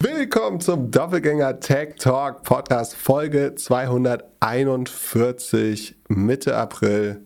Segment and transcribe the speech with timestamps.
[0.00, 7.22] Willkommen zum Doppelgänger Tech Talk Podcast Folge 241 Mitte April.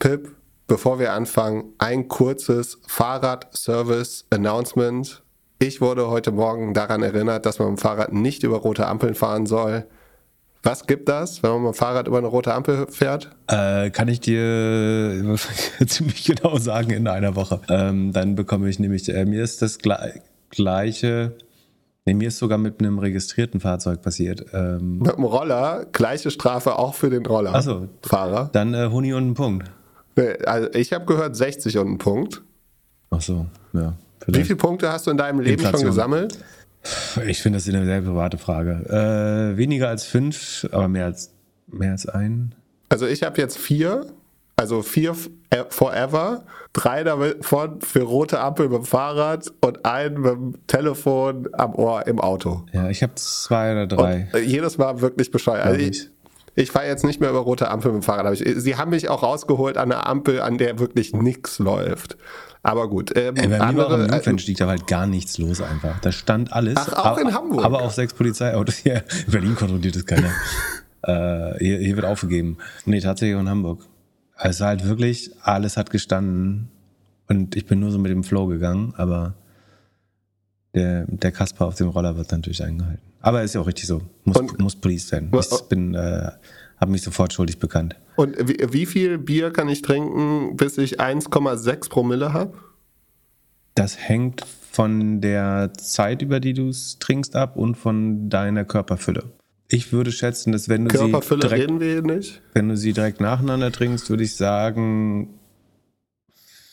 [0.00, 0.34] Pip,
[0.66, 5.22] bevor wir anfangen, ein kurzes Fahrrad-Service-Announcement.
[5.60, 9.14] Ich wurde heute Morgen daran erinnert, dass man mit dem Fahrrad nicht über rote Ampeln
[9.14, 9.86] fahren soll.
[10.64, 13.30] Was gibt das, wenn man mit dem Fahrrad über eine rote Ampel fährt?
[13.46, 15.36] Äh, kann ich dir
[15.86, 17.60] ziemlich genau sagen in einer Woche.
[17.68, 21.36] Ähm, dann bekomme ich nämlich, äh, mir ist das gleiche
[22.08, 24.46] Nee, mir ist sogar mit einem registrierten Fahrzeug passiert.
[24.54, 27.54] Ähm mit dem Roller, gleiche Strafe auch für den Roller.
[27.54, 27.86] Achso.
[28.02, 28.48] Fahrer.
[28.54, 29.70] Dann äh, Huni und einen Punkt.
[30.46, 32.40] Also ich habe gehört 60 und einen Punkt.
[33.10, 33.44] Ach so,
[33.74, 33.92] ja.
[34.20, 34.40] Vielleicht.
[34.40, 35.80] Wie viele Punkte hast du in deinem Leben Inflation.
[35.80, 36.38] schon gesammelt?
[37.26, 39.50] Ich finde das eine sehr private Frage.
[39.52, 41.34] Äh, weniger als fünf, aber mehr als,
[41.66, 42.54] mehr als ein.
[42.88, 44.06] Also ich habe jetzt vier
[44.58, 45.14] also vier
[45.50, 51.74] äh, forever, drei davon für rote Ampel dem Fahrrad und einen mit dem Telefon am
[51.74, 52.64] Ohr im Auto.
[52.72, 54.28] Ja, ich habe zwei oder drei.
[54.32, 55.64] Und äh, jedes Mal wirklich bescheuert.
[55.64, 56.10] Also ich,
[56.56, 58.36] ich fahre jetzt nicht mehr über rote Ampel mit dem Fahrrad.
[58.36, 62.16] Sie haben mich auch rausgeholt an einer Ampel, an der wirklich nichts läuft.
[62.64, 63.16] Aber gut.
[63.16, 66.00] Ähm, Ey, bei andere, mir war im stieg da halt gar nichts los einfach.
[66.00, 66.74] Da stand alles.
[66.76, 67.64] Ach, auch aber, in Hamburg.
[67.64, 68.82] Aber auch sechs Polizeiautos.
[68.84, 70.32] Ja, in Berlin kontrolliert es keiner.
[71.02, 72.58] äh, hier, hier, wird aufgegeben.
[72.86, 73.84] Nee, tatsächlich auch in Hamburg.
[74.38, 76.68] Also halt wirklich, alles hat gestanden
[77.26, 79.34] und ich bin nur so mit dem Flow gegangen, aber
[80.74, 83.02] der, der Kasper auf dem Roller wird natürlich eingehalten.
[83.20, 84.00] Aber ist ja auch richtig so.
[84.24, 85.32] Muss, und, muss Police sein.
[85.36, 86.30] Ich bin, äh,
[86.76, 87.96] habe mich sofort schuldig bekannt.
[88.14, 92.56] Und wie, wie, viel Bier kann ich trinken, bis ich 1,6 Promille habe?
[93.74, 99.24] Das hängt von der Zeit, über die du es trinkst, ab und von deiner Körperfülle.
[99.70, 102.40] Ich würde schätzen, dass wenn du sie direkt, reden wir nicht.
[102.54, 105.38] wenn du sie direkt nacheinander trinkst, würde ich sagen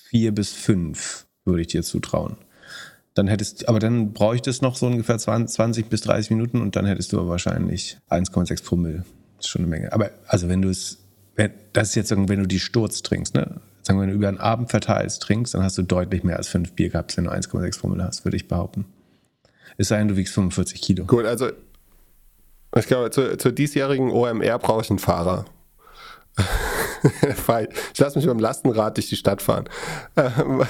[0.09, 2.38] vier bis fünf würde ich dir zutrauen.
[3.13, 7.13] Dann hättest, aber dann bräuchtest noch so ungefähr 20 bis 30 Minuten und dann hättest
[7.13, 9.05] du wahrscheinlich 1,6 Promille.
[9.38, 9.93] Das ist schon eine Menge.
[9.93, 10.99] Aber also wenn du es,
[11.73, 13.62] das ist jetzt, wenn du die Sturz trinkst, ne?
[13.83, 16.47] Sagen wir, wenn du über einen Abend verteilst trinkst, dann hast du deutlich mehr als
[16.47, 18.85] fünf Bier gehabt, wenn du 1,6 Promille hast, würde ich behaupten.
[19.77, 21.06] Es sei denn, du wiegst 45 Kilo.
[21.06, 21.51] Gut, also
[22.80, 25.46] ich glaube, zur, zur diesjährigen OMR brauche ich einen Fahrer.
[27.94, 29.66] ich lasse mich beim Lastenrad durch die Stadt fahren.
[30.18, 30.63] Ähm,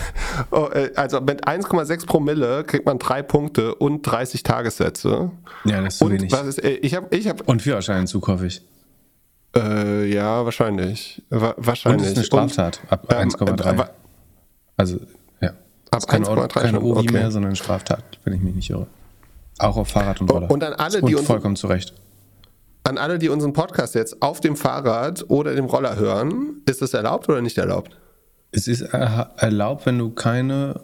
[0.52, 5.32] oh, äh, also mit 1,6 Promille kriegt man drei Punkte und 30 Tagessätze.
[5.64, 6.32] Ja, das ist zu und wenig.
[6.32, 8.62] Ist, äh, ich hab, ich hab, und Führerscheinentzug hoffe ich.
[9.56, 11.24] Äh, ja, wahrscheinlich.
[11.30, 12.04] wahrscheinlich.
[12.04, 13.80] Und ist eine Straftat ab ähm, 1,3.
[13.80, 13.88] Äh,
[14.78, 15.00] also,
[15.42, 15.52] ja.
[15.92, 17.12] Ab keine, keine OI okay.
[17.12, 18.88] mehr, sondern eine Straftat, wenn ich mich nicht irre.
[19.58, 20.52] Auch auf Fahrrad und Roller.
[20.52, 21.94] Und an alle, die uns, vollkommen zu Recht.
[22.84, 26.94] An alle, die unseren Podcast jetzt auf dem Fahrrad oder dem Roller hören, ist das
[26.94, 27.98] erlaubt oder nicht erlaubt?
[28.52, 30.82] Es ist erlaubt, wenn du keine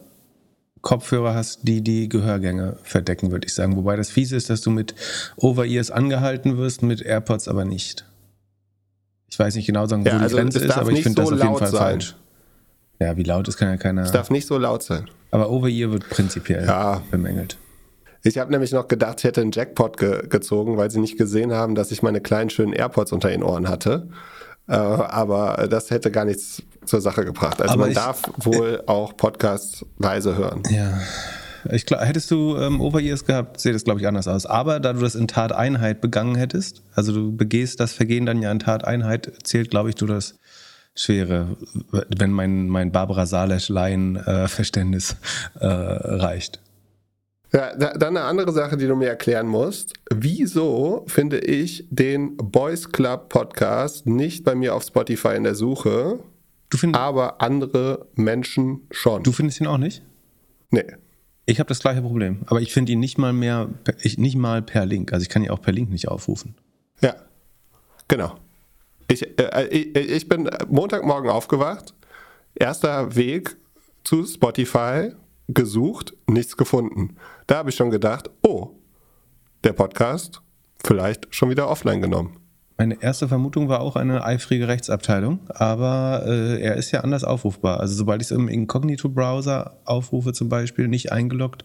[0.82, 3.76] Kopfhörer hast, die die Gehörgänge verdecken, würde ich sagen.
[3.76, 4.96] Wobei das fiese ist, dass du mit
[5.38, 8.06] Over-Ears angehalten wirst, mit AirPods aber nicht.
[9.28, 11.32] Ich weiß nicht genau sagen, wo ja, die also Grenze ist, aber ich finde so
[11.32, 11.80] das auf jeden Fall sein.
[11.80, 12.16] falsch.
[13.00, 14.04] Ja, wie laut ist, kann ja keiner.
[14.04, 15.10] Es darf nicht so laut sein.
[15.32, 17.02] Aber Over-Ear wird prinzipiell ja.
[17.10, 17.58] bemängelt.
[18.24, 21.54] Ich habe nämlich noch gedacht, ich hätte einen Jackpot ge gezogen, weil sie nicht gesehen
[21.54, 24.10] haben, dass ich meine kleinen schönen AirPods unter den Ohren hatte.
[24.68, 27.62] Äh, aber das hätte gar nichts zur Sache gebracht.
[27.62, 30.64] Also aber man ich, darf wohl äh, auch Podcasts leise hören.
[30.70, 31.00] Ja.
[31.70, 34.46] Ich glaub, hättest du ähm, Over-Ears gehabt, sähe das, glaube ich, anders aus.
[34.46, 38.52] Aber da du das in Tateinheit begangen hättest, also du begehst das Vergehen dann ja
[38.52, 40.36] in Tateinheit, zählt, glaube ich, du das
[40.96, 41.56] Schwere,
[42.18, 45.16] wenn mein, mein Barbara Salesch-Laien-Verständnis
[45.60, 46.60] äh, äh, reicht.
[47.54, 49.94] Ja, dann eine andere Sache, die du mir erklären musst.
[50.10, 56.20] Wieso finde ich den Boys Club Podcast nicht bei mir auf Spotify in der Suche,
[56.94, 59.24] aber andere Menschen schon?
[59.24, 60.02] Du findest ihn auch nicht?
[60.70, 60.86] Nee.
[61.46, 63.68] Ich habe das gleiche Problem, aber ich finde ihn nicht mal mehr,
[64.00, 65.12] ich, nicht mal per Link.
[65.12, 66.56] Also ich kann ihn auch per Link nicht aufrufen.
[67.02, 67.16] Ja,
[68.08, 68.38] genau.
[69.10, 71.94] Ich, äh, ich, ich bin Montagmorgen aufgewacht.
[72.56, 73.58] Erster Weg
[74.06, 75.12] zu Spotify
[75.54, 77.16] gesucht, nichts gefunden.
[77.48, 78.72] Da habe ich schon gedacht, oh,
[79.64, 80.42] der Podcast
[80.84, 82.38] vielleicht schon wieder offline genommen.
[82.78, 87.80] Meine erste Vermutung war auch eine eifrige Rechtsabteilung, aber äh, er ist ja anders aufrufbar.
[87.80, 91.64] Also sobald ich es im Incognito-Browser aufrufe zum Beispiel, nicht eingeloggt,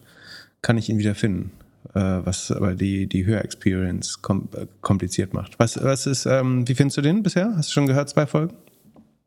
[0.61, 1.53] kann ich ihn wieder finden.
[1.95, 5.57] Äh, was aber die, die Hörexperience kom äh, kompliziert macht.
[5.57, 7.51] Was, was ist, ähm, wie findest du den bisher?
[7.55, 8.53] Hast du schon gehört, zwei Folgen?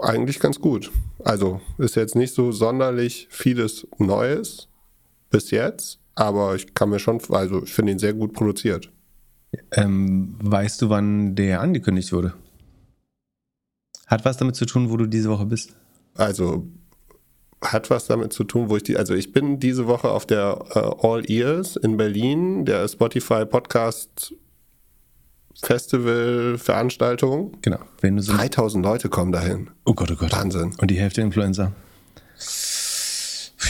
[0.00, 0.91] Eigentlich ganz gut.
[1.25, 4.69] Also ist jetzt nicht so sonderlich vieles Neues
[5.31, 8.91] bis jetzt, aber ich kann mir schon, also ich finde ihn sehr gut produziert.
[9.73, 12.35] Ähm, weißt du, wann der angekündigt wurde?
[14.06, 15.76] Hat was damit zu tun, wo du diese Woche bist?
[16.14, 16.67] Also
[17.62, 20.64] hat was damit zu tun, wo ich die, also ich bin diese Woche auf der
[20.75, 24.35] äh, All Ears in Berlin, der Spotify Podcast
[25.62, 27.57] Festival Veranstaltung.
[27.62, 27.79] Genau.
[28.01, 29.71] Wenn du so 3000 Leute kommen dahin.
[29.85, 30.33] oh Gott, oh Gott.
[30.33, 30.75] Wahnsinn.
[30.79, 31.73] Und die Hälfte Influencer.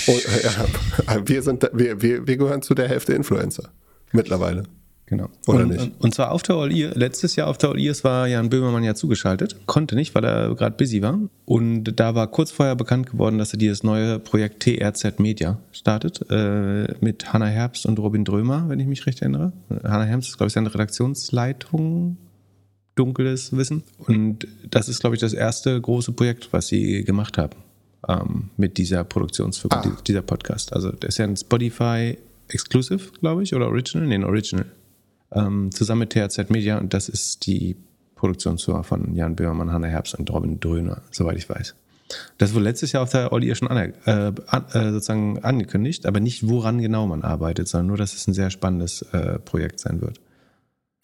[0.06, 3.70] Und, äh, ja, wir, sind, wir, wir, wir gehören zu der Hälfte Influencer
[4.12, 4.64] mittlerweile.
[5.10, 5.28] Genau.
[5.48, 5.90] Oder und, nicht?
[5.98, 8.84] Und zwar auf der All Ears, letztes Jahr auf der All Ears war Jan Böhmermann
[8.84, 11.18] ja zugeschaltet, konnte nicht, weil er gerade busy war.
[11.46, 16.24] Und da war kurz vorher bekannt geworden, dass er dieses neue Projekt TRZ Media startet,
[16.30, 19.52] äh, mit Hannah Herbst und Robin Drömer, wenn ich mich recht erinnere.
[19.82, 22.16] Hannah Herbst ist, glaube ich, seine Redaktionsleitung,
[22.94, 23.82] dunkles Wissen.
[24.06, 27.56] Und das ist, glaube ich, das erste große Projekt, was sie gemacht haben
[28.08, 29.96] ähm, mit dieser Produktionsfirma, Ah.
[30.06, 30.72] dieser Podcast.
[30.72, 32.16] Also das ist ja ein Spotify
[32.46, 34.06] Exclusive, glaube ich, oder Original?
[34.06, 34.66] Nee, ein Original
[35.32, 37.76] ähm, zusammen mit THZ Media und das ist die
[38.16, 41.74] Produktionsfirma von Jan Böhmermann, Hannah Herbst und Robin Dröner, soweit ich weiß.
[42.38, 46.48] Das wurde letztes Jahr auf der Olli schon äh, an, äh, sozusagen angekündigt, aber nicht
[46.48, 50.20] woran genau man arbeitet, sondern nur, dass es ein sehr spannendes äh, Projekt sein wird.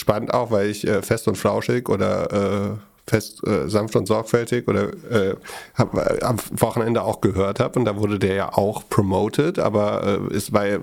[0.01, 2.77] Spannend auch, weil ich äh, fest und flauschig oder äh,
[3.09, 5.37] fest äh, sanft und sorgfältig oder äh,
[5.75, 10.21] hab, äh, am Wochenende auch gehört habe und da wurde der ja auch promoted, aber
[10.31, 10.81] äh, ist bei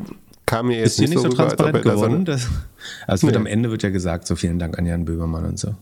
[0.53, 2.25] kam mir jetzt Ist hier nicht so rüber, ob transparent er so geworden?
[2.25, 2.47] Das,
[3.07, 3.41] also wird Nee.
[3.41, 5.75] am Ende wird ja gesagt, so vielen Dank an Jan Böhmermann und so.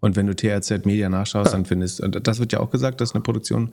[0.00, 3.14] Und wenn du THZ Media nachschaust, dann findest und das wird ja auch gesagt, dass
[3.14, 3.72] eine Produktion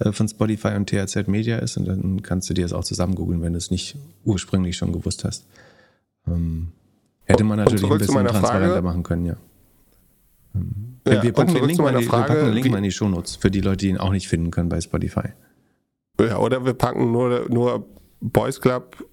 [0.00, 3.14] äh, von Spotify und THZ Media ist und dann kannst du dir das auch zusammen
[3.14, 5.46] googeln, wenn du es nicht ursprünglich schon gewusst hast.
[6.26, 6.72] Ähm,
[7.24, 8.82] hätte man natürlich ein bisschen transparenter Frage.
[8.82, 9.36] machen können, ja.
[11.06, 12.92] Ja, wir, packen den Link mal die, wir Frage, packen den Link mal in die
[12.92, 15.30] Shownotes für die Leute, die ihn auch nicht finden können bei Spotify.
[16.20, 17.86] Ja, oder wir packen nur, nur
[18.20, 19.04] Boys Club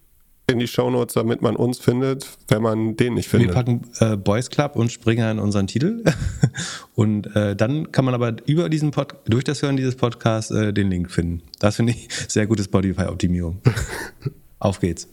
[0.50, 3.56] in die Shownotes, damit man uns findet, wenn man den nicht Wir findet.
[3.56, 6.04] packen äh, Boys Club und Springer in unseren Titel.
[6.96, 10.74] und äh, dann kann man aber über diesen Pod durch das Hören dieses Podcasts äh,
[10.74, 11.42] den Link finden.
[11.60, 13.62] Das finde ich sehr gute Spotify-Optimierung.
[14.60, 15.08] Auf geht's.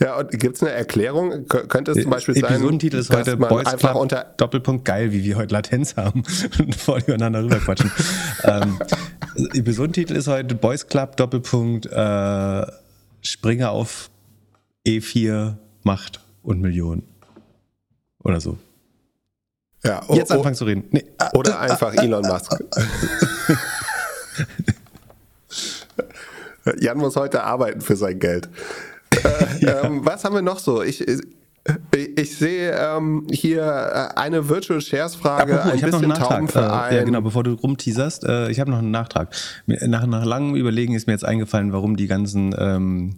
[0.00, 1.32] Ja, und gibt es eine Erklärung?
[1.46, 5.12] Kö- Könnte es zum Beispiel sein, Episodentitel ist heute Boys einfach Club unter Doppelpunkt geil,
[5.12, 6.22] wie wir heute Latenz haben
[6.60, 7.90] und voll übereinander rüberquatschen.
[8.44, 8.78] ähm,
[9.54, 12.66] Episodentitel ist heute Boys Club Doppelpunkt äh,
[13.20, 14.10] Springer auf
[14.88, 17.02] E4 Macht und Millionen.
[18.24, 18.56] Oder so.
[19.84, 20.84] ja, oh, Jetzt oh, anfangen zu reden.
[20.90, 21.04] Nee.
[21.18, 22.56] ah, oder einfach Elon Musk.
[26.80, 28.48] Jan muss heute arbeiten für sein Geld.
[29.10, 30.82] Äh, ähm, was haben wir noch so?
[30.82, 31.20] Ich, ich,
[32.16, 36.12] ich sehe ähm, hier äh, eine Virtual Shares Frage, Apropos, ein ich habe noch bisschen
[36.12, 36.92] einen Nachtrag.
[36.92, 39.34] Äh, ja, genau, bevor du rumteaserst, äh, ich habe noch einen Nachtrag.
[39.66, 43.16] Nach, nach langem Überlegen ist mir jetzt eingefallen, warum die ganzen ähm,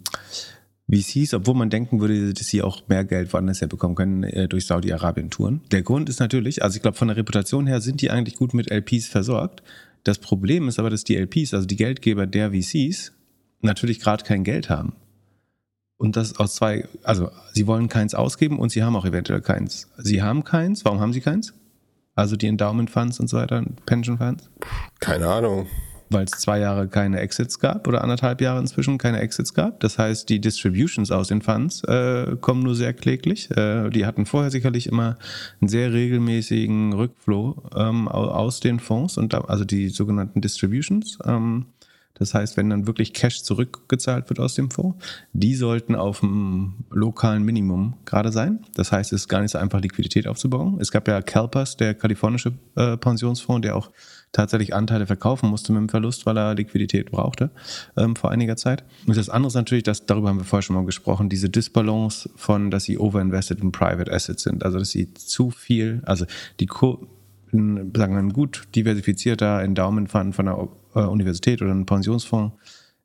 [0.91, 4.47] VCs, obwohl man denken würde, dass sie auch mehr Geld woanders her bekommen können, äh,
[4.47, 5.61] durch Saudi-Arabien touren.
[5.71, 8.53] Der Grund ist natürlich, also ich glaube, von der Reputation her sind die eigentlich gut
[8.53, 9.63] mit LPs versorgt.
[10.03, 13.13] Das Problem ist aber, dass die LPs, also die Geldgeber der VCs,
[13.61, 14.93] natürlich gerade kein Geld haben.
[15.97, 19.87] Und das aus zwei, also sie wollen keins ausgeben und sie haben auch eventuell keins.
[19.97, 21.53] Sie haben keins, warum haben sie keins?
[22.15, 24.49] Also die Endowment Funds und so weiter, Pension Funds,
[24.99, 25.67] Keine Ahnung.
[26.11, 29.79] Weil es zwei Jahre keine Exits gab oder anderthalb Jahre inzwischen keine Exits gab.
[29.79, 33.49] Das heißt, die Distributions aus den Funds äh, kommen nur sehr kläglich.
[33.51, 35.17] Äh, die hatten vorher sicherlich immer
[35.61, 41.17] einen sehr regelmäßigen Rückflow ähm, au- aus den Fonds und da, also die sogenannten Distributions.
[41.25, 41.67] Ähm,
[42.15, 45.03] das heißt, wenn dann wirklich Cash zurückgezahlt wird aus dem Fonds,
[45.33, 48.59] die sollten auf dem lokalen Minimum gerade sein.
[48.75, 50.77] Das heißt, es ist gar nicht so einfach, Liquidität aufzubauen.
[50.79, 53.89] Es gab ja CalPERS, der kalifornische äh, Pensionsfonds, der auch
[54.31, 57.51] tatsächlich Anteile verkaufen musste mit dem Verlust, weil er Liquidität brauchte
[57.97, 58.83] ähm, vor einiger Zeit.
[59.05, 62.29] Und das andere ist natürlich, dass, darüber haben wir vorher schon mal gesprochen, diese Disbalance
[62.35, 64.63] von, dass sie overinvested in Private Assets sind.
[64.63, 66.25] Also, dass sie zu viel, also
[66.59, 67.07] die Co
[67.53, 72.55] ein, sagen wir, ein gut diversifizierter Endowment Fund von einer äh, Universität oder ein Pensionsfonds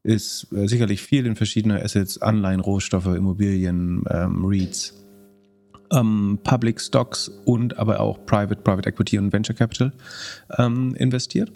[0.03, 4.95] ist äh, sicherlich viel in verschiedene Assets, Anleihen, Rohstoffe, Immobilien, ähm, REITs,
[5.93, 9.93] ähm, Public Stocks und aber auch Private, Private Equity und Venture Capital
[10.59, 11.53] ähm, investiert.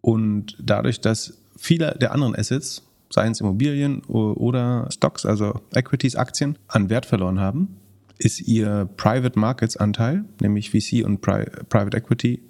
[0.00, 6.58] Und dadurch, dass viele der anderen Assets, seien es Immobilien oder Stocks, also Equities, Aktien,
[6.68, 7.76] an Wert verloren haben,
[8.18, 12.42] ist ihr Private Markets Anteil, nämlich VC und Pri Private Equity,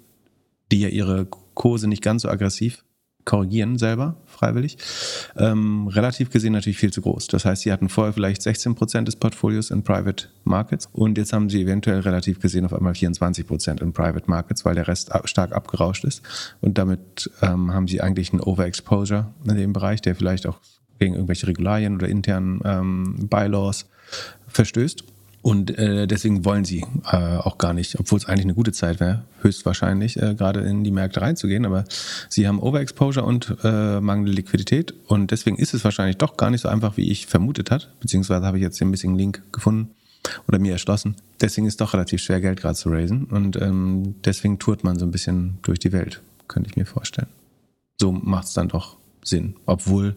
[0.71, 2.83] die ja ihre Kurse nicht ganz so aggressiv
[3.27, 4.77] korrigieren selber, freiwillig,
[5.35, 7.27] ähm, relativ gesehen natürlich viel zu groß.
[7.27, 11.49] Das heißt, sie hatten vorher vielleicht 16% des Portfolios in Private Markets und jetzt haben
[11.49, 16.05] sie eventuell relativ gesehen auf einmal 24% in Private Markets, weil der Rest stark abgerauscht
[16.05, 16.21] ist.
[16.61, 20.59] Und damit ähm, haben sie eigentlich einen Overexposure in dem Bereich, der vielleicht auch
[20.97, 23.87] gegen irgendwelche Regularien oder internen ähm, Bylaws
[24.47, 25.03] verstößt.
[25.47, 28.99] Und äh, deswegen wollen sie äh, auch gar nicht, obwohl es eigentlich eine gute Zeit
[28.99, 31.65] wäre, höchstwahrscheinlich äh, gerade in die Märkte reinzugehen.
[31.65, 31.85] Aber
[32.27, 34.93] sie haben Overexposure und äh, mangelnde Liquidität.
[35.07, 37.93] Und deswegen ist es wahrscheinlich doch gar nicht so einfach, wie ich vermutet hat.
[38.01, 39.91] Beziehungsweise habe ich jetzt ein bisschen Link gefunden
[40.49, 41.15] oder mir erschlossen.
[41.39, 43.23] Deswegen ist es doch relativ schwer, Geld gerade zu raisen.
[43.23, 47.29] Und ähm, deswegen tourt man so ein bisschen durch die Welt, könnte ich mir vorstellen.
[48.01, 48.97] So macht es dann doch
[49.27, 49.55] Sinn.
[49.65, 50.15] Obwohl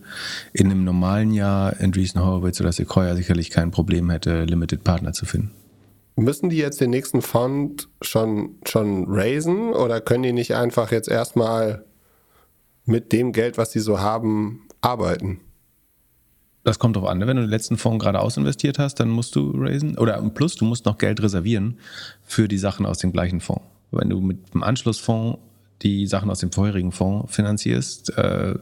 [0.52, 5.26] in einem normalen Jahr Andreessen Horowitz oder Sequoia sicherlich kein Problem hätte, Limited Partner zu
[5.26, 5.50] finden.
[6.16, 11.08] Müssen die jetzt den nächsten Fund schon, schon raisen oder können die nicht einfach jetzt
[11.08, 11.84] erstmal
[12.84, 15.40] mit dem Geld, was die so haben, arbeiten?
[16.62, 17.18] Das kommt drauf an.
[17.18, 17.26] Ne?
[17.26, 19.96] Wenn du den letzten Fonds gerade ausinvestiert hast, dann musst du raisen.
[19.96, 21.78] Oder plus, du musst noch Geld reservieren
[22.22, 23.64] für die Sachen aus dem gleichen Fonds.
[23.90, 25.38] Wenn du mit dem Anschlussfonds
[25.82, 28.56] die Sachen aus dem vorherigen Fonds finanzierst, äh,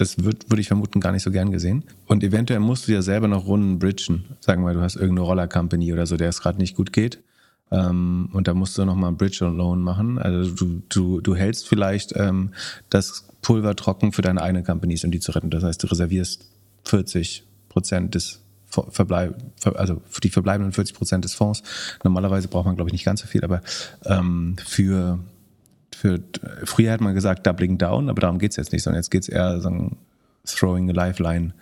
[0.00, 1.84] das wird, würde ich vermuten, gar nicht so gern gesehen.
[2.06, 4.24] Und eventuell musst du ja selber noch Runden bridgen.
[4.40, 7.18] Sagen wir, du hast irgendeine Roller-Company oder so, der es gerade nicht gut geht.
[7.70, 10.18] Ähm, und da musst du nochmal ein Bridge und Loan machen.
[10.18, 12.52] Also du, du, du hältst vielleicht ähm,
[12.90, 15.50] das Pulver trocken für deine eigene Companies, um die zu retten.
[15.50, 16.48] Das heißt, du reservierst
[16.84, 21.62] 40 Prozent des Verbleib, also für die verbleibenden 40 Prozent des Fonds.
[22.04, 23.62] Normalerweise braucht man, glaube ich, nicht ganz so viel, aber
[24.04, 25.18] ähm, für
[25.98, 26.20] für,
[26.64, 29.22] früher hat man gesagt Doubling Down, aber darum geht es jetzt nicht, sondern jetzt geht
[29.22, 29.90] es eher so
[30.44, 31.52] Throwing a Lifeline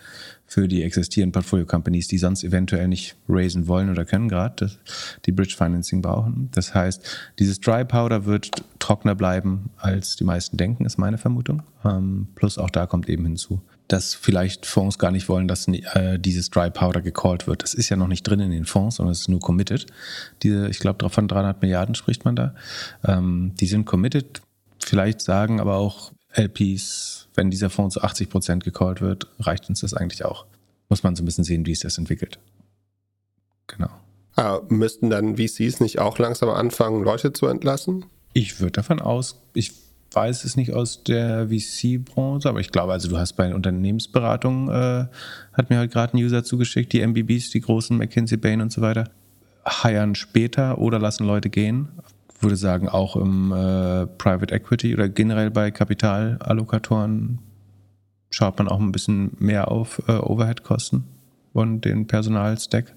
[0.47, 4.71] für die existierenden Portfolio-Companies, die sonst eventuell nicht raisen wollen oder können gerade,
[5.25, 6.50] die Bridge Financing brauchen.
[6.52, 7.02] Das heißt,
[7.38, 11.62] dieses Dry Powder wird trockener bleiben, als die meisten denken, ist meine Vermutung.
[11.85, 16.19] Ähm, plus auch da kommt eben hinzu, dass vielleicht Fonds gar nicht wollen, dass äh,
[16.19, 17.62] dieses Dry Powder gecallt wird.
[17.62, 19.87] Das ist ja noch nicht drin in den Fonds, sondern es ist nur committed.
[20.43, 22.55] Diese, ich glaube, von 300 Milliarden spricht man da.
[23.05, 24.43] Ähm, die sind committed.
[24.85, 29.81] Vielleicht sagen aber auch LPs, wenn dieser Fonds zu 80 Prozent gecallt wird, reicht uns
[29.81, 30.47] das eigentlich auch.
[30.88, 32.38] Muss man so ein bisschen sehen, wie es das entwickelt.
[33.66, 33.90] Genau.
[34.37, 38.05] Ah, müssten dann VCs nicht auch langsam anfangen, Leute zu entlassen?
[38.35, 39.73] Ich würde davon aus, ich
[40.16, 45.06] weiß es nicht aus der VC-Branche, aber ich glaube, also du hast bei Unternehmensberatungen, äh,
[45.52, 48.80] hat mir halt gerade ein User zugeschickt, die MBBs, die großen McKinsey, Bain und so
[48.80, 49.11] weiter,
[49.66, 51.88] heiern später oder lassen Leute gehen.
[52.35, 57.38] Ich würde sagen, auch im äh, Private Equity oder generell bei Kapitalallokatoren
[58.30, 61.04] schaut man auch ein bisschen mehr auf äh, Overhead-Kosten
[61.52, 62.96] und den Personalstack.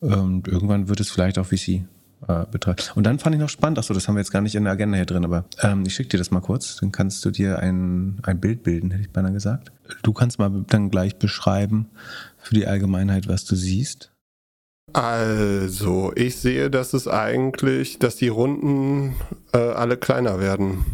[0.00, 1.84] Und irgendwann wird es vielleicht auch VC
[2.26, 2.92] äh, betreibt.
[2.96, 4.72] Und dann fand ich noch spannend, achso, das haben wir jetzt gar nicht in der
[4.72, 7.58] Agenda hier drin, aber ähm, ich schicke dir das mal kurz, dann kannst du dir
[7.58, 9.72] ein, ein Bild bilden, hätte ich beinahe gesagt.
[10.02, 11.88] Du kannst mal dann gleich beschreiben
[12.38, 14.12] für die Allgemeinheit, was du siehst.
[14.92, 19.14] Also, ich sehe, dass es eigentlich, dass die Runden
[19.52, 20.84] äh, alle kleiner werden.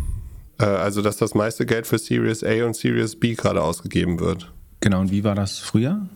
[0.58, 4.52] Äh, also, dass das meiste Geld für Series A und Series B gerade ausgegeben wird.
[4.80, 6.08] Genau, und wie war das früher?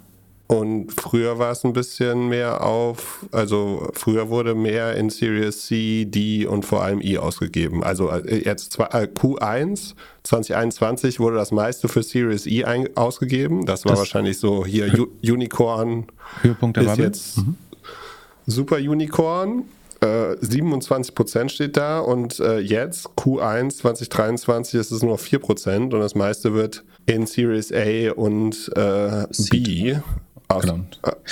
[0.48, 6.06] Und früher war es ein bisschen mehr auf, also früher wurde mehr in Series C,
[6.06, 7.84] D und vor allem I ausgegeben.
[7.84, 13.66] Also äh, jetzt äh, Q1 2021 wurde das meiste für Series I ein, ausgegeben.
[13.66, 16.06] Das war das wahrscheinlich so hier U Unicorn.
[16.40, 17.56] Höhepunkt der ist jetzt mhm.
[18.46, 19.64] Super Unicorn.
[20.00, 25.92] Äh, 27 Prozent steht da und äh, jetzt Q1 2023 ist es nur 4 Prozent
[25.92, 29.96] und das meiste wird in Series A und äh, B
[30.48, 30.80] aus, genau.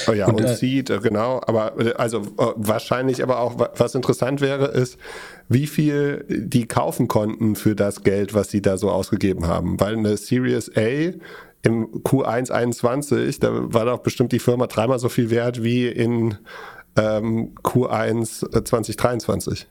[0.09, 1.41] Äh, ja, und, und äh, Seed, äh, genau.
[1.47, 4.99] Aber äh, also äh, wahrscheinlich aber auch, was interessant wäre, ist,
[5.49, 9.81] wie viel die kaufen konnten für das Geld, was sie da so ausgegeben haben.
[9.81, 11.13] Weil eine Series A
[11.63, 16.37] im Q1 21, da war doch bestimmt die Firma dreimal so viel wert wie in
[16.97, 19.67] ähm, Q1 2023.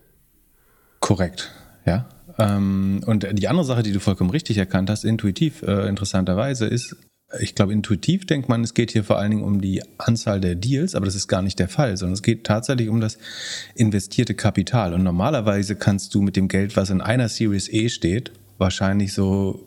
[1.00, 1.52] Korrekt,
[1.86, 2.08] ja.
[2.38, 6.98] Ähm, und die andere Sache, die du vollkommen richtig erkannt hast, intuitiv äh, interessanterweise, ist,
[7.40, 10.56] ich glaube, intuitiv denkt man, es geht hier vor allen Dingen um die Anzahl der
[10.56, 13.18] Deals, aber das ist gar nicht der Fall, sondern es geht tatsächlich um das
[13.76, 14.94] investierte Kapital.
[14.94, 19.66] Und normalerweise kannst du mit dem Geld, was in einer Series E steht, wahrscheinlich so,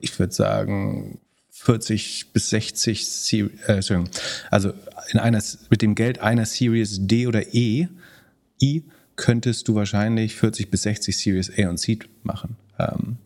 [0.00, 3.32] ich würde sagen, 40 bis 60,
[3.66, 3.80] äh,
[4.50, 4.72] also
[5.10, 7.88] in einer, mit dem Geld einer Series D oder E,
[8.60, 8.84] I,
[9.16, 12.56] könntest du wahrscheinlich 40 bis 60 Series A und Seed machen.
[12.78, 13.16] Ähm,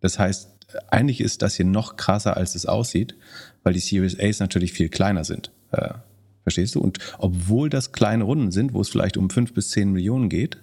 [0.00, 0.57] das heißt,
[0.88, 3.14] eigentlich ist das hier noch krasser, als es aussieht,
[3.62, 5.50] weil die Series A's natürlich viel kleiner sind.
[5.72, 5.94] Äh,
[6.42, 6.80] verstehst du?
[6.80, 10.58] Und obwohl das kleine Runden sind, wo es vielleicht um fünf bis zehn Millionen geht,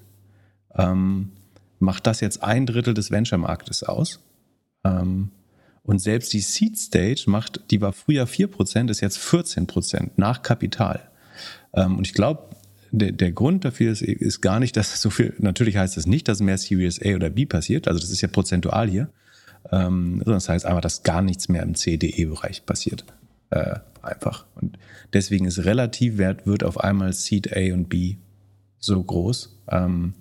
[0.76, 1.32] ähm,
[1.80, 4.20] macht das jetzt ein Drittel des Venture-Marktes aus.
[4.84, 5.32] Ähm,
[5.84, 11.10] und selbst die Seed Stage macht, die war früher 4%, ist jetzt 14% nach Kapital.
[11.74, 12.56] Ähm, und ich glaube,
[12.92, 16.28] der, der, Grund dafür ist, ist, gar nicht, dass so viel, natürlich heißt das nicht,
[16.28, 19.10] dass mehr Series A oder B passiert, also das ist ja prozentual hier,
[19.72, 23.06] ähm, das heißt einfach, dass gar nichts mehr im CDE-Bereich passiert.
[23.50, 24.46] Äh, einfach.
[24.56, 24.78] Und
[25.14, 28.18] deswegen ist Relativwert wird auf einmal Seed A und B
[28.80, 30.14] so groß, ähm,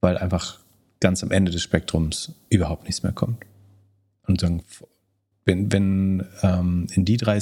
[0.00, 0.58] weil einfach
[1.00, 3.44] ganz am Ende des Spektrums überhaupt nichts mehr kommt.
[4.26, 4.62] Und dann,
[5.44, 7.38] wenn, wenn ähm, in die drei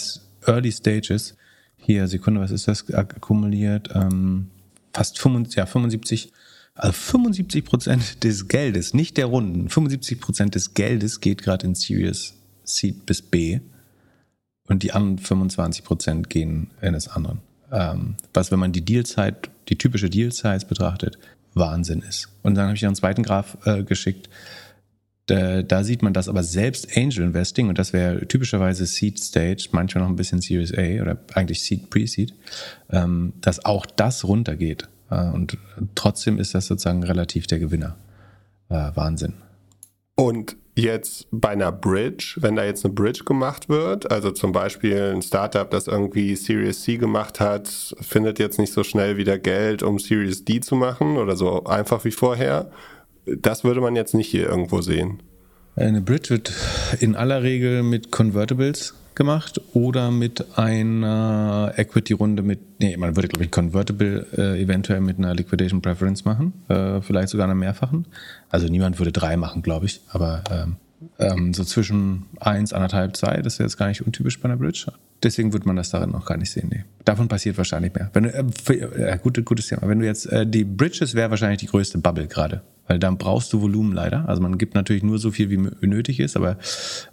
[0.47, 1.37] Early Stages,
[1.77, 3.91] hier, Sekunde, was ist das akkumuliert?
[3.95, 4.51] Ähm,
[4.93, 6.33] fast 75, ja, 75,
[6.75, 11.75] also 75 Prozent des Geldes, nicht der Runden, 75 Prozent des Geldes geht gerade in
[11.75, 13.61] Serious Seed bis B
[14.69, 17.39] und die anderen 25 Prozent gehen in das andere.
[17.71, 21.19] Ähm, was, wenn man die Dealzeit, die typische Deal-Size betrachtet,
[21.55, 22.29] Wahnsinn ist.
[22.43, 24.29] Und dann habe ich noch einen zweiten Graph äh, geschickt.
[25.27, 29.69] Da, da, sieht man, dass aber selbst Angel Investing, und das wäre typischerweise Seed Stage,
[29.73, 32.35] manchmal noch ein bisschen Series A oder eigentlich Seed Pre-Seed,
[32.91, 34.89] ähm, dass auch das runtergeht.
[35.13, 35.59] Äh, und
[35.95, 37.97] trotzdem ist das sozusagen relativ der Gewinner.
[38.69, 39.35] Äh, Wahnsinn.
[40.15, 45.13] Und jetzt bei einer Bridge, wenn da jetzt eine Bridge gemacht wird, also zum Beispiel
[45.15, 47.69] ein Startup, das irgendwie Series C gemacht hat,
[48.01, 52.05] findet jetzt nicht so schnell wieder Geld, um Series D zu machen oder so einfach
[52.05, 52.71] wie vorher.
[53.27, 55.23] Das würde man jetzt nicht hier irgendwo sehen.
[55.77, 56.53] Eine Bridge wird
[57.01, 63.45] in aller Regel mit Convertibles gemacht oder mit einer Equity-Runde mit, nee, man würde, glaube
[63.45, 68.07] ich, Convertible äh, eventuell mit einer Liquidation Preference machen, äh, vielleicht sogar einer mehrfachen.
[68.51, 70.77] Also niemand würde drei machen, glaube ich, aber ähm,
[71.19, 74.87] ähm, so zwischen eins, anderthalb, zwei, das ist jetzt gar nicht untypisch bei einer Bridge.
[75.23, 76.69] Deswegen würde man das darin noch gar nicht sehen.
[76.73, 76.85] Nee.
[77.05, 78.11] Davon passiert wahrscheinlich mehr.
[78.13, 79.89] Wenn du, äh, für, äh, gute, gutes Thema.
[79.89, 83.53] Wenn du jetzt, äh, die Bridges wäre wahrscheinlich die größte Bubble gerade weil dann brauchst
[83.53, 84.29] du Volumen leider.
[84.29, 86.59] Also man gibt natürlich nur so viel, wie nötig ist, aber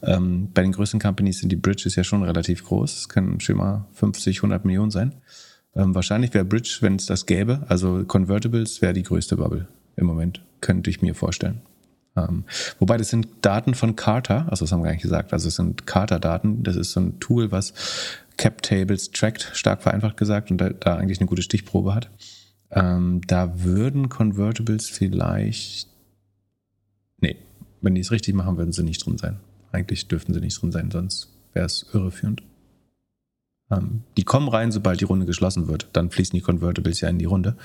[0.02, 2.98] ähm, bei den größten Companies sind die Bridges ja schon relativ groß.
[2.98, 5.16] Es können schon mal 50, 100 Millionen sein.
[5.76, 10.06] Ähm, wahrscheinlich wäre Bridge, wenn es das gäbe, also Convertibles wäre die größte Bubble im
[10.08, 11.62] Moment, könnte ich mir vorstellen.
[12.18, 12.44] Ähm,
[12.80, 15.56] wobei das sind Daten von Carter, also das haben wir gar nicht gesagt, also es
[15.56, 17.74] sind Carter-Daten, das ist so ein Tool, was
[18.38, 22.10] Cap Tables trackt, stark vereinfacht gesagt, und da, da eigentlich eine gute Stichprobe hat.
[22.72, 25.90] Ähm, da würden Convertibles vielleicht.
[27.20, 27.38] Nee,
[27.82, 29.40] wenn die es richtig machen, würden sie nicht drin sein.
[29.72, 32.44] Eigentlich dürften sie nicht drin sein, sonst wäre es irreführend.
[33.72, 35.88] Ähm, die kommen rein, sobald die Runde geschlossen wird.
[35.94, 37.56] Dann fließen die Convertibles ja in die Runde.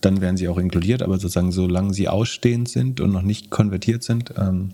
[0.00, 4.02] Dann werden sie auch inkludiert, aber sozusagen, solange sie ausstehend sind und noch nicht konvertiert
[4.02, 4.72] sind, ähm,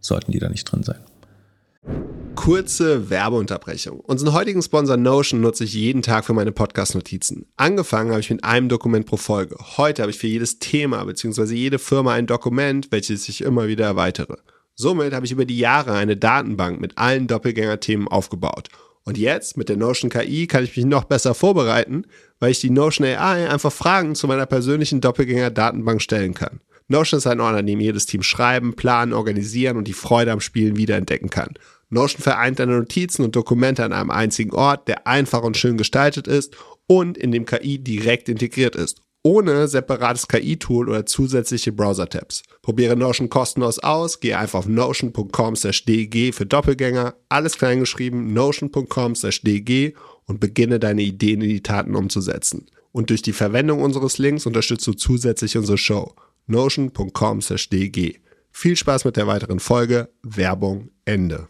[0.00, 2.21] sollten die da nicht drin sein.
[2.34, 4.00] Kurze Werbeunterbrechung.
[4.00, 7.46] Unseren heutigen Sponsor Notion nutze ich jeden Tag für meine Podcast-Notizen.
[7.56, 9.56] Angefangen habe ich mit einem Dokument pro Folge.
[9.76, 11.54] Heute habe ich für jedes Thema bzw.
[11.54, 14.38] jede Firma ein Dokument, welches ich immer wieder erweitere.
[14.74, 18.68] Somit habe ich über die Jahre eine Datenbank mit allen Doppelgänger-Themen aufgebaut.
[19.04, 22.06] Und jetzt mit der Notion KI kann ich mich noch besser vorbereiten,
[22.40, 26.60] weil ich die Notion AI einfach Fragen zu meiner persönlichen Doppelgänger-Datenbank stellen kann.
[26.88, 30.40] Notion ist ein Ort, an dem jedes Team schreiben, planen, organisieren und die Freude am
[30.40, 31.54] Spielen wiederentdecken kann.
[31.92, 36.26] Notion vereint deine Notizen und Dokumente an einem einzigen Ort, der einfach und schön gestaltet
[36.26, 42.44] ist und in dem KI direkt integriert ist, ohne separates KI-Tool oder zusätzliche Browser-Tabs.
[42.62, 50.80] Probiere Notion kostenlos aus, gehe einfach auf notion.com/dg für Doppelgänger, alles kleingeschrieben, notion.com/dg und beginne
[50.80, 52.70] deine Ideen in die Taten umzusetzen.
[52.92, 56.14] Und durch die Verwendung unseres Links unterstützt du zusätzlich unsere Show.
[56.46, 58.20] notion.com/dg.
[58.50, 60.08] Viel Spaß mit der weiteren Folge.
[60.22, 61.48] Werbung Ende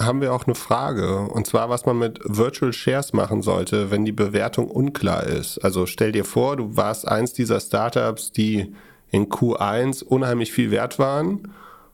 [0.00, 1.20] haben wir auch eine Frage.
[1.20, 5.58] Und zwar, was man mit Virtual Shares machen sollte, wenn die Bewertung unklar ist.
[5.58, 8.74] Also stell dir vor, du warst eins dieser Startups, die
[9.10, 11.52] in Q1 unheimlich viel wert waren.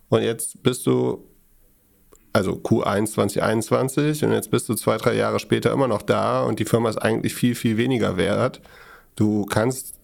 [0.08, 1.26] Und jetzt bist du,
[2.32, 6.58] also Q1 2021, und jetzt bist du zwei, drei Jahre später immer noch da und
[6.58, 8.62] die Firma ist eigentlich viel, viel weniger wert.
[9.16, 9.99] Du kannst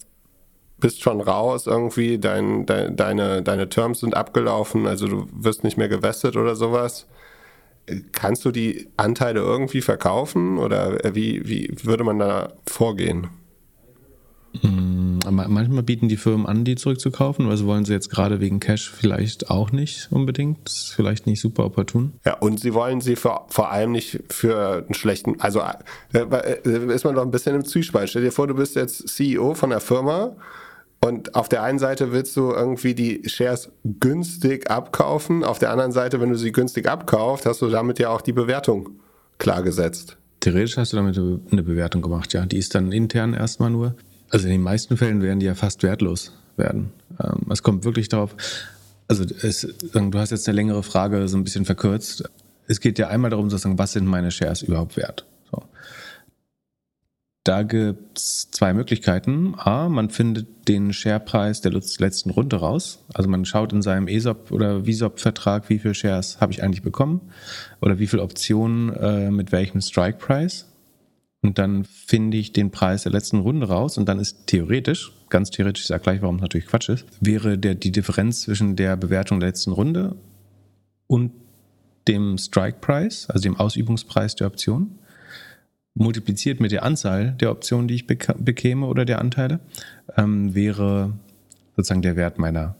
[0.79, 5.77] bist schon raus irgendwie, dein, dein, deine, deine Terms sind abgelaufen, also du wirst nicht
[5.77, 7.07] mehr gewestet oder sowas.
[8.11, 13.29] Kannst du die Anteile irgendwie verkaufen oder wie, wie würde man da vorgehen?
[14.61, 18.89] Mm, manchmal bieten die Firmen an, die zurückzukaufen, also wollen sie jetzt gerade wegen Cash
[18.89, 20.59] vielleicht auch nicht unbedingt.
[20.65, 22.13] Das ist vielleicht nicht super opportun.
[22.25, 25.61] Ja, und sie wollen sie für, vor allem nicht für einen schlechten, also
[26.13, 28.09] äh, äh, ist man doch ein bisschen im Zwiespalt.
[28.09, 30.35] Stell dir vor, du bist jetzt CEO von der Firma
[30.99, 35.91] und auf der einen Seite willst du irgendwie die Shares günstig abkaufen, auf der anderen
[35.91, 38.89] Seite, wenn du sie günstig abkaufst, hast du damit ja auch die Bewertung
[39.37, 40.17] klargesetzt.
[40.39, 42.45] Theoretisch hast du damit eine Bewertung gemacht, ja.
[42.45, 43.95] Die ist dann intern erstmal nur.
[44.29, 46.91] Also in den meisten Fällen werden die ja fast wertlos werden.
[47.23, 48.35] Ähm, es kommt wirklich darauf,
[49.07, 52.23] also es, du hast jetzt eine längere Frage so ein bisschen verkürzt.
[52.67, 55.25] Es geht ja einmal darum, sozusagen, was sind meine Shares überhaupt wert?
[57.47, 59.55] Da gibt es zwei Möglichkeiten.
[59.57, 63.05] A, man findet den Sharepreis der letzten Runde raus.
[63.13, 67.21] Also man schaut in seinem ESOP oder VISOP-Vertrag, wie viele Shares habe ich eigentlich bekommen
[67.79, 70.65] oder wie viele Optionen äh, mit welchem Strike-Price.
[71.41, 75.49] Und dann finde ich den Preis der letzten Runde raus und dann ist theoretisch, ganz
[75.49, 78.97] theoretisch, ich sage gleich, warum es natürlich Quatsch ist, wäre der, die Differenz zwischen der
[78.97, 80.17] Bewertung der letzten Runde
[81.05, 81.31] und
[82.07, 84.99] dem Strike-Price, also dem Ausübungspreis der Option,
[85.97, 89.59] multipliziert mit der Anzahl der Optionen, die ich bekäme oder der Anteile,
[90.15, 91.13] ähm, wäre
[91.75, 92.75] sozusagen der Wert meiner,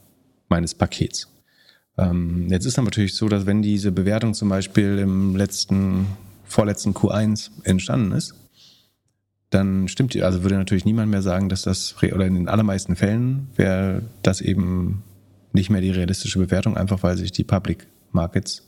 [0.50, 1.28] meines Pakets.
[1.98, 6.08] Ähm, jetzt ist natürlich so, dass wenn diese Bewertung zum Beispiel im letzten,
[6.46, 8.36] vorletzten Q1 entstanden ist,
[9.50, 12.96] dann stimmt die, also würde natürlich niemand mehr sagen, dass das, oder in den allermeisten
[12.96, 15.04] Fällen wäre das eben
[15.54, 18.67] nicht mehr die realistische Bewertung, einfach weil sich die Public Markets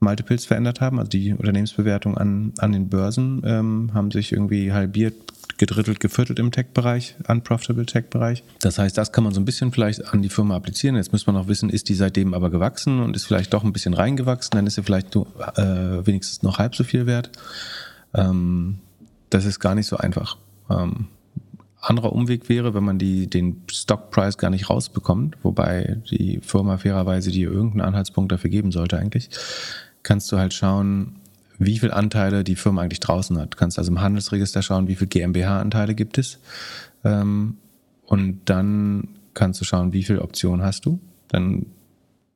[0.00, 5.14] Multiples verändert haben, also die Unternehmensbewertung an, an den Börsen ähm, haben sich irgendwie halbiert,
[5.58, 8.42] gedrittelt, geviertelt im Tech-Bereich, unprofitable Tech-Bereich.
[8.60, 10.96] Das heißt, das kann man so ein bisschen vielleicht an die Firma applizieren.
[10.96, 13.72] Jetzt muss man auch wissen, ist die seitdem aber gewachsen und ist vielleicht doch ein
[13.72, 15.26] bisschen reingewachsen, dann ist sie vielleicht nur,
[15.56, 17.30] äh, wenigstens noch halb so viel wert.
[18.14, 18.78] Ähm,
[19.30, 20.36] das ist gar nicht so einfach.
[20.70, 21.06] Ähm,
[21.84, 27.30] anderer Umweg wäre, wenn man die, den Stockpreis gar nicht rausbekommt, wobei die Firma fairerweise
[27.30, 29.30] dir irgendeinen Anhaltspunkt dafür geben sollte eigentlich,
[30.02, 31.16] kannst du halt schauen,
[31.58, 33.54] wie viele Anteile die Firma eigentlich draußen hat.
[33.54, 36.38] Du kannst also im Handelsregister schauen, wie viele GmbH-Anteile gibt es.
[37.04, 37.58] Ähm,
[38.06, 40.98] und dann kannst du schauen, wie viele Optionen hast du.
[41.28, 41.66] Dann,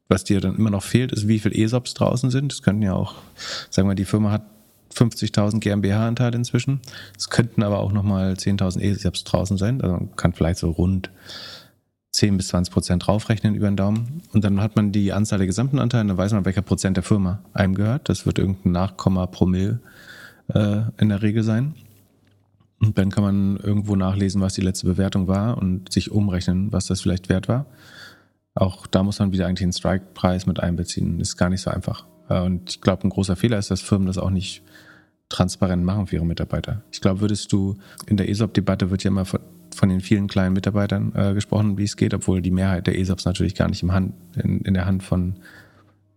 [0.08, 2.52] was dir dann immer noch fehlt, ist, wie viele ESOPs draußen sind.
[2.52, 3.16] Das könnten ja auch,
[3.70, 4.42] sagen wir, die Firma hat
[4.94, 6.80] 50.000 GmbH-Anteile inzwischen.
[7.16, 9.80] Es könnten aber auch nochmal 10.000 ESOPs draußen sein.
[9.80, 11.10] Also man kann vielleicht so rund
[12.12, 14.22] 10 bis 20 Prozent draufrechnen über den Daumen.
[14.32, 17.04] Und dann hat man die Anzahl der gesamten Anteile, dann weiß man, welcher Prozent der
[17.04, 18.08] Firma einem gehört.
[18.08, 19.80] Das wird irgendein Nachkomma Promille
[20.48, 21.74] äh, in der Regel sein.
[22.80, 26.86] Und dann kann man irgendwo nachlesen, was die letzte Bewertung war und sich umrechnen, was
[26.86, 27.66] das vielleicht wert war.
[28.54, 31.20] Auch da muss man wieder eigentlich den Strike-Preis mit einbeziehen.
[31.20, 32.06] Ist gar nicht so einfach.
[32.28, 34.62] Äh, und ich glaube, ein großer Fehler ist, dass Firmen das auch nicht
[35.28, 36.82] transparent machen für ihre Mitarbeiter.
[36.90, 39.40] Ich glaube, würdest du in der ESOP-Debatte wird ja immer von,
[39.74, 43.24] von den vielen kleinen Mitarbeitern äh, gesprochen, wie es geht, obwohl die Mehrheit der ESOPs
[43.24, 45.36] natürlich gar nicht im Hand, in, in der Hand von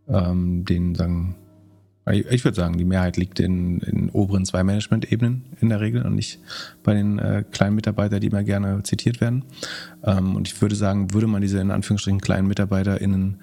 [0.07, 1.35] ähm, den, sagen,
[2.09, 6.15] ich würde sagen, die Mehrheit liegt in, in oberen zwei Management-Ebenen in der Regel und
[6.15, 6.39] nicht
[6.83, 9.43] bei den äh, kleinen Mitarbeitern, die immer gerne zitiert werden.
[10.03, 13.39] Ähm, und ich würde sagen, würde man diese in Anführungsstrichen kleinen MitarbeiterInnen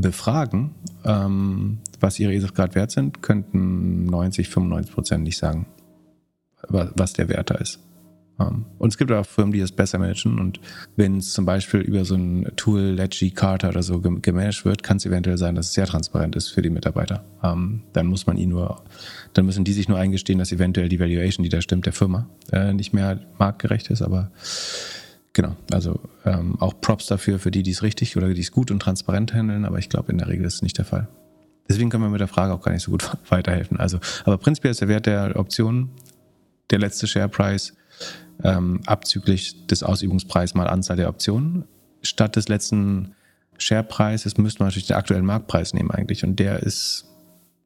[0.00, 5.66] befragen, ähm, was ihre ESOP gerade wert sind, könnten 90, 95 Prozent nicht sagen,
[6.68, 7.80] was der Wert da ist.
[8.38, 10.38] Um, ähm, und es gibt auch Firmen, die das besser managen.
[10.38, 10.60] Und
[10.96, 14.98] wenn es zum Beispiel über so ein Tool, Ledgy, Carter oder so gemanagt wird, kann
[14.98, 17.24] es eventuell sein, dass es sehr transparent ist für die Mitarbeiter.
[17.42, 18.82] Um, ähm, dann muss man ihnen nur,
[19.34, 22.28] dann müssen die sich nur eingestehen, dass eventuell die Valuation, die da stimmt, der Firma
[22.52, 24.02] äh, nicht mehr marktgerecht ist.
[24.02, 24.30] Aber
[25.38, 28.72] Genau, also ähm, auch Props dafür, für die, die es richtig oder die es gut
[28.72, 31.06] und transparent handeln, aber ich glaube, in der Regel ist es nicht der Fall.
[31.68, 33.78] Deswegen können wir mit der Frage auch gar nicht so gut weiterhelfen.
[33.78, 35.90] Also, aber prinzipiell ist der Wert der Option
[36.70, 37.72] der letzte Share Price
[38.42, 41.66] ähm, abzüglich des Ausübungspreises mal Anzahl der Optionen.
[42.02, 43.14] Statt des letzten
[43.58, 47.07] Share Preises müsste man natürlich den aktuellen Marktpreis nehmen eigentlich und der ist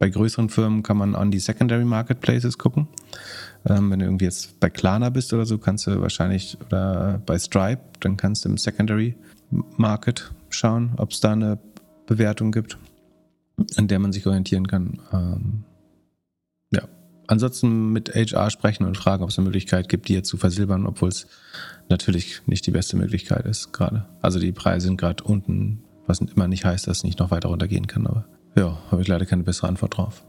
[0.03, 2.89] bei größeren Firmen kann man an die Secondary Marketplaces gucken.
[3.65, 7.39] Ähm, wenn du irgendwie jetzt bei Klarna bist oder so, kannst du wahrscheinlich, oder bei
[7.39, 9.15] Stripe, dann kannst du im Secondary
[9.77, 11.61] Market schauen, ob es da eine
[12.07, 12.79] Bewertung gibt,
[13.77, 14.99] an der man sich orientieren kann.
[15.13, 15.63] Ähm,
[16.73, 16.83] ja.
[17.29, 20.85] Ansonsten mit HR sprechen und fragen, ob es eine Möglichkeit gibt, die jetzt zu versilbern,
[20.85, 21.29] obwohl es
[21.89, 24.07] natürlich nicht die beste Möglichkeit ist gerade.
[24.21, 27.51] Also die Preise sind gerade unten, was immer nicht heißt, dass es nicht noch weiter
[27.51, 28.25] runtergehen kann, aber
[28.57, 30.25] ja, habe ich leider keine bessere Antwort drauf.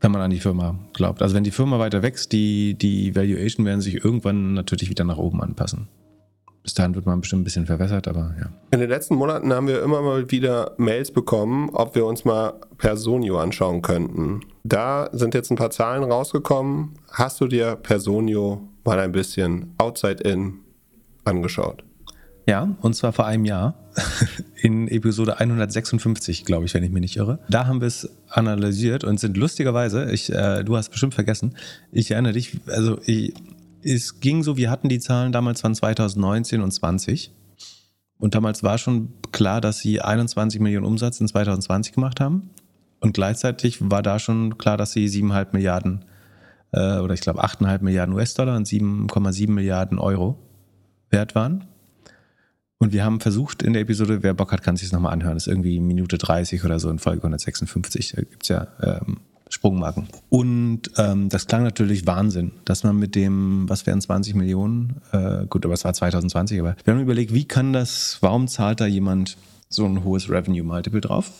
[0.00, 1.22] Wenn man an die Firma glaubt.
[1.22, 5.16] Also wenn die Firma weiter wächst, die, die Valuation werden sich irgendwann natürlich wieder nach
[5.16, 5.88] oben anpassen.
[6.64, 8.48] Bis dahin wird man bestimmt ein bisschen verwässert, aber ja.
[8.70, 12.54] In den letzten Monaten haben wir immer mal wieder Mails bekommen, ob wir uns mal
[12.78, 14.40] Personio anschauen könnten.
[14.64, 16.94] Da sind jetzt ein paar Zahlen rausgekommen.
[17.10, 20.60] Hast du dir Personio mal ein bisschen outside in
[21.24, 21.84] angeschaut?
[22.46, 23.74] Ja, und zwar vor einem Jahr
[24.62, 27.38] in Episode 156, glaube ich, wenn ich mich nicht irre.
[27.48, 31.56] Da haben wir es analysiert und sind lustigerweise, ich, äh, du hast bestimmt vergessen,
[31.90, 33.32] ich erinnere dich, also ich,
[33.82, 37.32] es ging so, wir hatten die Zahlen damals von 2019 und 20
[38.18, 42.50] und damals war schon klar, dass sie 21 Millionen Umsatz in 2020 gemacht haben
[43.00, 46.04] und gleichzeitig war da schon klar, dass sie 7,5 Milliarden
[46.72, 50.38] äh, oder ich glaube 8,5 Milliarden US-Dollar und 7,7 Milliarden Euro
[51.10, 51.64] wert waren.
[52.78, 55.34] Und wir haben versucht in der Episode, wer Bock hat, kann sich das nochmal anhören.
[55.34, 58.12] Das ist irgendwie Minute 30 oder so in Folge 156.
[58.16, 60.08] Da gibt es ja ähm, Sprungmarken.
[60.28, 65.46] Und ähm, das klang natürlich Wahnsinn, dass man mit dem, was wären 20 Millionen, äh,
[65.46, 68.86] gut, aber es war 2020, aber wir haben überlegt, wie kann das, warum zahlt da
[68.86, 69.36] jemand
[69.68, 71.30] so ein hohes Revenue-Multiple drauf?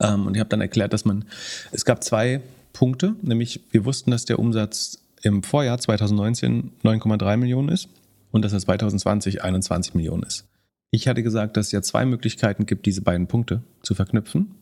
[0.00, 1.24] Ähm, und ich habe dann erklärt, dass man,
[1.72, 2.40] es gab zwei
[2.72, 7.88] Punkte, nämlich wir wussten, dass der Umsatz im Vorjahr 2019 9,3 Millionen ist
[8.34, 10.48] und dass er 2020 21 Millionen ist.
[10.90, 14.56] Ich hatte gesagt, dass es ja zwei Möglichkeiten gibt, diese beiden Punkte zu verknüpfen,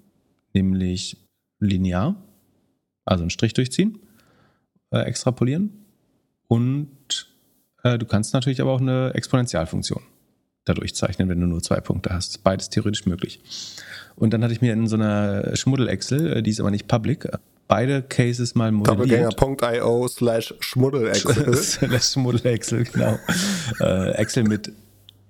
[0.53, 1.17] nämlich
[1.59, 2.23] linear,
[3.07, 3.99] also einen Strich durchziehen,
[4.91, 5.71] äh, extrapolieren
[6.49, 7.33] und
[7.83, 10.03] äh, du kannst natürlich aber auch eine Exponentialfunktion
[10.67, 12.45] dadurch zeichnen, wenn du nur zwei Punkte hast.
[12.45, 13.41] Beides theoretisch möglich.
[14.17, 17.27] Und dann hatte ich mir in so einer Schmuddel-Excel, äh, die ist aber nicht public,
[17.73, 19.33] beide Cases mal modelliert.
[19.41, 21.55] Doppelgänger.io slash Schmuddel-Excel.
[21.57, 23.19] slash Schmuddel-Excel, genau.
[23.81, 24.71] äh, Excel mit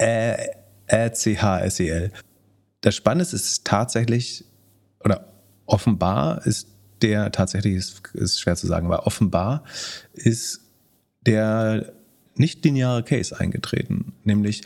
[0.00, 0.34] Ä,
[0.88, 2.12] Ä, C, H, S, E, L.
[2.80, 4.44] Das Spannende ist, ist tatsächlich,
[5.04, 5.28] oder
[5.66, 6.66] offenbar ist
[7.00, 9.62] der, tatsächlich ist, ist schwer zu sagen, aber offenbar
[10.12, 10.62] ist
[11.24, 11.92] der
[12.34, 14.14] nicht lineare Case eingetreten.
[14.24, 14.62] Nämlich,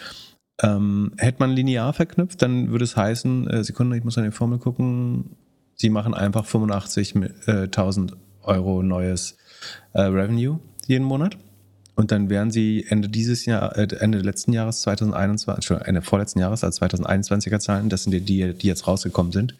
[0.62, 4.30] ähm, hätte man linear verknüpft, dann würde es heißen, äh, Sekunde, ich muss an die
[4.30, 5.36] Formel gucken,
[5.76, 9.36] sie machen einfach 85.000 äh, Euro neues
[9.92, 11.36] äh, Revenue jeden Monat.
[11.94, 16.62] Und dann wären sie Ende dieses Jahr, äh, Ende letzten Jahres 2021, Ende vorletzten Jahres,
[16.62, 19.54] als 2021er Zahlen, das sind die, die, jetzt rausgekommen sind,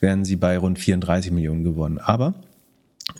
[0.00, 1.98] wären sie bei rund 34 Millionen geworden.
[1.98, 2.34] Aber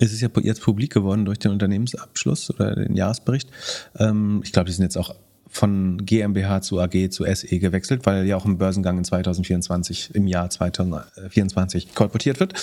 [0.00, 3.48] es ist ja jetzt publik geworden durch den Unternehmensabschluss oder den Jahresbericht.
[3.96, 5.14] Ähm, ich glaube, die sind jetzt auch
[5.48, 10.26] von GmbH zu AG zu SE gewechselt, weil ja auch im Börsengang in 2024, im
[10.26, 12.54] Jahr 2024 kolportiert wird.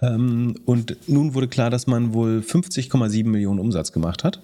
[0.00, 4.40] Ähm, und nun wurde klar, dass man wohl 50,7 Millionen Umsatz gemacht hat.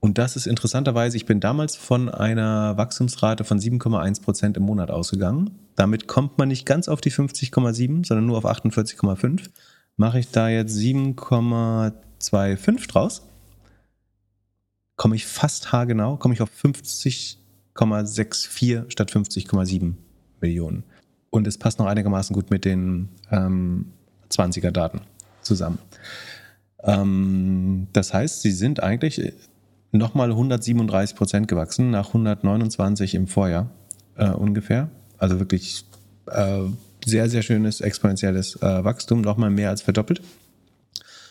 [0.00, 4.92] Und das ist interessanterweise, ich bin damals von einer Wachstumsrate von 7,1 Prozent im Monat
[4.92, 5.50] ausgegangen.
[5.74, 9.48] Damit kommt man nicht ganz auf die 50,7, sondern nur auf 48,5.
[9.96, 13.22] Mache ich da jetzt 7,25 draus,
[14.98, 19.94] komme ich fast haargenau, komme ich auf 50,64 statt 50,7
[20.42, 20.84] Millionen.
[21.30, 23.86] Und es passt noch einigermaßen gut mit den ähm,
[24.30, 25.00] 20er Daten
[25.40, 25.78] zusammen.
[26.82, 29.32] Ähm, das heißt, sie sind eigentlich
[29.92, 33.70] nochmal 137 Prozent gewachsen, nach 129 im Vorjahr
[34.16, 34.90] äh, ungefähr.
[35.16, 35.86] Also wirklich
[36.26, 36.64] äh,
[37.04, 40.20] sehr, sehr schönes exponentielles äh, Wachstum, nochmal mehr als verdoppelt.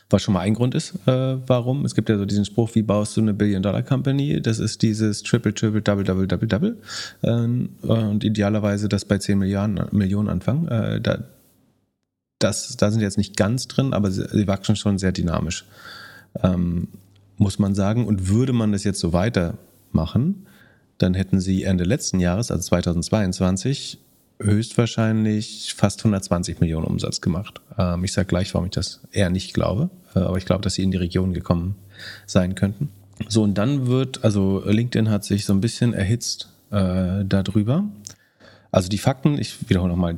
[0.09, 1.83] Was schon mal ein Grund ist, äh, warum.
[1.83, 4.41] Es gibt ja so diesen Spruch, wie baust du eine Billion-Dollar-Company?
[4.41, 6.77] Das ist dieses Triple, Triple, Double, Double, Double, Double.
[7.23, 10.67] Ähm, und idealerweise das bei 10 Milliarden, Millionen anfangen.
[10.69, 11.25] Äh, da,
[12.39, 15.65] das, da sind jetzt nicht ganz drin, aber sie, sie wachsen schon sehr dynamisch,
[16.41, 16.87] ähm,
[17.37, 18.07] muss man sagen.
[18.07, 20.45] Und würde man das jetzt so weitermachen,
[20.99, 23.99] dann hätten sie Ende letzten Jahres, also 2022,
[24.39, 27.61] höchstwahrscheinlich fast 120 Millionen Umsatz gemacht.
[27.77, 30.75] Ähm, ich sage gleich, warum ich das eher nicht glaube, äh, aber ich glaube, dass
[30.75, 31.75] sie in die Region gekommen
[32.25, 32.89] sein könnten.
[33.27, 37.85] So, und dann wird, also LinkedIn hat sich so ein bisschen erhitzt äh, darüber.
[38.71, 40.15] Also die Fakten, ich wiederhole nochmal,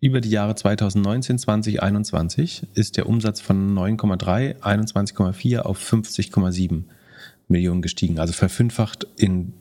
[0.00, 6.84] über die Jahre 2019, 2021 ist der Umsatz von 9,3, 21,4 auf 50,7
[7.48, 8.18] Millionen gestiegen.
[8.18, 9.52] Also verfünffacht in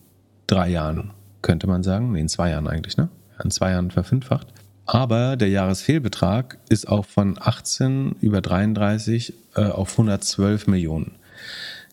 [0.48, 2.12] drei Jahren, könnte man sagen.
[2.12, 3.10] Nee, in zwei Jahren eigentlich, ne?
[3.44, 4.48] In zwei Jahren verfünffacht.
[4.86, 11.16] Aber der Jahresfehlbetrag ist auch von 18 über 33 äh, auf 112 Millionen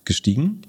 [0.04, 0.62] gestiegen.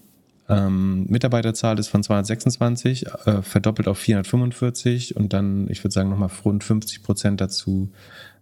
[0.49, 6.29] Ähm, Mitarbeiterzahl ist von 226 äh, verdoppelt auf 445 und dann, ich würde sagen, nochmal
[6.43, 7.89] rund 50 Prozent dazu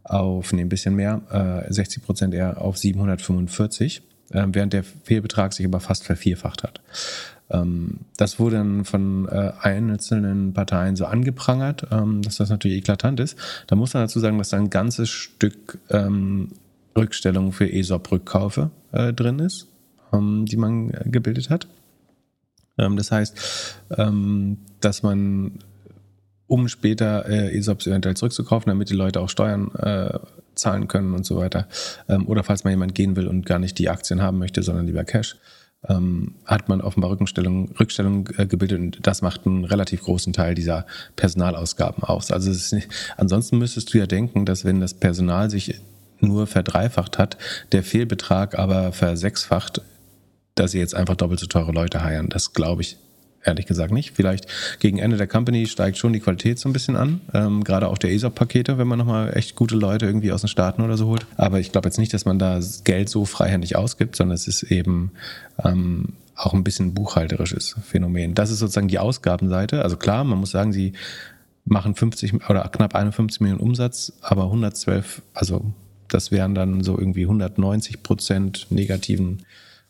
[0.04, 5.54] auf, nee, ein bisschen mehr, äh, 60 Prozent eher auf 745, äh, während der Fehlbetrag
[5.54, 6.82] sich aber fast vervierfacht hat.
[7.52, 13.20] Ähm, das wurde dann von äh, einzelnen Parteien so angeprangert, ähm, dass das natürlich eklatant
[13.20, 13.38] ist.
[13.68, 16.50] Da muss man dazu sagen, dass da ein ganzes Stück ähm,
[16.98, 19.68] Rückstellung für ESOP-Rückkaufe äh, drin ist,
[20.14, 21.68] ähm, die man gebildet hat.
[22.78, 25.60] Ähm, das heißt, ähm, dass man,
[26.48, 30.20] um später äh, ESOPs eventuell zurückzukaufen, damit die Leute auch Steuern äh,
[30.56, 31.70] zahlen können und so weiter,
[32.26, 35.06] oder falls mal jemand gehen will und gar nicht die Aktien haben möchte, sondern lieber
[35.06, 35.38] Cash,
[35.88, 40.54] ähm, hat man offenbar Rückstellung, Rückstellung äh, gebildet und das macht einen relativ großen Teil
[40.54, 42.32] dieser Personalausgaben aus.
[42.32, 45.82] Also nicht, ansonsten müsstest du ja denken, dass wenn das Personal sich
[46.20, 47.38] nur verdreifacht hat,
[47.72, 49.82] der Fehlbetrag aber versechsfacht,
[50.54, 52.30] dass sie jetzt einfach doppelt so teure Leute heiern.
[52.30, 52.98] Das glaube ich
[53.44, 54.12] ehrlich gesagt nicht.
[54.16, 54.48] Vielleicht
[54.80, 57.22] gegen Ende der Company steigt schon die Qualität so ein bisschen an.
[57.34, 60.82] Ähm, gerade auch der ESOP-Pakete, wenn man nochmal echt gute Leute irgendwie aus den Staaten
[60.82, 61.26] oder so holt.
[61.38, 64.64] Aber ich glaube jetzt nicht, dass man da Geld so freihändig ausgibt, sondern es ist
[64.64, 65.12] eben
[65.64, 68.36] ähm, auch ein bisschen buchhalterisches Phänomen.
[68.36, 69.84] Das ist sozusagen die Ausgabenseite.
[69.84, 70.94] Also klar, man muss sagen, sie
[71.66, 75.74] machen 50 oder knapp 51 Millionen Umsatz, aber 112, also
[76.08, 79.44] das wären dann so irgendwie 190 Prozent negativen,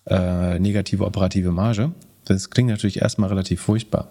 [0.05, 1.91] äh, negative operative Marge.
[2.34, 4.10] Das klingt natürlich erstmal relativ furchtbar.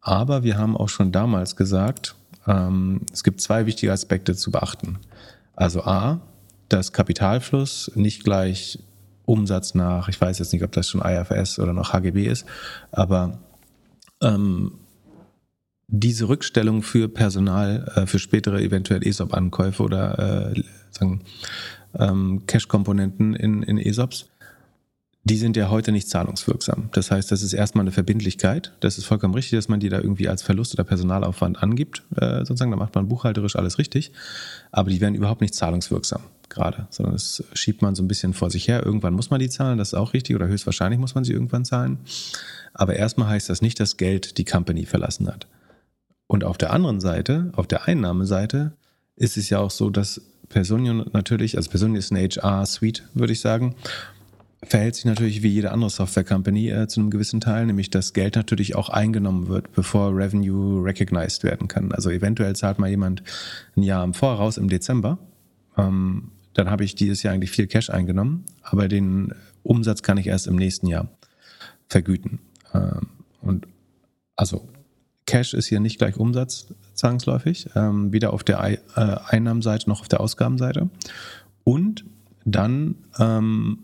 [0.00, 2.14] Aber wir haben auch schon damals gesagt,
[2.46, 4.98] ähm, es gibt zwei wichtige Aspekte zu beachten.
[5.54, 6.20] Also A,
[6.68, 8.78] dass Kapitalfluss nicht gleich
[9.24, 12.46] Umsatz nach, ich weiß jetzt nicht, ob das schon IFS oder noch HGB ist,
[12.92, 13.38] aber
[14.22, 14.78] ähm,
[15.88, 21.22] diese Rückstellung für Personal, äh, für spätere eventuell ESOP-Ankäufe oder äh, sagen,
[21.98, 24.28] ähm, Cash-Komponenten in, in ESOPs,
[25.28, 26.88] die sind ja heute nicht zahlungswirksam.
[26.92, 28.72] Das heißt, das ist erstmal eine Verbindlichkeit.
[28.78, 32.04] Das ist vollkommen richtig, dass man die da irgendwie als Verlust oder Personalaufwand angibt.
[32.14, 34.12] Äh, sozusagen, da macht man buchhalterisch alles richtig.
[34.70, 38.52] Aber die werden überhaupt nicht zahlungswirksam gerade, sondern das schiebt man so ein bisschen vor
[38.52, 38.86] sich her.
[38.86, 41.64] Irgendwann muss man die zahlen, das ist auch richtig, oder höchstwahrscheinlich muss man sie irgendwann
[41.64, 41.98] zahlen.
[42.72, 45.48] Aber erstmal heißt das nicht, dass Geld die Company verlassen hat.
[46.28, 48.74] Und auf der anderen Seite, auf der Einnahmeseite,
[49.16, 53.40] ist es ja auch so, dass Personio natürlich, also Personio ist eine HR-Suite, würde ich
[53.40, 53.74] sagen,
[54.68, 58.36] verhält sich natürlich wie jede andere Software-Company äh, zu einem gewissen Teil, nämlich dass Geld
[58.36, 61.92] natürlich auch eingenommen wird, bevor Revenue recognized werden kann.
[61.92, 63.22] Also eventuell zahlt mal jemand
[63.76, 65.18] ein Jahr im Voraus im Dezember,
[65.76, 70.26] ähm, dann habe ich dieses Jahr eigentlich viel Cash eingenommen, aber den Umsatz kann ich
[70.26, 71.08] erst im nächsten Jahr
[71.88, 72.38] vergüten.
[72.72, 73.08] Ähm,
[73.42, 73.66] und
[74.36, 74.66] also
[75.26, 80.08] Cash ist hier nicht gleich Umsatz zwangsläufig, ähm, weder auf der äh, Einnahmenseite noch auf
[80.08, 80.88] der Ausgabenseite.
[81.64, 82.04] Und
[82.44, 83.80] dann ähm,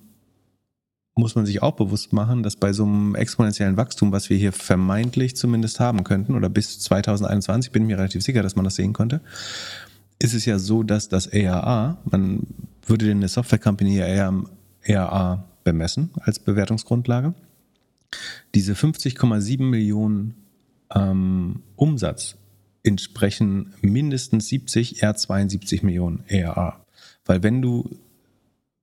[1.14, 4.53] muss man sich auch bewusst machen, dass bei so einem exponentiellen Wachstum, was wir hier
[4.53, 8.77] vermeintlich zumindest haben könnten, oder bis 2021 bin ich mir relativ sicher, dass man das
[8.77, 9.20] sehen konnte,
[10.18, 12.46] ist es ja so, dass das ARA, man
[12.87, 14.48] würde denn eine Software Company ja eher am
[14.87, 17.35] ARA bemessen als Bewertungsgrundlage,
[18.55, 20.35] diese 50,7 Millionen
[20.94, 22.37] ähm, Umsatz
[22.83, 26.85] entsprechen mindestens 70, eher 72 Millionen ERA.
[27.25, 27.88] Weil wenn du,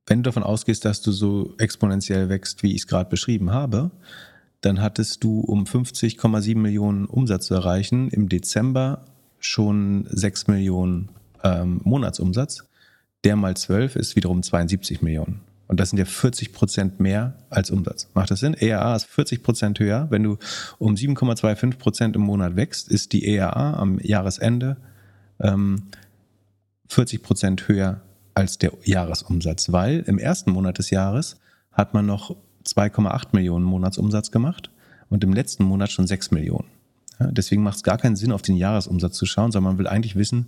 [0.09, 3.91] wenn du davon ausgehst, dass du so exponentiell wächst, wie ich es gerade beschrieben habe,
[4.61, 9.05] dann hattest du, um 50,7 Millionen Umsatz zu erreichen, im Dezember
[9.39, 11.09] schon 6 Millionen
[11.43, 12.65] ähm, Monatsumsatz.
[13.23, 15.41] Der mal 12 ist wiederum 72 Millionen.
[15.67, 18.07] Und das sind ja 40 Prozent mehr als Umsatz.
[18.15, 18.55] Macht das Sinn?
[18.55, 20.07] ERA ist 40 Prozent höher.
[20.09, 20.37] Wenn du
[20.79, 24.77] um 7,25 Prozent im Monat wächst, ist die ERA am Jahresende
[25.39, 25.83] ähm,
[26.87, 28.01] 40 Prozent höher
[28.39, 31.37] als der Jahresumsatz, weil im ersten Monat des Jahres
[31.71, 34.69] hat man noch 2,8 Millionen Monatsumsatz gemacht
[35.09, 36.67] und im letzten Monat schon 6 Millionen.
[37.19, 40.15] Deswegen macht es gar keinen Sinn, auf den Jahresumsatz zu schauen, sondern man will eigentlich
[40.15, 40.47] wissen,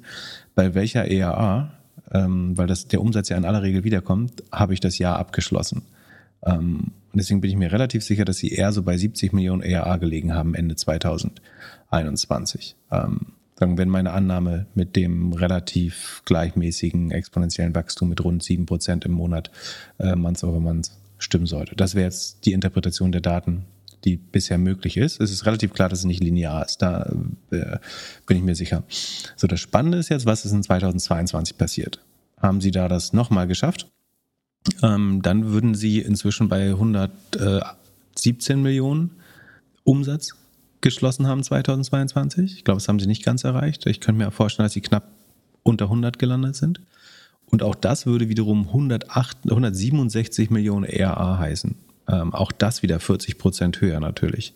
[0.55, 1.71] bei welcher ERA
[2.13, 5.83] ähm, weil das, der Umsatz ja in aller Regel wiederkommt, habe ich das Jahr abgeschlossen.
[6.43, 9.97] Ähm, deswegen bin ich mir relativ sicher, dass sie eher so bei 70 Millionen ERA
[9.97, 12.75] gelegen haben Ende 2021.
[12.91, 19.51] Ähm, wenn meine Annahme mit dem relativ gleichmäßigen exponentiellen Wachstum mit rund 7% im Monat
[19.99, 21.75] äh, month over month stimmen sollte.
[21.75, 23.65] Das wäre jetzt die Interpretation der Daten,
[24.03, 25.21] die bisher möglich ist.
[25.21, 26.81] Es ist relativ klar, dass es nicht linear ist.
[26.81, 27.13] Da
[27.51, 27.77] äh,
[28.25, 28.83] bin ich mir sicher.
[29.35, 31.99] So, das Spannende ist jetzt, was ist in 2022 passiert?
[32.37, 33.87] Haben Sie da das nochmal geschafft?
[34.81, 39.11] Ähm, dann würden Sie inzwischen bei 117 Millionen
[39.83, 40.35] Umsatz
[40.81, 42.57] geschlossen haben 2022.
[42.57, 43.85] Ich glaube, das haben Sie nicht ganz erreicht.
[43.85, 45.07] Ich könnte mir vorstellen, dass Sie knapp
[45.63, 46.81] unter 100 gelandet sind.
[47.45, 51.75] Und auch das würde wiederum 108, 167 Millionen ERA heißen.
[52.07, 54.53] Ähm, auch das wieder 40 Prozent höher natürlich.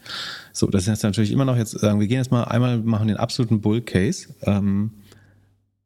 [0.52, 3.08] So, das ist jetzt natürlich immer noch jetzt sagen, wir gehen jetzt mal einmal machen
[3.08, 4.30] den absoluten Bull Case.
[4.42, 4.92] Ähm,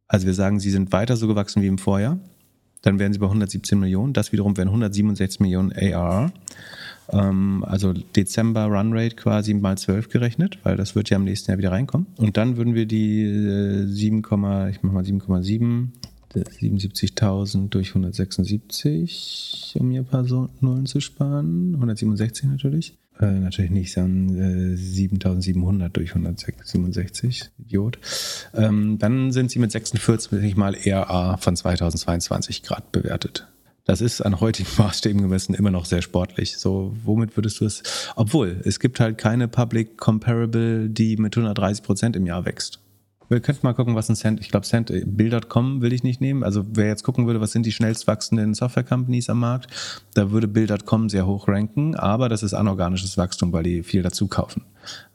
[0.08, 2.19] also wir sagen, sie sind weiter so gewachsen wie im Vorjahr.
[2.82, 4.13] Dann wären sie bei 117 Millionen.
[4.13, 6.32] Das wiederum wären 167 Millionen AR.
[7.12, 11.52] Ähm, also Dezember Run Rate quasi mal 12 gerechnet, weil das wird ja im nächsten
[11.52, 12.08] Jahr wieder reinkommen.
[12.18, 15.89] Und dann würden wir die äh, 7, ich mach mal 7,7
[16.36, 20.24] 77.000 durch 176, um mir ein paar
[20.62, 21.74] Nullen zu sparen.
[21.76, 22.99] 167 natürlich.
[23.20, 28.00] Äh, natürlich nicht, sondern äh, 7700 durch 167, Idiot.
[28.54, 33.48] Ähm, dann sind sie mit 46 mal ERA von 2022 Grad bewertet.
[33.84, 36.58] Das ist an heutigen Maßstäben gemessen immer noch sehr sportlich.
[36.58, 37.84] So, womit würdest du es?
[38.16, 42.80] Obwohl, es gibt halt keine Public Comparable, die mit 130 Prozent im Jahr wächst.
[43.30, 46.44] Wir könnten mal gucken, was ein Cent, ich glaube Cent, Bill.com will ich nicht nehmen.
[46.44, 49.68] Also wer jetzt gucken würde, was sind die schnellst wachsenden Software-Companies am Markt,
[50.15, 54.28] da würde Bill.com sehr hoch ranken, aber das ist anorganisches Wachstum, weil die viel dazu
[54.28, 54.63] kaufen.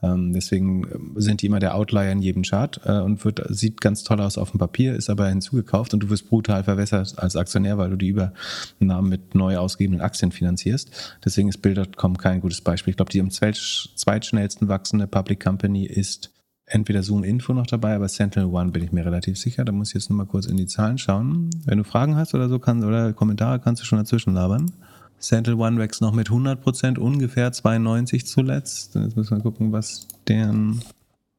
[0.01, 3.81] Ähm, deswegen äh, sind die immer der Outlier in jedem Chart äh, und wird, sieht
[3.81, 7.35] ganz toll aus auf dem Papier, ist aber hinzugekauft und du wirst brutal verwässert als
[7.35, 11.19] Aktionär, weil du die Übernahmen mit neu ausgegebenen Aktien finanzierst.
[11.25, 12.93] Deswegen ist Bill.com kein gutes Beispiel.
[12.93, 16.31] Ich glaube, die am zweitschnellsten wachsende Public Company ist
[16.75, 19.65] entweder Zoom Info noch dabei, aber Sentinel One bin ich mir relativ sicher.
[19.65, 21.51] Da muss ich jetzt nur mal kurz in die Zahlen schauen.
[21.65, 24.73] Wenn du Fragen hast oder so kannst, oder Kommentare, kannst du schon dazwischen labern.
[25.19, 28.97] Sentinel One wächst noch mit 100%, ungefähr 92 zuletzt.
[28.97, 30.83] Jetzt müssen wir gucken, was deren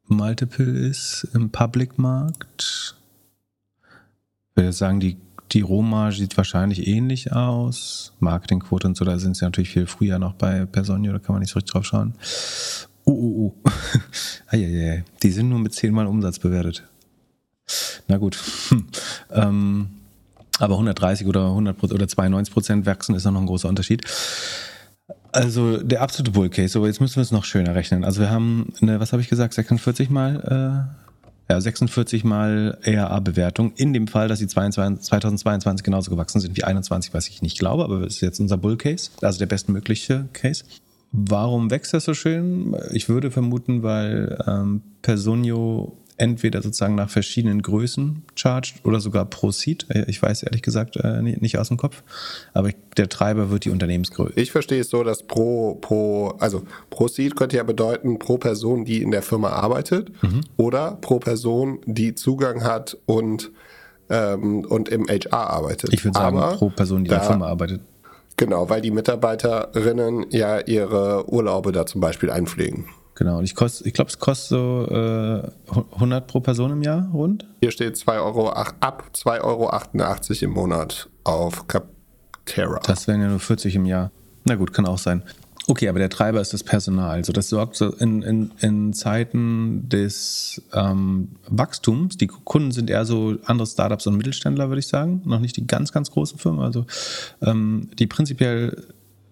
[0.08, 2.96] Multiple ist im Public-Markt.
[4.50, 5.18] Ich würde sagen, die,
[5.52, 8.14] die Rohmarge sieht wahrscheinlich ähnlich aus.
[8.20, 11.42] Marketingquote und so, da sind sie natürlich viel früher noch bei Personio, da kann man
[11.42, 12.14] nicht so richtig drauf schauen.
[13.06, 13.70] Uh, uh, uh.
[14.48, 15.04] Eieiei.
[15.22, 16.84] Die sind nur mit 10 Mal Umsatz bewertet.
[18.08, 18.40] Na gut.
[19.32, 19.88] ähm,
[20.60, 24.04] aber 130 oder 100 oder 92 Prozent wachsen ist noch ein großer Unterschied.
[25.32, 28.04] Also der absolute Bull Case, aber jetzt müssen wir es noch schöner rechnen.
[28.04, 30.88] Also wir haben eine, was habe ich gesagt, 46 mal,
[31.50, 33.74] äh, ja, 46 mal ERA-Bewertung.
[33.76, 37.60] In dem Fall, dass sie 22, 2022 genauso gewachsen sind wie 21, was ich nicht
[37.60, 40.64] glaube, aber das ist jetzt unser Bull Case, also der bestmögliche Case.
[41.18, 42.76] Warum wächst das so schön?
[42.92, 49.52] Ich würde vermuten, weil ähm, Personio entweder sozusagen nach verschiedenen Größen charged oder sogar pro
[49.52, 49.86] Seed.
[49.90, 52.04] Äh, ich weiß ehrlich gesagt äh, nicht aus dem Kopf,
[52.54, 54.34] aber der Treiber wird die Unternehmensgröße.
[54.40, 58.86] Ich verstehe es so, dass pro, pro, also pro Seed könnte ja bedeuten pro Person,
[58.86, 60.42] die in der Firma arbeitet mhm.
[60.58, 63.52] oder pro Person, die Zugang hat und,
[64.10, 65.94] ähm, und im HR arbeitet.
[65.94, 67.82] Ich würde sagen, aber pro Person, die in der Firma arbeitet.
[68.38, 72.86] Genau, weil die Mitarbeiterinnen ja ihre Urlaube da zum Beispiel einpflegen.
[73.16, 73.54] Genau, und ich,
[73.86, 75.42] ich glaube, es kostet so äh,
[75.94, 77.48] 100 pro Person im Jahr rund.
[77.62, 82.82] Hier steht 2 Euro, ab 2,88 Euro im Monat auf Capterra.
[82.86, 84.12] Das wären ja nur 40 im Jahr.
[84.44, 85.24] Na gut, kann auch sein.
[85.68, 87.18] Okay, aber der Treiber ist das Personal.
[87.18, 92.18] Also das sorgt so in, in, in Zeiten des ähm, Wachstums.
[92.18, 95.22] Die Kunden sind eher so andere Startups und Mittelständler, würde ich sagen.
[95.26, 96.62] Noch nicht die ganz, ganz großen Firmen.
[96.62, 96.86] Also
[97.42, 98.78] ähm, die prinzipiell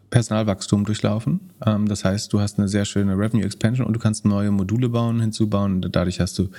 [0.10, 1.40] Personalwachstum durchlaufen.
[1.66, 4.90] Ähm, das heißt, du hast eine sehr schöne Revenue Expansion und du kannst neue Module
[4.90, 5.82] bauen, hinzubauen.
[5.92, 6.50] Dadurch hast du,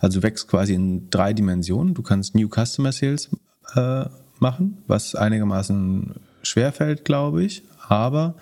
[0.00, 1.94] also wächst quasi in drei Dimensionen.
[1.94, 3.30] Du kannst New Customer Sales
[3.74, 4.04] äh,
[4.38, 7.62] machen, was einigermaßen schwer fällt, glaube ich.
[7.88, 8.34] Aber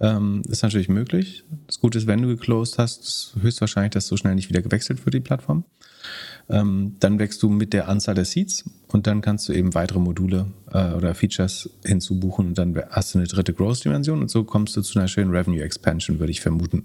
[0.00, 1.44] ähm, ist natürlich möglich.
[1.66, 5.14] Das Gute ist, wenn du geclosed hast, höchstwahrscheinlich, dass so schnell nicht wieder gewechselt wird,
[5.14, 5.64] die Plattform.
[6.48, 9.98] Ähm, dann wächst du mit der Anzahl der Seats und dann kannst du eben weitere
[9.98, 14.76] Module äh, oder Features hinzubuchen und dann hast du eine dritte Growth-Dimension und so kommst
[14.76, 16.84] du zu einer schönen Revenue Expansion, würde ich vermuten.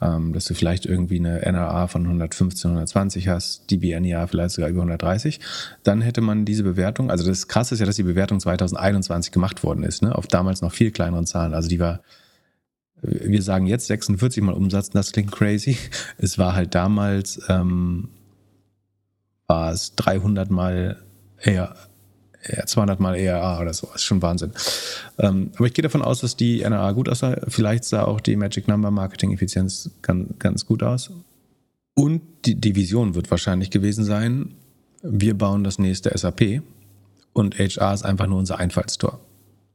[0.00, 4.70] Ähm, dass du vielleicht irgendwie eine NRA von 115, 120 hast, die BNEA vielleicht sogar
[4.70, 5.38] über 130.
[5.82, 9.62] Dann hätte man diese Bewertung, also das Krasse ist ja, dass die Bewertung 2021 gemacht
[9.62, 10.16] worden ist, ne?
[10.16, 11.52] auf damals noch viel kleineren Zahlen.
[11.52, 12.00] Also die war
[13.02, 15.76] wir sagen jetzt 46 mal Umsatz, das klingt crazy.
[16.18, 18.08] Es war halt damals ähm,
[19.46, 21.02] war es 300 mal
[21.42, 21.74] eher,
[22.64, 23.88] 200 mal ERA oder so.
[23.88, 24.52] Das ist schon Wahnsinn.
[25.18, 27.36] Ähm, aber ich gehe davon aus, dass die NRA gut aussah.
[27.48, 31.10] Vielleicht sah auch die Magic Number Marketing Effizienz ganz, ganz gut aus.
[31.94, 34.54] Und die, die Vision wird wahrscheinlich gewesen sein,
[35.02, 36.62] wir bauen das nächste SAP
[37.32, 39.20] und HR ist einfach nur unser Einfallstor.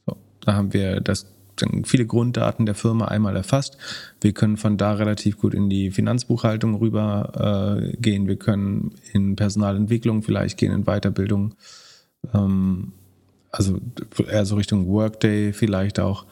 [0.05, 1.34] So, da haben wir das
[1.83, 3.77] viele Grunddaten der Firma einmal erfasst.
[4.21, 8.27] Wir können von da relativ gut in die Finanzbuchhaltung rüber äh, gehen.
[8.27, 11.55] Wir können in Personalentwicklung vielleicht gehen, in Weiterbildung.
[12.33, 12.93] Ähm,
[13.51, 13.79] also
[14.27, 16.25] eher so Richtung Workday vielleicht auch.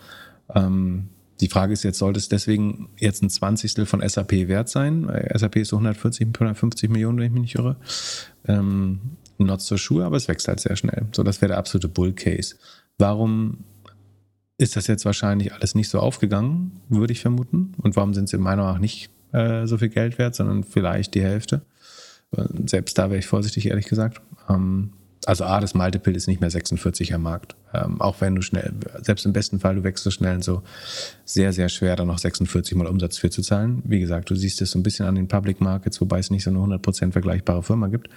[0.53, 1.09] Ähm,
[1.39, 5.11] die Frage ist jetzt, sollte es deswegen jetzt ein Zwanzigstel von SAP wert sein?
[5.33, 7.77] SAP ist so 140, 150 Millionen, wenn ich mich nicht irre.
[8.47, 8.99] Ähm,
[9.37, 11.07] not so sure, aber es wächst halt sehr schnell.
[11.11, 12.55] So, das wäre der absolute Bull Case.
[12.97, 13.65] Warum
[14.63, 17.73] ist das jetzt wahrscheinlich alles nicht so aufgegangen, würde ich vermuten.
[17.77, 20.63] Und warum sind sie in meiner Meinung nach nicht äh, so viel Geld wert, sondern
[20.63, 21.61] vielleicht die Hälfte?
[22.65, 24.21] Selbst da wäre ich vorsichtig, ehrlich gesagt.
[24.49, 24.93] Ähm,
[25.25, 27.55] also A, das Multiple ist nicht mehr 46 am Markt.
[27.73, 30.63] Ähm, auch wenn du schnell, selbst im besten Fall, du wächst so schnell so
[31.25, 33.81] sehr, sehr schwer, dann noch 46 mal Umsatz für zu zahlen.
[33.85, 36.43] Wie gesagt, du siehst es so ein bisschen an den Public Markets, wobei es nicht
[36.43, 38.09] so eine 100% vergleichbare Firma gibt.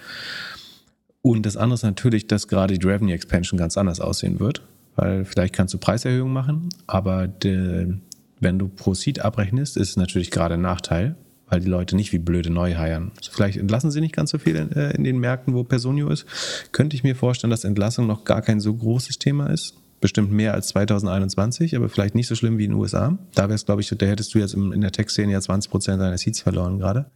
[1.21, 4.61] Und das andere ist natürlich, dass gerade die Revenue Expansion ganz anders aussehen wird
[4.97, 7.93] weil vielleicht kannst du Preiserhöhungen machen, aber de,
[8.41, 11.15] wenn du pro Seed abrechnest, ist es natürlich gerade ein Nachteil,
[11.47, 13.11] weil die Leute nicht wie blöde neu heiern.
[13.15, 16.09] Also vielleicht entlassen sie nicht ganz so viel in, äh, in den Märkten, wo Personio
[16.09, 16.25] ist.
[16.71, 19.75] Könnte ich mir vorstellen, dass Entlassung noch gar kein so großes Thema ist.
[20.01, 23.17] Bestimmt mehr als 2021, aber vielleicht nicht so schlimm wie in den USA.
[23.33, 26.17] Da wäre glaube ich, da hättest du jetzt in der Tech-Szene ja 20 Prozent deiner
[26.17, 27.07] Seeds verloren gerade.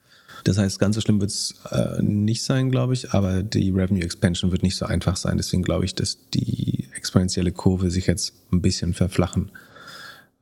[0.44, 4.04] Das heißt, ganz so schlimm wird es äh, nicht sein, glaube ich, aber die Revenue
[4.04, 5.38] Expansion wird nicht so einfach sein.
[5.38, 9.52] Deswegen glaube ich, dass die exponentielle Kurve sich jetzt ein bisschen verflachen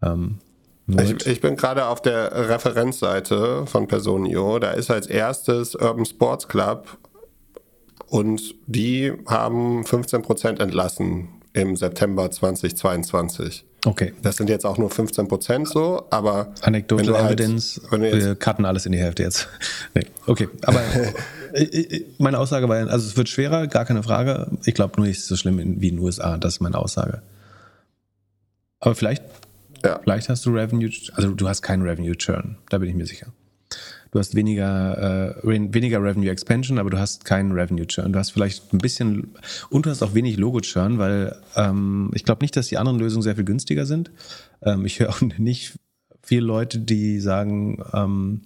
[0.02, 0.40] ähm,
[0.88, 4.58] ich, ich, bin gerade auf der Referenzseite von Personio.
[4.58, 6.98] Da ist als erstes Urban Sports Club
[8.08, 13.66] und die haben 15% entlassen im September 2022.
[13.86, 14.14] Okay.
[14.22, 16.54] Das sind jetzt auch nur 15 Prozent so, aber.
[16.62, 19.48] Anecdotal halt, Evidence, wir cutten alles in die Hälfte jetzt.
[19.94, 20.82] nee, okay, aber
[21.54, 24.48] äh, äh, meine Aussage war, also es wird schwerer, gar keine Frage.
[24.66, 27.22] Ich glaube nur nicht so schlimm wie in den USA, das ist meine Aussage.
[28.82, 29.24] Aber vielleicht,
[29.84, 30.00] ja.
[30.04, 33.28] vielleicht hast du Revenue, also du hast keinen Revenue Churn, da bin ich mir sicher.
[34.12, 38.12] Du hast weniger, äh, weniger Revenue Expansion, aber du hast keinen Revenue Churn.
[38.12, 39.36] Du hast vielleicht ein bisschen
[39.70, 43.00] und du hast auch wenig Logo Churn, weil ähm, ich glaube nicht, dass die anderen
[43.00, 44.12] Lösungen sehr viel günstiger sind.
[44.64, 45.78] Ähm, ich höre auch nicht
[46.24, 48.42] viele Leute, die sagen, ähm,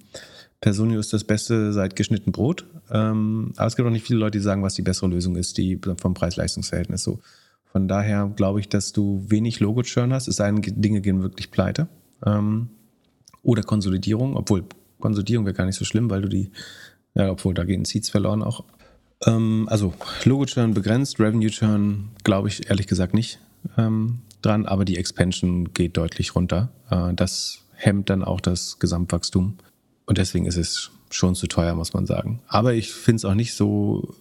[0.60, 2.66] Personio ist das Beste seit geschnitten Brot.
[2.92, 5.58] Ähm, aber es gibt auch nicht viele Leute, die sagen, was die bessere Lösung ist,
[5.58, 7.20] die vom Preis-Leistungs-Verhältnis so.
[7.66, 11.52] Von daher glaube ich, dass du wenig Logo-Churn hast, es sei denn, Dinge gehen wirklich
[11.52, 11.88] pleite.
[12.26, 12.70] Ähm,
[13.42, 14.64] oder Konsolidierung, obwohl
[15.04, 16.50] Konsolidierung wäre gar nicht so schlimm, weil du die,
[17.14, 18.64] ja, obwohl da gehen Seeds verloren auch.
[19.26, 19.94] Ähm, also
[20.24, 23.40] Logo-Churn begrenzt, Revenue-Churn glaube ich ehrlich gesagt nicht
[23.78, 26.70] ähm, dran, aber die Expansion geht deutlich runter.
[26.90, 29.58] Äh, das hemmt dann auch das Gesamtwachstum
[30.06, 32.42] und deswegen ist es schon zu teuer, muss man sagen.
[32.48, 34.16] Aber ich finde es auch nicht so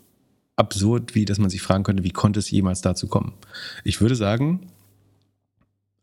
[0.56, 3.34] absurd, wie dass man sich fragen könnte, wie konnte es jemals dazu kommen?
[3.84, 4.66] Ich würde sagen,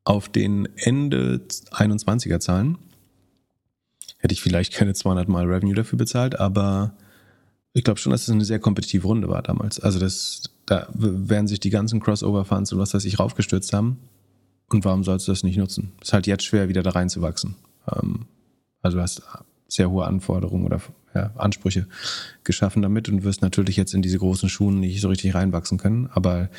[0.05, 2.77] auf den Ende 21er Zahlen
[4.19, 6.93] hätte ich vielleicht keine 200 Mal Revenue dafür bezahlt, aber
[7.73, 9.79] ich glaube schon, dass es eine sehr kompetitive Runde war damals.
[9.79, 13.97] Also das, da werden sich die ganzen Crossover-Funds und was weiß ich raufgestürzt haben.
[14.69, 15.93] Und warum sollst du das nicht nutzen?
[16.01, 17.55] Ist halt jetzt schwer, wieder da reinzuwachsen.
[17.91, 18.25] Ähm,
[18.81, 19.23] also du hast
[19.67, 20.81] sehr hohe Anforderungen oder
[21.15, 21.87] ja, Ansprüche
[22.43, 26.09] geschaffen damit und wirst natürlich jetzt in diese großen Schuhen nicht so richtig reinwachsen können.
[26.13, 26.49] Aber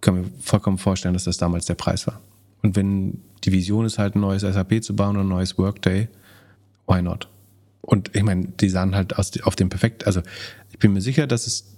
[0.00, 2.20] kann mir vollkommen vorstellen, dass das damals der Preis war.
[2.62, 6.08] Und wenn die Vision ist halt ein neues SAP zu bauen und ein neues Workday,
[6.90, 7.28] why not?
[7.80, 10.20] Und ich meine, die sahen halt aus, auf dem perfekt, also
[10.70, 11.76] ich bin mir sicher, dass es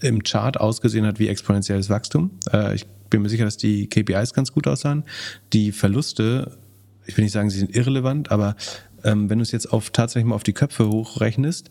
[0.00, 2.32] im Chart ausgesehen hat wie exponentielles Wachstum.
[2.52, 5.04] Äh, ich bin mir sicher, dass die KPIs ganz gut aussahen.
[5.52, 6.58] Die Verluste,
[7.06, 8.56] ich will nicht sagen, sie sind irrelevant, aber
[9.04, 11.70] ähm, wenn du es jetzt auf tatsächlich mal auf die Köpfe hochrechnest,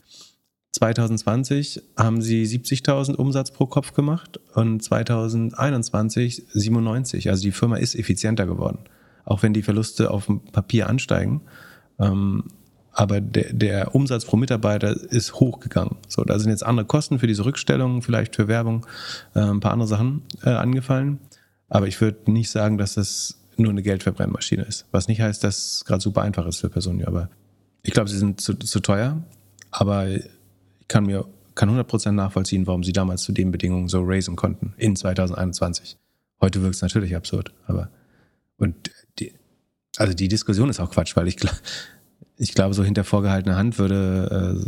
[0.71, 7.29] 2020 haben sie 70.000 Umsatz pro Kopf gemacht und 2021 97.
[7.29, 8.79] Also die Firma ist effizienter geworden,
[9.25, 11.41] auch wenn die Verluste auf dem Papier ansteigen.
[11.99, 12.45] Ähm,
[12.99, 15.95] aber der, der, Umsatz pro Mitarbeiter ist hochgegangen.
[16.09, 18.85] So, da sind jetzt andere Kosten für diese Rückstellung, vielleicht für Werbung,
[19.35, 21.19] äh, ein paar andere Sachen äh, angefallen.
[21.69, 24.85] Aber ich würde nicht sagen, dass das nur eine Geldverbrennmaschine ist.
[24.91, 27.05] Was nicht heißt, dass es gerade super einfach ist für Personen.
[27.05, 27.29] Aber
[27.83, 29.23] ich glaube, sie sind zu, zu, teuer.
[29.71, 30.25] Aber ich
[30.89, 31.23] kann mir
[31.55, 35.97] kann 100% nachvollziehen, warum sie damals zu den Bedingungen so raisen konnten in 2021.
[36.41, 37.53] Heute wirkt es natürlich absurd.
[37.65, 37.91] Aber
[38.57, 39.31] und die,
[39.95, 41.55] also die Diskussion ist auch Quatsch, weil ich glaube,
[42.39, 44.65] ich glaube, so hinter vorgehaltener Hand würde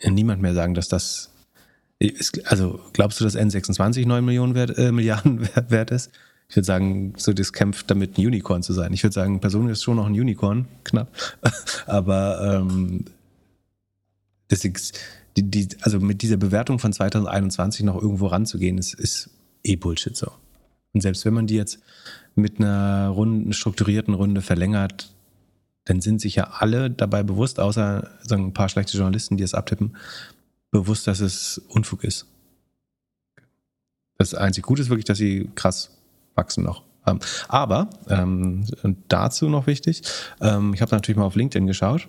[0.00, 1.30] äh, niemand mehr sagen, dass das.
[1.98, 6.10] Ist, also glaubst du, dass N26 9 Millionen wert, äh, Milliarden wert ist?
[6.48, 8.92] Ich würde sagen, so das kämpft damit, ein Unicorn zu sein.
[8.92, 11.08] Ich würde sagen, Person ist schon noch ein Unicorn, knapp.
[11.86, 13.04] Aber ähm,
[14.48, 14.98] das ist,
[15.36, 19.30] die, die, also mit dieser Bewertung von 2021 noch irgendwo ranzugehen, ist, ist
[19.62, 20.32] eh Bullshit so.
[20.92, 21.78] Und selbst wenn man die jetzt
[22.34, 25.12] mit einer runden, strukturierten Runde verlängert,
[25.90, 29.54] dann sind sich ja alle dabei bewusst, außer sagen ein paar schlechte Journalisten, die es
[29.54, 29.96] abtippen,
[30.70, 32.26] bewusst, dass es Unfug ist.
[34.16, 35.90] Das einzig Gute ist wirklich, dass sie krass
[36.36, 36.84] wachsen noch.
[37.08, 37.18] Ähm,
[37.48, 38.66] aber, ähm,
[39.08, 40.02] dazu noch wichtig,
[40.40, 42.06] ähm, ich habe natürlich mal auf LinkedIn geschaut.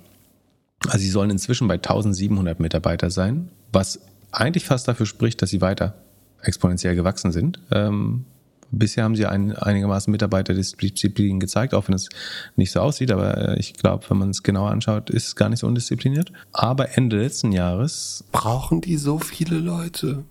[0.86, 4.00] Also sie sollen inzwischen bei 1700 Mitarbeiter sein, was
[4.32, 5.96] eigentlich fast dafür spricht, dass sie weiter
[6.44, 7.60] exponentiell gewachsen sind.
[7.72, 8.26] Ähm,
[8.72, 12.08] Bisher haben sie ein, einigermaßen Mitarbeiterdisziplin gezeigt, auch wenn es
[12.56, 15.50] nicht so aussieht, aber äh, ich glaube, wenn man es genauer anschaut, ist es gar
[15.50, 16.32] nicht so undiszipliniert.
[16.54, 18.24] Aber Ende letzten Jahres.
[18.32, 20.24] Brauchen die so viele Leute?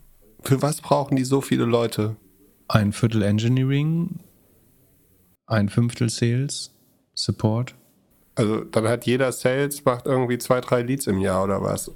[0.43, 2.17] Für was brauchen die so viele Leute?
[2.67, 4.21] Ein Viertel Engineering,
[5.47, 6.73] ein Fünftel Sales,
[7.15, 7.75] Support.
[8.37, 11.91] Also dann hat jeder Sales, macht irgendwie zwei, drei Leads im Jahr oder was?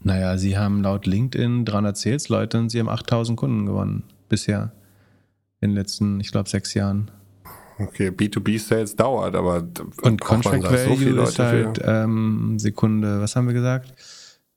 [0.00, 4.72] Naja, sie haben laut LinkedIn 300 Sales-Leute und sie haben 8000 Kunden gewonnen bisher
[5.64, 7.10] in den letzten, ich glaube, sechs Jahren.
[7.78, 9.66] Okay, B2B-Sales dauert, aber
[10.02, 13.94] und Contract Value so ist halt ähm, Sekunde, was haben wir gesagt?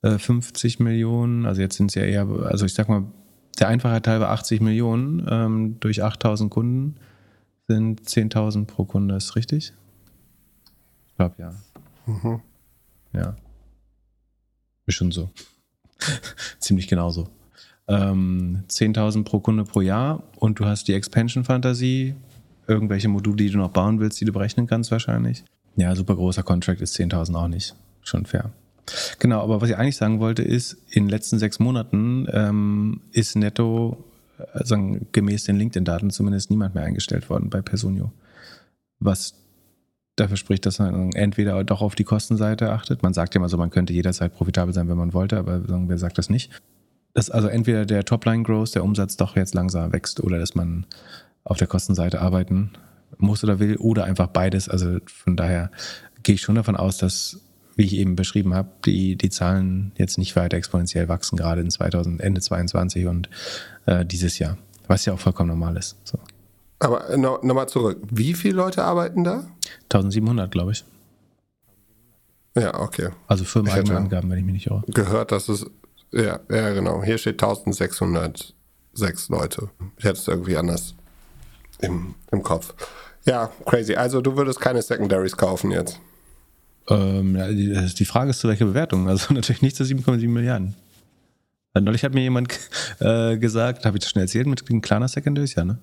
[0.04, 3.06] Äh, 50 Millionen, also jetzt sind es ja eher, also ich sag mal,
[3.60, 6.96] der Einfachheit halber 80 Millionen ähm, durch 8000 Kunden
[7.68, 9.74] sind 10.000 pro Kunde, ist richtig?
[11.08, 11.56] Ich glaube, ja.
[12.06, 12.42] Mhm.
[13.14, 13.36] Ja.
[14.86, 15.32] Ist schon so.
[16.60, 17.30] Ziemlich genauso
[17.88, 22.16] ähm, 10.000 pro Kunde pro Jahr und du hast die Expansion-Fantasie,
[22.68, 25.44] irgendwelche Module, die du noch bauen willst, die du berechnen kannst wahrscheinlich.
[25.76, 27.76] Ja, super großer Contract ist 10.000 auch nicht.
[28.02, 28.52] Schon fair.
[29.20, 33.36] Genau, aber was ich eigentlich sagen wollte ist, in den letzten sechs Monaten ähm, ist
[33.36, 34.04] netto
[34.54, 34.78] also
[35.12, 38.12] gemäß den LinkedIn-Daten zumindest niemand mehr eingestellt worden bei Personio.
[39.00, 39.34] Was
[40.16, 43.04] dafür spricht, dass man entweder doch auf die Kostenseite achtet.
[43.04, 45.98] Man sagt ja immer so, man könnte jederzeit profitabel sein, wenn man wollte, aber wer
[45.98, 46.52] sagt das nicht?
[47.14, 50.86] Dass also entweder der Topline-Growth, der Umsatz doch jetzt langsam wächst oder dass man
[51.44, 52.72] auf der Kostenseite arbeiten
[53.18, 54.70] muss oder will oder einfach beides.
[54.70, 55.72] Also von daher
[56.24, 57.40] gehe ich schon davon aus, dass,
[57.76, 61.72] wie ich eben beschrieben habe, die, die Zahlen jetzt nicht weiter exponentiell wachsen, gerade in
[61.72, 63.30] 2000, Ende 22 und
[63.86, 65.96] äh, dieses Jahr, was ja auch vollkommen normal ist.
[66.04, 66.20] So.
[66.80, 68.00] Aber nochmal noch zurück.
[68.12, 69.48] Wie viele Leute arbeiten da?
[69.86, 70.86] 1700, glaube ich.
[72.56, 73.10] Ja, okay.
[73.28, 74.84] Also firmeneigene Angaben, wenn ich mich nicht irre.
[74.88, 75.66] Gehört, dass es.
[76.12, 77.04] Ja, ja, genau.
[77.04, 79.70] Hier steht 1606 Leute.
[79.98, 80.96] Ich hätte es irgendwie anders
[81.80, 82.74] im, im Kopf.
[83.26, 83.96] Ja, crazy.
[83.96, 86.00] Also du würdest keine Secondaries kaufen jetzt.
[86.90, 89.10] Ähm, ja, die, die, Frage ist zu welcher Bewertung.
[89.10, 90.76] Also natürlich nicht zu 7,7 Milliarden.
[91.80, 92.58] Neulich hat mir jemand
[93.00, 95.78] äh, gesagt, habe ich das schon erzählt mit den kleiner Secondaries, ja, ne?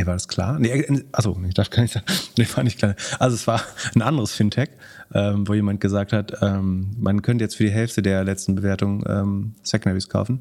[0.00, 0.58] Nee, war das klar?
[0.58, 2.02] Nee, äh, achso, ich dachte gar nicht,
[2.38, 2.94] nee, war nicht klar.
[3.18, 3.60] Also es war
[3.94, 4.70] ein anderes Fintech,
[5.12, 9.04] ähm, wo jemand gesagt hat, ähm, man könnte jetzt für die Hälfte der letzten Bewertung
[9.06, 10.40] ähm, Secondaries kaufen.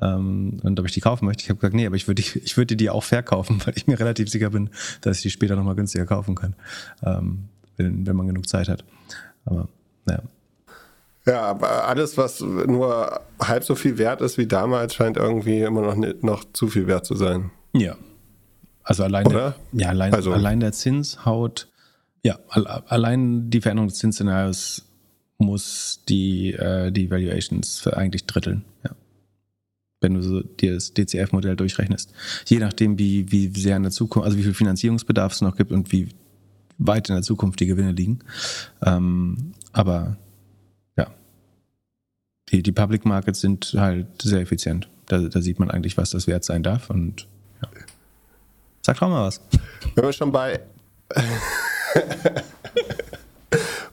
[0.00, 2.56] Ähm, und ob ich die kaufen möchte, ich habe gesagt, nee, aber ich würde ich
[2.56, 4.70] würde die auch verkaufen, weil ich mir relativ sicher bin,
[5.02, 6.54] dass ich die später nochmal günstiger kaufen kann,
[7.04, 8.82] ähm, wenn, wenn man genug Zeit hat.
[9.44, 9.68] Aber
[10.06, 10.22] naja.
[11.26, 15.82] Ja, aber alles, was nur halb so viel wert ist wie damals, scheint irgendwie immer
[15.82, 17.50] noch, noch zu viel wert zu sein.
[17.74, 17.96] Ja,
[18.82, 20.32] also allein, der, ja, allein, also.
[20.32, 21.68] allein der Zins haut,
[22.22, 24.86] ja, allein die Veränderung des Zinsszenarios
[25.38, 28.90] muss die, äh, die Valuations eigentlich dritteln, ja.
[30.02, 32.14] Wenn du so dir das DCF-Modell durchrechnest.
[32.46, 35.72] Je nachdem, wie, wie sehr in der Zukunft, also wie viel Finanzierungsbedarf es noch gibt
[35.72, 36.08] und wie
[36.78, 38.20] weit in der Zukunft die Gewinne liegen.
[38.82, 40.16] Ähm, aber
[40.96, 41.08] ja,
[42.50, 44.88] die, die Public Markets sind halt sehr effizient.
[45.06, 47.28] Da, da sieht man eigentlich, was das wert sein darf und.
[48.82, 49.40] Sag doch mal was.
[49.94, 50.60] Wenn wir schon bei.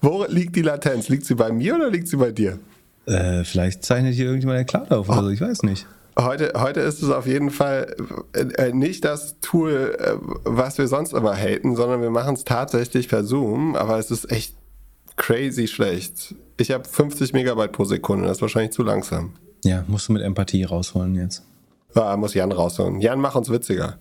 [0.01, 1.09] Wo liegt die Latenz?
[1.09, 2.59] Liegt sie bei mir oder liegt sie bei dir?
[3.05, 5.87] Äh, vielleicht zeichnet hier irgendjemand eine Cloud auf oder so, ich weiß nicht.
[6.19, 7.95] Heute, heute ist es auf jeden Fall
[8.33, 12.43] äh, äh nicht das Tool, äh, was wir sonst immer haten, sondern wir machen es
[12.43, 14.55] tatsächlich per Zoom, aber es ist echt
[15.15, 16.35] crazy schlecht.
[16.57, 19.33] Ich habe 50 Megabyte pro Sekunde, das ist wahrscheinlich zu langsam.
[19.63, 21.43] Ja, musst du mit Empathie rausholen jetzt.
[21.95, 22.99] Ja, muss Jan rausholen.
[22.99, 23.97] Jan, mach uns witziger.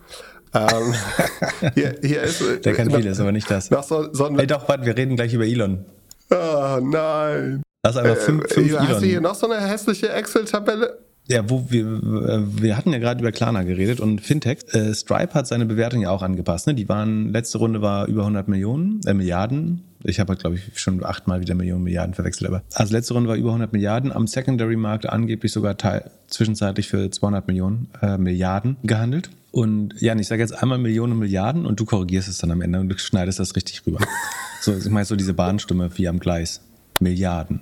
[0.57, 0.95] Ähm,
[1.75, 3.71] hier, hier ist, Der kann vieles, aber nicht das.
[3.71, 5.85] Noch so, so Ey, doch, warte, wir reden gleich über Elon.
[6.31, 7.63] Oh nein.
[7.85, 9.01] Lass einfach fünf, äh, fünf äh, Hast Elon.
[9.01, 10.99] du hier noch so eine hässliche Excel-Tabelle?
[11.29, 14.59] Ja, wo wir, äh, wir hatten ja gerade über Klarna geredet und Fintech.
[14.73, 16.69] Äh, Stripe hat seine Bewertung ja auch angepasst.
[16.69, 16.75] Ne?
[16.75, 19.83] Die waren, letzte Runde war über 100 Millionen, äh, Milliarden.
[20.05, 22.49] Ich habe halt, glaube ich, schon achtmal wieder Millionen, Milliarden verwechselt.
[22.49, 24.13] Aber also letzte Runde war über 100 Milliarden.
[24.13, 29.31] Am Secondary-Markt angeblich sogar teil, zwischenzeitlich für 200 Millionen, äh, Milliarden gehandelt.
[29.57, 32.61] Und Jan, ich sage jetzt einmal Millionen und Milliarden und du korrigierst es dann am
[32.61, 34.01] Ende und du schneidest das richtig rüber.
[34.61, 36.61] so, ich meine so diese Bahnstimme wie am Gleis.
[37.01, 37.61] Milliarden.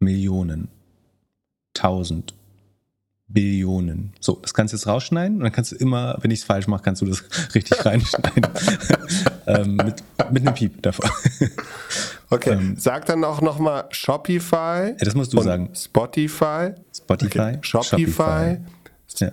[0.00, 0.68] Millionen.
[1.72, 2.34] Tausend.
[3.26, 4.12] Billionen.
[4.20, 6.66] So, das kannst du jetzt rausschneiden und dann kannst du immer, wenn ich es falsch
[6.66, 7.24] mache, kannst du das
[7.54, 8.46] richtig reinschneiden.
[9.46, 11.10] ähm, mit, mit einem Piep davor.
[12.28, 14.88] okay, ähm, sag dann auch nochmal Shopify.
[14.90, 15.70] Ja, das musst du sagen.
[15.74, 16.74] Spotify.
[16.94, 17.38] Spotify.
[17.38, 17.58] Okay.
[17.62, 17.96] Shopify.
[17.96, 18.58] Shopify.
[19.20, 19.32] Ja.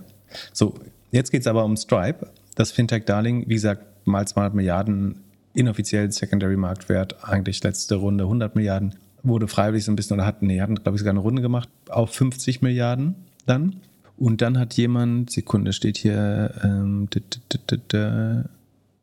[0.53, 0.75] So,
[1.11, 2.27] jetzt geht es aber um Stripe.
[2.55, 5.21] Das Fintech Darling, wie gesagt, mal 200 Milliarden
[5.53, 10.47] inoffiziell Secondary Marktwert, eigentlich letzte Runde 100 Milliarden, wurde freiwillig so ein bisschen, oder hatten,
[10.47, 13.77] nee, hatten, glaube ich, sogar eine Runde gemacht, auf 50 Milliarden dann.
[14.17, 17.07] Und dann hat jemand, Sekunde steht hier, ähm,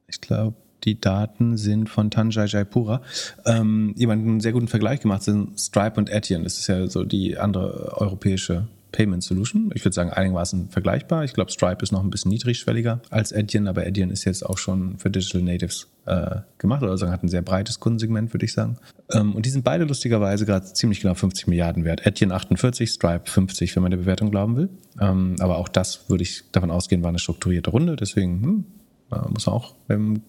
[0.09, 3.02] ich glaube, die Daten sind von Tanjai Jaipura.
[3.44, 6.44] Ähm, jemand einen sehr guten Vergleich gemacht sind Stripe und Etienne.
[6.44, 9.70] Das ist ja so die andere europäische Payment Solution.
[9.74, 11.24] Ich würde sagen, einigermaßen vergleichbar.
[11.24, 14.59] Ich glaube, Stripe ist noch ein bisschen niedrigschwelliger als Adyen, aber Adyen ist jetzt auch
[14.59, 18.53] schon für Digital Natives äh, gemacht oder sagen, hat ein sehr breites Kundensegment, würde ich
[18.53, 18.78] sagen.
[19.12, 22.07] Ähm, und die sind beide lustigerweise gerade ziemlich genau 50 Milliarden wert.
[22.07, 24.68] Adyen 48, Stripe 50, wenn man der Bewertung glauben will.
[25.01, 27.97] Ähm, aber auch das würde ich davon ausgehen, war eine strukturierte Runde.
[27.97, 28.64] Deswegen hm,
[29.12, 30.22] äh, muss man auch ein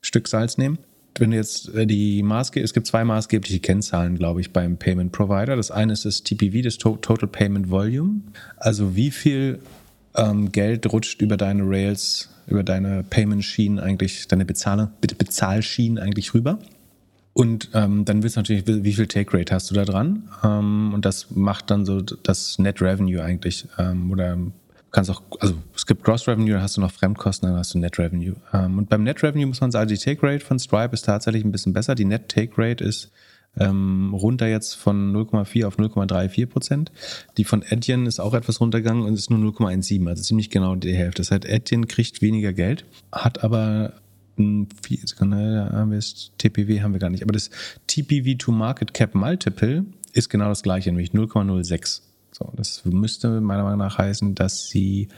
[0.00, 0.78] Stück Salz nehmen
[1.16, 5.56] wenn jetzt äh, die Maßge es gibt zwei maßgebliche Kennzahlen, glaube ich, beim Payment Provider.
[5.56, 8.20] Das eine ist das TPV, das Total Payment Volume.
[8.56, 9.60] Also wie viel
[10.16, 16.58] ähm, Geld rutscht über deine Rails, über deine Payment-Schienen eigentlich, deine Bezahl Bezahlschienen eigentlich rüber.
[17.32, 20.28] Und ähm, dann willst du natürlich, wie viel Take Rate hast du da dran?
[20.44, 24.38] Ähm, und das macht dann so das Net Revenue eigentlich ähm, oder
[24.94, 27.78] kannst auch, also es gibt Gross Revenue, dann hast du noch Fremdkosten, dann hast du
[27.78, 28.36] Net Revenue.
[28.52, 31.44] Ähm, und beim Net Revenue muss man sagen, die Take Rate von Stripe ist tatsächlich
[31.44, 31.94] ein bisschen besser.
[31.94, 33.10] Die Net Take Rate ist
[33.58, 36.92] ähm, runter jetzt von 0,4 auf 0,34 Prozent.
[37.36, 40.94] Die von Etienne ist auch etwas runtergegangen und ist nur 0,17, also ziemlich genau die
[40.94, 41.22] Hälfte.
[41.22, 43.94] Das heißt, Etienne kriegt weniger Geld, hat aber
[44.38, 47.50] ein, TPW haben wir gar nicht, aber das
[47.86, 52.02] TPV to Market Cap Multiple ist genau das gleiche, nämlich 0,06.
[52.36, 55.08] So, das müsste meiner Meinung nach heißen, dass sie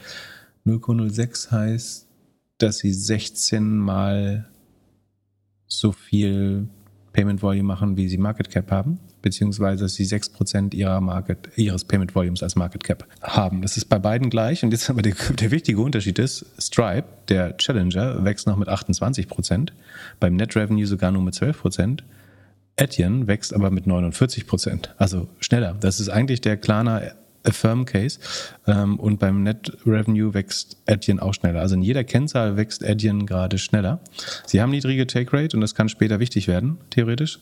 [0.67, 2.07] 0,06 heißt,
[2.59, 4.47] dass sie 16 mal
[5.65, 6.67] so viel
[7.13, 11.83] Payment Volume machen, wie sie Market Cap haben, beziehungsweise dass sie 6% ihrer Market, ihres
[11.85, 13.63] Payment Volumes als Market Cap haben.
[13.63, 17.57] Das ist bei beiden gleich und jetzt aber der, der wichtige Unterschied ist, Stripe, der
[17.57, 19.69] Challenger, wächst noch mit 28%,
[20.19, 22.01] beim Net Revenue sogar nur mit 12%.
[22.77, 25.75] Etienne wächst aber mit 49% also schneller.
[25.79, 27.01] Das ist eigentlich der Klarna
[27.47, 28.19] Affirm Case.
[28.67, 31.61] Ähm, und beim Net Revenue wächst Adyen auch schneller.
[31.61, 33.99] Also in jeder Kennzahl wächst Adyen gerade schneller.
[34.45, 37.39] Sie haben niedrige Take Rate und das kann später wichtig werden, theoretisch.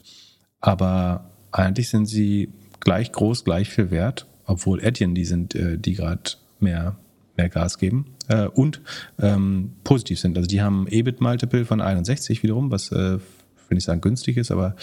[0.62, 5.94] Aber eigentlich sind sie gleich groß, gleich viel wert, obwohl Adyen die sind, äh, die
[5.94, 6.98] gerade mehr,
[7.36, 8.82] mehr Gas geben äh, und
[9.20, 10.38] ähm, positiv sind.
[10.38, 13.20] Also die haben EBIT-Multiple von 61 wiederum, was äh,
[13.70, 14.76] will ich sagen günstig ist, aber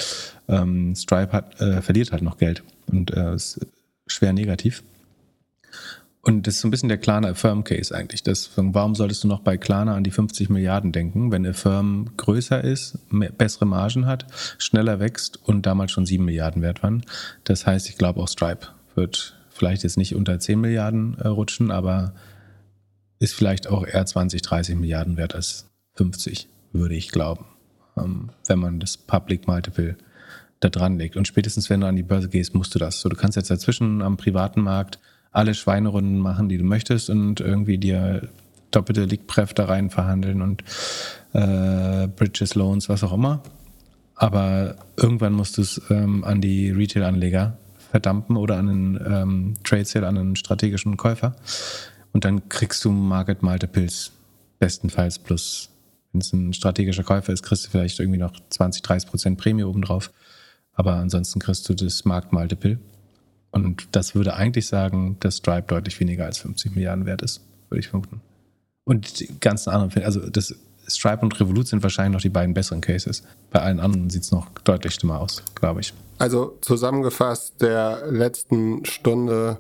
[0.49, 3.61] ähm, Stripe hat, äh, verliert halt noch Geld und äh, ist
[4.07, 4.83] schwer negativ.
[6.25, 8.23] Und das ist so ein bisschen der Klarna Affirm Case eigentlich.
[8.23, 12.63] Das, warum solltest du noch bei Klarna an die 50 Milliarden denken, wenn Affirm größer
[12.63, 14.27] ist, mehr, bessere Margen hat,
[14.59, 17.05] schneller wächst und damals schon 7 Milliarden wert waren?
[17.43, 21.73] Das heißt, ich glaube auch Stripe wird vielleicht jetzt nicht unter 10 Milliarden äh, rutschen,
[21.73, 22.15] aber
[23.19, 27.47] ist vielleicht auch eher 20, 30 Milliarden wert als 50, würde ich glauben,
[27.95, 29.97] wenn man das Public Multiple
[30.61, 31.17] da dran legt.
[31.17, 33.01] Und spätestens, wenn du an die Börse gehst, musst du das.
[33.01, 34.99] So, du kannst jetzt dazwischen am privaten Markt
[35.33, 38.29] alle Schweinerunden machen, die du möchtest und irgendwie dir
[38.71, 40.63] doppelte Liegpref da rein verhandeln und
[41.33, 43.43] äh, Bridges, Loans, was auch immer.
[44.15, 47.57] Aber irgendwann musst du es ähm, an die Retail-Anleger
[47.91, 51.35] verdampen oder an einen ähm, Trade Sale, an einen strategischen Käufer.
[52.13, 54.13] Und dann kriegst du Market Multiples
[54.59, 55.71] bestenfalls plus,
[56.13, 59.65] wenn es ein strategischer Käufer ist, kriegst du vielleicht irgendwie noch 20, 30 Prozent Prämie
[59.65, 60.13] obendrauf.
[60.75, 62.79] Aber ansonsten kriegst du das Markt Multiple.
[63.51, 67.81] Und das würde eigentlich sagen, dass Stripe deutlich weniger als 50 Milliarden wert ist, würde
[67.81, 68.21] ich vermuten.
[68.85, 70.55] Und die ganzen anderen, also das
[70.89, 73.23] Stripe und Revolut sind wahrscheinlich noch die beiden besseren Cases.
[73.51, 75.93] Bei allen anderen sieht es noch deutlich schlimmer aus, glaube ich.
[76.19, 79.59] Also zusammengefasst der letzten Stunde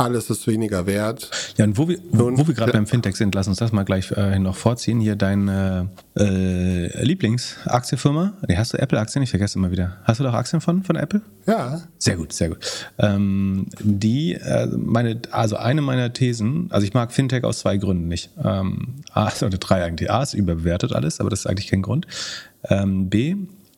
[0.00, 1.30] alles ist weniger wert.
[1.58, 3.84] Ja, und wo wir, wo, wo wir gerade beim Fintech sind, lass uns das mal
[3.84, 4.98] gleich äh, noch vorziehen.
[4.98, 8.32] Hier deine äh, Lieblingsaktienfirma.
[8.48, 9.22] Nee, hast du Apple-Aktien?
[9.22, 9.98] Ich vergesse immer wieder.
[10.04, 11.20] Hast du doch Aktien von, von Apple?
[11.46, 11.82] Ja.
[11.98, 12.58] Sehr gut, sehr gut.
[12.98, 18.08] Ähm, die, äh, meine, also eine meiner Thesen, also ich mag Fintech aus zwei Gründen
[18.08, 18.30] nicht.
[18.42, 20.10] Ähm, A, oder drei eigentlich.
[20.10, 22.06] A ist überbewertet alles, aber das ist eigentlich kein Grund.
[22.64, 23.36] Ähm, B,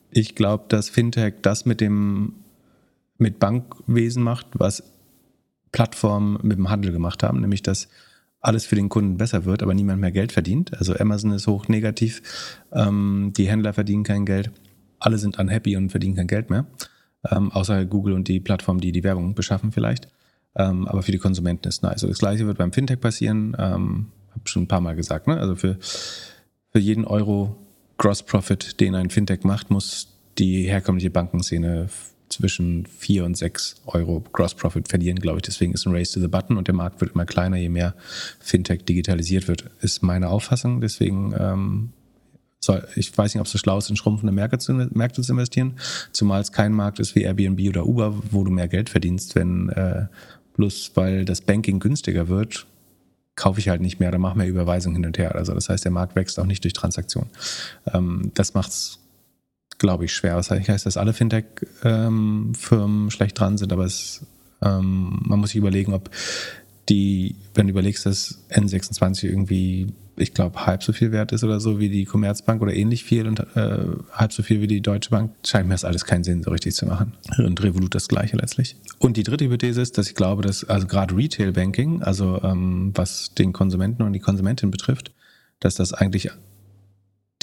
[0.09, 2.35] ich glaube, dass Fintech das mit dem
[3.17, 4.83] mit Bankwesen macht, was
[5.73, 7.89] Plattformen mit dem Handel gemacht haben, nämlich dass
[8.39, 10.77] alles für den Kunden besser wird, aber niemand mehr Geld verdient.
[10.77, 12.21] Also Amazon ist hoch negativ,
[12.71, 14.51] ähm, die Händler verdienen kein Geld,
[14.99, 16.65] alle sind unhappy und verdienen kein Geld mehr,
[17.29, 20.07] ähm, außer Google und die Plattformen, die die Werbung beschaffen vielleicht.
[20.55, 21.93] Ähm, aber für die Konsumenten ist nice.
[21.93, 25.27] Also das gleiche wird beim Fintech passieren, ähm, habe schon ein paar Mal gesagt.
[25.27, 25.39] Ne?
[25.39, 27.55] Also für, für jeden Euro
[27.97, 31.87] Gross Profit, den ein Fintech macht, muss die herkömmliche Bankenszene
[32.33, 35.43] zwischen 4 und 6 Euro Gross Profit verlieren, glaube ich.
[35.43, 37.95] Deswegen ist ein Race to the Button und der Markt wird immer kleiner, je mehr
[38.39, 40.81] Fintech digitalisiert wird, ist meine Auffassung.
[40.81, 41.89] Deswegen ähm,
[42.59, 45.31] soll, ich weiß nicht, ob es so schlau ist, in schrumpfende Märkte zu, Märkte zu
[45.31, 45.73] investieren,
[46.11, 49.69] zumal es kein Markt ist wie Airbnb oder Uber, wo du mehr Geld verdienst, wenn
[49.69, 50.07] äh,
[50.55, 52.65] bloß weil das Banking günstiger wird,
[53.35, 55.35] kaufe ich halt nicht mehr oder mache mehr Überweisungen hin und her.
[55.35, 57.29] Also das heißt, der Markt wächst auch nicht durch Transaktionen.
[57.91, 58.99] Ähm, das macht es
[59.83, 60.37] glaube ich, schwer.
[60.37, 64.25] Was heißt, dass alle Fintech-Firmen schlecht dran sind, aber es,
[64.61, 66.09] ähm, man muss sich überlegen, ob
[66.87, 71.59] die, wenn du überlegst, dass N26 irgendwie, ich glaube, halb so viel wert ist oder
[71.59, 75.09] so wie die Commerzbank oder ähnlich viel und äh, halb so viel wie die Deutsche
[75.09, 77.11] Bank, scheint mir das alles keinen Sinn so richtig zu machen.
[77.37, 78.77] Und Revolut das gleiche letztlich.
[78.99, 82.93] Und die dritte Hypothese ist, dass ich glaube, dass also gerade Retail Banking, also ähm,
[82.95, 85.11] was den Konsumenten und die Konsumentin betrifft,
[85.59, 86.31] dass das eigentlich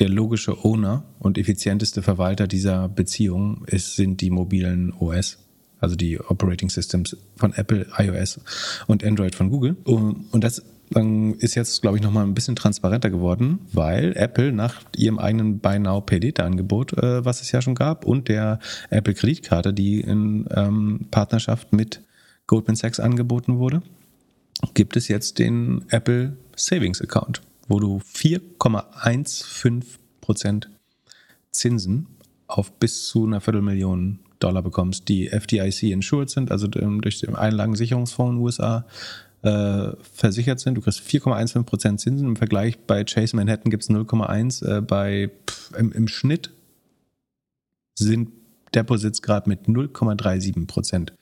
[0.00, 5.38] der logische Owner und effizienteste Verwalter dieser Beziehung ist, sind die mobilen OS,
[5.78, 8.40] also die Operating Systems von Apple, iOS
[8.86, 9.76] und Android von Google.
[9.84, 10.64] Und das
[11.38, 15.78] ist jetzt, glaube ich, nochmal ein bisschen transparenter geworden, weil Apple nach ihrem eigenen Buy
[15.78, 20.00] Now Pay Later Angebot, äh, was es ja schon gab, und der Apple Kreditkarte, die
[20.00, 22.02] in ähm, Partnerschaft mit
[22.48, 23.82] Goldman Sachs angeboten wurde,
[24.74, 27.40] gibt es jetzt den Apple Savings Account
[27.70, 29.84] wo du 4,15
[30.20, 30.68] Prozent
[31.52, 32.08] Zinsen
[32.48, 37.36] auf bis zu einer Viertelmillion Dollar bekommst, die FDIC insured sind, also ähm, durch den
[37.36, 38.86] Einlagensicherungsfonds in den USA
[39.42, 40.74] äh, versichert sind.
[40.74, 42.26] Du kriegst 4,15% Zinsen.
[42.26, 44.66] Im Vergleich bei Chase Manhattan gibt es 0,1.
[44.66, 46.50] Äh, bei pff, im, im Schnitt
[47.94, 48.30] sind
[48.74, 51.12] Deposits gerade mit 0,37%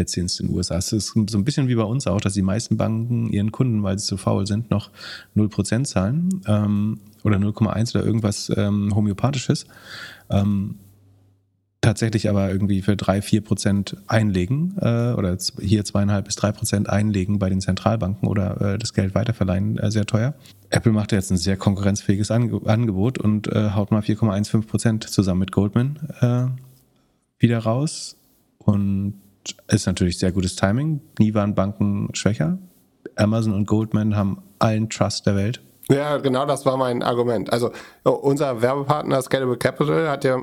[0.00, 0.76] verzinst in den USA.
[0.76, 3.82] Es ist so ein bisschen wie bei uns auch, dass die meisten Banken ihren Kunden,
[3.82, 4.90] weil sie zu faul sind, noch
[5.36, 9.66] 0% zahlen ähm, oder 0,1 oder irgendwas ähm, Homöopathisches.
[10.30, 10.76] Ähm,
[11.82, 16.88] tatsächlich aber irgendwie für 3, 4 Prozent einlegen äh, oder hier zweieinhalb bis drei Prozent
[16.88, 20.34] einlegen bei den Zentralbanken oder äh, das Geld weiterverleihen, äh, sehr teuer.
[20.70, 25.40] Apple macht jetzt ein sehr konkurrenzfähiges Ange Angebot und äh, haut mal 4,15 Prozent zusammen
[25.40, 26.46] mit Goldman äh,
[27.38, 28.16] wieder raus
[28.58, 29.14] und
[29.68, 31.00] ist natürlich sehr gutes Timing.
[31.18, 32.58] Nie waren Banken schwächer.
[33.16, 35.60] Amazon und Goldman haben allen Trust der Welt.
[35.88, 37.52] Ja, genau das war mein Argument.
[37.52, 37.72] Also
[38.04, 40.40] unser Werbepartner Scalable Capital hat ja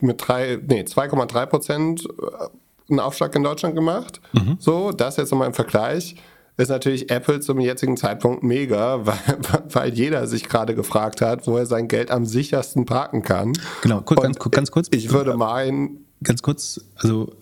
[0.00, 2.48] mit drei, nee, 2,3 Prozent äh,
[2.90, 4.20] einen Aufschlag in Deutschland gemacht.
[4.32, 4.56] Mhm.
[4.58, 6.16] So, das jetzt nochmal im Vergleich
[6.58, 9.38] ist natürlich Apple zum jetzigen Zeitpunkt mega, weil,
[9.72, 13.52] weil jeder sich gerade gefragt hat, wo er sein Geld am sichersten parken kann.
[13.82, 14.88] Genau, kurz, ganz, ganz kurz.
[14.90, 16.06] Ich würde meinen.
[16.22, 17.32] Ganz kurz, also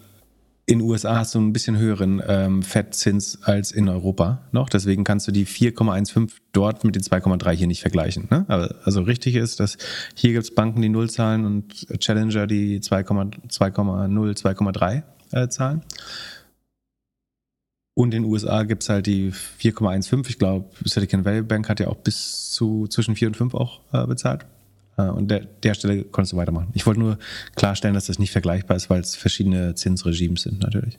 [0.66, 4.70] in den USA hast du ein bisschen höheren ähm, Fettzins als in Europa noch.
[4.70, 8.28] Deswegen kannst du die 4,15 dort mit den 2,3 hier nicht vergleichen.
[8.30, 8.46] Ne?
[8.48, 9.76] Aber, also richtig ist, dass
[10.14, 15.02] hier gibt es Banken, die 0 zahlen und Challenger, die 2,0, 2,3
[15.32, 15.82] äh, zahlen.
[17.94, 20.28] Und in den USA gibt es halt die 4,15.
[20.28, 23.80] Ich glaube, Silicon Valley Bank hat ja auch bis zu zwischen 4 und 5 auch
[23.92, 24.46] äh, bezahlt.
[24.96, 26.68] Äh, und der, der Stelle konntest du weitermachen.
[26.74, 27.18] Ich wollte nur
[27.56, 30.98] klarstellen, dass das nicht vergleichbar ist, weil es verschiedene Zinsregimes sind natürlich.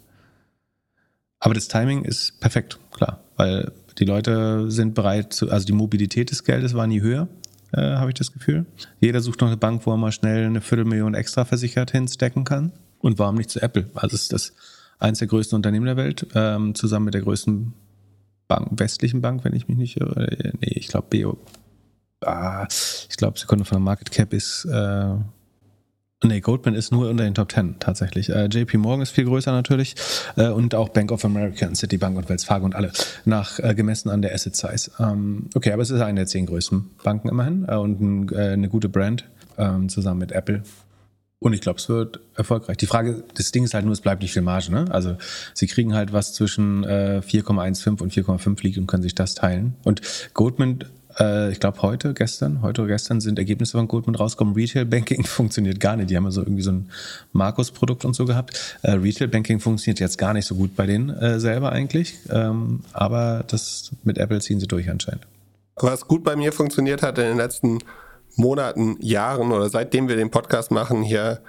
[1.39, 6.32] Aber das Timing ist perfekt, klar, weil die Leute sind bereit zu, also die Mobilität
[6.32, 7.28] des Geldes war nie höher,
[7.72, 8.66] äh, habe ich das Gefühl.
[9.00, 12.72] Jeder sucht noch eine Bank, wo er mal schnell eine Viertelmillion extra versichert hinstecken kann.
[13.00, 13.89] Und warum nicht zu Apple?
[13.93, 14.54] Also es ist das
[14.98, 17.74] eins der größten Unternehmen der Welt, ähm, zusammen mit der größten
[18.48, 20.54] Bank, westlichen Bank, wenn ich mich nicht irre.
[20.62, 21.38] Nee, ich glaube BO,
[22.26, 22.68] ah,
[23.10, 25.16] ich glaube, Sekunde von Market Cap ist, äh,
[26.24, 28.30] nee, Goldman ist nur unter den Top 10 tatsächlich.
[28.30, 29.96] Äh, JP Morgan ist viel größer natürlich
[30.36, 32.92] äh, und auch Bank of America Citibank und Wells Fargo und alle
[33.26, 34.92] nach äh, gemessen an der Asset Size.
[35.00, 38.54] Ähm, okay, aber es ist eine der zehn größten Banken immerhin äh, und ein, äh,
[38.54, 39.26] eine gute Brand
[39.58, 40.64] ähm, zusammen mit Apple.
[41.40, 42.78] Und ich glaube, es wird erfolgreich.
[42.78, 44.72] Die Frage, das Ding ist halt nur, es bleibt nicht viel Marge.
[44.72, 44.86] Ne?
[44.90, 45.18] Also
[45.54, 49.76] sie kriegen halt was zwischen äh, 4,15 und 4,5 liegt und können sich das teilen.
[49.84, 50.02] Und
[50.34, 50.86] Goldman
[51.20, 54.55] äh, ich glaube heute, gestern, heute oder gestern sind Ergebnisse von Goldman rausgekommen.
[54.55, 56.09] Retail Banking funktioniert gar nicht.
[56.09, 56.89] Die haben ja so irgendwie so ein
[57.34, 58.78] Markus-Produkt und so gehabt.
[58.82, 62.18] Äh, Retail Banking funktioniert jetzt gar nicht so gut bei denen äh, selber eigentlich.
[62.30, 65.26] Ähm, aber das mit Apple ziehen sie durch anscheinend.
[65.78, 67.80] Was gut bei mir funktioniert hat in den letzten
[68.36, 71.39] Monaten, Jahren oder seitdem wir den Podcast machen hier,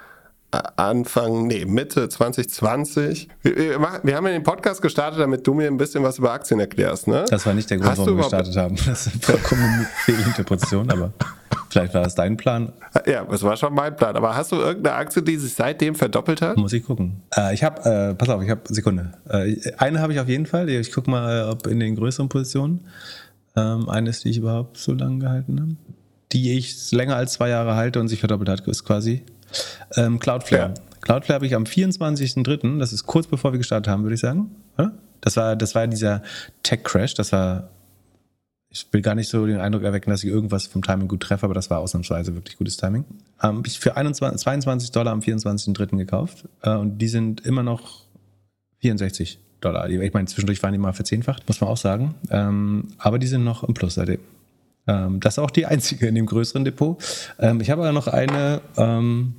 [0.75, 3.27] Anfang, nee, Mitte 2020.
[3.41, 6.31] Wir, wir, wir, haben ja den Podcast gestartet, damit du mir ein bisschen was über
[6.31, 7.25] Aktien erklärst, ne?
[7.29, 8.75] Das war nicht der Grund, Hast warum wir gestartet haben.
[8.85, 11.13] Das ist vollkommen eine Fehlinterpretation, aber
[11.69, 12.73] vielleicht war das dein Plan.
[13.05, 14.15] Ja, das war schon mein Plan.
[14.15, 16.57] Aber hast du irgendeine Aktie, die sich seitdem verdoppelt hat?
[16.57, 17.21] Muss ich gucken.
[17.35, 19.13] Äh, ich habe, äh, pass auf, ich habe, Sekunde.
[19.29, 20.69] Äh, eine habe ich auf jeden Fall.
[20.69, 22.81] Ich gucke mal, ob in den größeren Positionen.
[23.55, 25.75] Ähm, eine ist, die ich überhaupt so lange gehalten habe.
[26.31, 29.23] Die ich länger als zwei Jahre halte und sich verdoppelt hat, ist quasi
[29.95, 30.73] ähm, Cloudflare.
[30.73, 30.81] Ja.
[31.01, 34.51] Cloudflare habe ich am 24.03., das ist kurz bevor wir gestartet haben, würde ich sagen.
[35.21, 36.21] Das war, das war dieser
[36.63, 37.69] Tech-Crash, das war,
[38.69, 41.45] ich will gar nicht so den Eindruck erwecken, dass ich irgendwas vom Timing gut treffe,
[41.45, 43.05] aber das war ausnahmsweise wirklich gutes Timing.
[43.41, 45.97] Ähm, habe ich für 21, 22 Dollar am 24.03.
[45.97, 48.03] gekauft äh, und die sind immer noch
[48.79, 49.89] 64 Dollar.
[49.89, 52.13] Ich meine, zwischendurch waren die mal verzehnfacht, muss man auch sagen.
[52.29, 54.19] Ähm, aber die sind noch im Plus seitdem.
[54.87, 56.97] Ähm, das ist auch die einzige in dem größeren Depot.
[57.39, 58.61] Ähm, ich habe aber noch eine.
[58.77, 59.35] Ähm,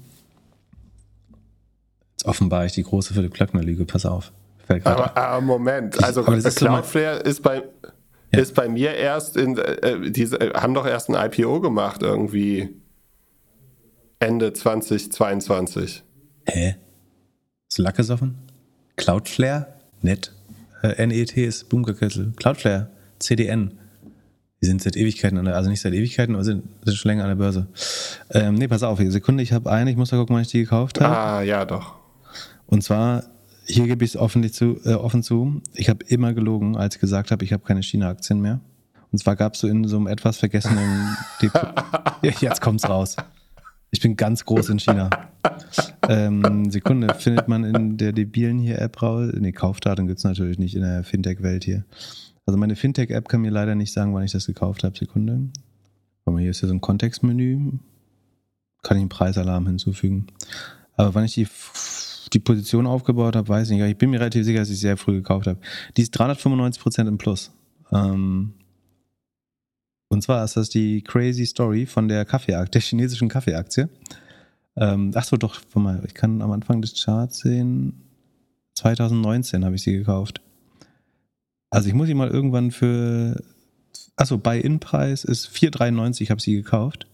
[2.12, 3.84] jetzt offenbar ich die große Philipp Klöckner Lüge.
[3.84, 4.32] Pass auf.
[4.84, 7.62] Aber, aber, Moment, also ist Cloudflare ist bei
[8.32, 8.40] ja.
[8.40, 12.68] ist bei mir erst in äh, äh, haben doch erst ein IPO gemacht irgendwie
[14.18, 16.03] Ende 2022.
[16.46, 16.76] Hä?
[17.68, 18.36] Ist Lack gesoffen?
[18.96, 19.66] Cloudflare?
[20.03, 20.32] Net.
[20.82, 22.32] Äh, NET ist Blumenkessel.
[22.36, 22.90] Cloudflare.
[23.18, 23.78] CDN.
[24.61, 27.24] Die sind seit Ewigkeiten an der, also nicht seit Ewigkeiten, aber sind, sind schon länger
[27.24, 27.68] an der Börse.
[28.30, 30.61] Ähm, nee, pass auf, Sekunde, ich habe eine, ich muss mal gucken, wann ich die
[30.61, 31.16] gekauft habe.
[31.16, 31.94] Ah, ja, doch.
[32.66, 33.24] Und zwar,
[33.66, 37.00] hier gebe ich es offen, zu, äh, offen zu, ich habe immer gelogen, als ich
[37.00, 38.61] gesagt habe, ich habe keine China-Aktien mehr.
[39.12, 41.62] Und zwar gab es so in so einem etwas vergessenen Depot.
[42.22, 43.16] ja, jetzt kommt's raus.
[43.90, 45.09] Ich bin ganz groß in China.
[46.09, 49.30] Ähm, Sekunde, findet man in der debilen hier App raus?
[49.34, 51.84] Nee, Kaufdaten gibt es natürlich nicht in der Fintech-Welt hier.
[52.49, 54.96] Also meine Fintech-App kann mir leider nicht sagen, wann ich das gekauft habe.
[54.96, 55.51] Sekunde.
[56.24, 57.72] Mal, hier ist ja so ein Kontextmenü.
[58.82, 60.28] Kann ich einen Preisalarm hinzufügen.
[60.96, 61.46] Aber wann ich die
[62.32, 63.86] die Position aufgebaut habe, weiß ich nicht.
[63.86, 65.59] Ich bin mir relativ sicher, dass ich sehr früh gekauft habe.
[65.99, 67.51] Die ist 395% im Plus.
[67.92, 68.55] Ähm,
[70.09, 73.90] und zwar ist das die crazy Story von der Kaffeeaktie, der chinesischen Kaffeeaktie.
[74.74, 77.92] Ähm, ach so, doch, mal, ich kann am Anfang des Charts sehen.
[78.72, 80.40] 2019 habe ich sie gekauft.
[81.70, 83.42] Also ich muss sie mal irgendwann für,
[84.16, 87.06] achso, bei In-Preis ist 4,93 habe sie gekauft.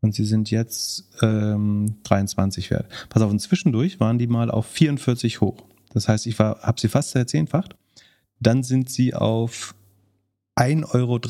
[0.00, 2.86] Und sie sind jetzt ähm, 23 wert.
[3.08, 5.64] Pass auf, und zwischendurch waren die mal auf 44 hoch.
[5.92, 7.76] Das heißt, ich habe sie fast verzehnfacht.
[8.38, 9.74] Dann sind sie auf
[10.56, 11.20] 1,30 Euro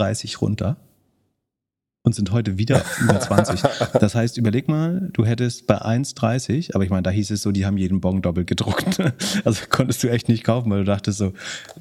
[0.41, 0.77] runter
[2.07, 3.61] und sind heute wieder über 20.
[4.01, 7.51] Das heißt, überleg mal, du hättest bei 1,30, aber ich meine, da hieß es so,
[7.51, 9.03] die haben jeden Bon doppelt gedruckt.
[9.45, 11.33] Also konntest du echt nicht kaufen, weil du dachtest so,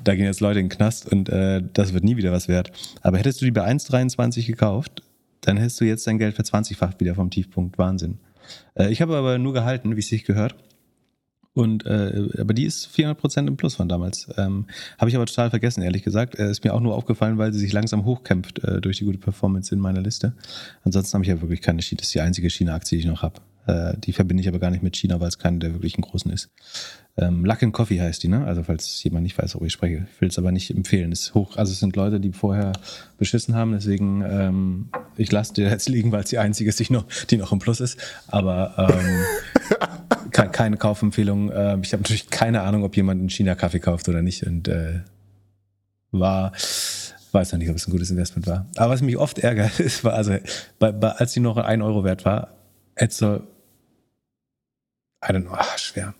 [0.04, 2.72] da gehen jetzt Leute in den Knast und äh, das wird nie wieder was wert.
[3.02, 5.04] Aber hättest du die bei 1,23 gekauft,
[5.42, 7.78] dann hättest du jetzt dein Geld für 20-fach wieder vom Tiefpunkt.
[7.78, 8.18] Wahnsinn.
[8.74, 10.56] Äh, ich habe aber nur gehalten, wie es sich gehört.
[11.56, 14.28] Und äh, aber die ist 400% im Plus von damals.
[14.38, 14.66] Ähm,
[14.98, 16.38] Habe ich aber total vergessen, ehrlich gesagt.
[16.38, 19.18] Äh, ist mir auch nur aufgefallen, weil sie sich langsam hochkämpft äh, durch die gute
[19.18, 20.34] Performance in meiner Liste.
[20.84, 22.00] Ansonsten habe ich ja wirklich keine China.
[22.00, 23.40] Das ist die einzige China-Aktie, die ich noch habe.
[23.68, 26.32] Äh, die verbinde ich aber gar nicht mit China, weil es keine der wirklichen großen
[26.32, 26.50] ist.
[27.18, 28.46] Ähm, Luck and Coffee heißt die, ne?
[28.46, 30.08] Also falls jemand nicht weiß, worüber ich spreche.
[30.14, 31.12] Ich will es aber nicht empfehlen.
[31.12, 31.56] Ist hoch.
[31.58, 32.74] Also es sind Leute, die vorher
[33.18, 33.72] beschissen haben.
[33.72, 37.38] Deswegen ähm, ich lasse dir jetzt liegen, weil es die einzige ist, die noch, die
[37.38, 37.98] noch im Plus ist.
[38.28, 41.52] Aber ähm, keine Kaufempfehlung.
[41.54, 44.46] Ähm, ich habe natürlich keine Ahnung, ob jemand in China Kaffee kauft oder nicht.
[44.46, 45.00] Und äh,
[46.12, 46.52] war,
[47.32, 48.66] weiß noch nicht, ob es ein gutes Investment war.
[48.76, 50.36] Aber was mich oft ärgert, ist, war also,
[50.80, 52.50] bei, bei, als die noch ein Euro wert war,
[52.96, 53.48] hättest du,
[55.28, 56.14] I don't know, ach, schwer.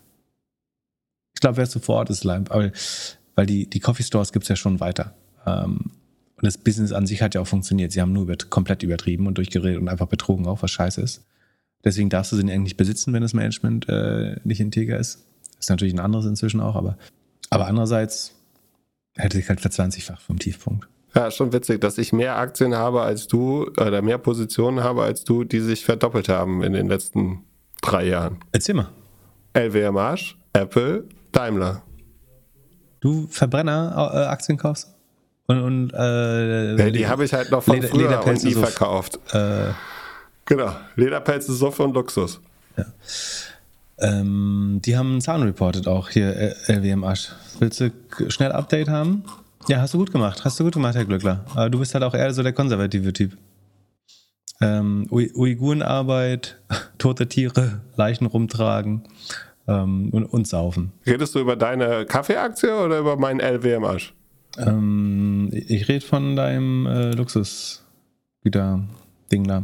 [1.34, 2.72] Ich glaube, wer sofort ist Lime, aber
[3.36, 5.14] weil die, die Coffee Stores gibt es ja schon weiter.
[5.46, 5.92] Ähm,
[6.38, 7.92] und das Business an sich hat ja auch funktioniert.
[7.92, 11.26] Sie haben nur über, komplett übertrieben und durchgeredet und einfach betrogen auch, was scheiße ist.
[11.84, 15.24] Deswegen darfst du sie eigentlich besitzen, wenn das Management äh, nicht integer ist.
[15.60, 16.98] Ist natürlich ein anderes inzwischen auch, aber,
[17.50, 18.34] aber andererseits
[19.16, 20.88] hätte ich halt verzwanzigfach vom Tiefpunkt.
[21.16, 25.24] Ja, schon witzig, dass ich mehr Aktien habe als du oder mehr Positionen habe als
[25.24, 27.46] du, die sich verdoppelt haben in den letzten
[27.82, 28.38] drei Jahren.
[28.52, 28.90] Erzähl mal.
[29.54, 31.82] LWMH, Apple, Daimler.
[33.00, 34.94] Du Verbrenner-Aktien äh, kaufst?
[35.48, 39.20] Und, und äh, ja, die habe ich halt noch von Leder, früher und nie verkauft.
[39.34, 39.72] Äh,
[40.46, 42.40] Genau, Lederpelze, Soffe und Luxus.
[42.78, 42.86] Ja.
[43.98, 47.32] Ähm, die haben einen Zahn reported auch hier, LWM Asch.
[47.60, 47.92] Willst du
[48.28, 49.24] schnell Update haben?
[49.68, 50.46] Ja, hast du gut gemacht.
[50.46, 51.44] Hast du gut gemacht, Herr Glückler.
[51.56, 53.36] Aber du bist halt auch eher so der konservative Typ.
[54.62, 56.62] Ähm, Uigurenarbeit,
[56.98, 59.04] tote Tiere, Leichen rumtragen
[59.68, 60.94] ähm, und, und saufen.
[61.06, 64.14] Redest du über deine Kaffeeaktie oder über meinen LWM Asch?
[64.58, 67.84] Ähm, ich rede von deinem äh, Luxus-Ding
[69.44, 69.64] da.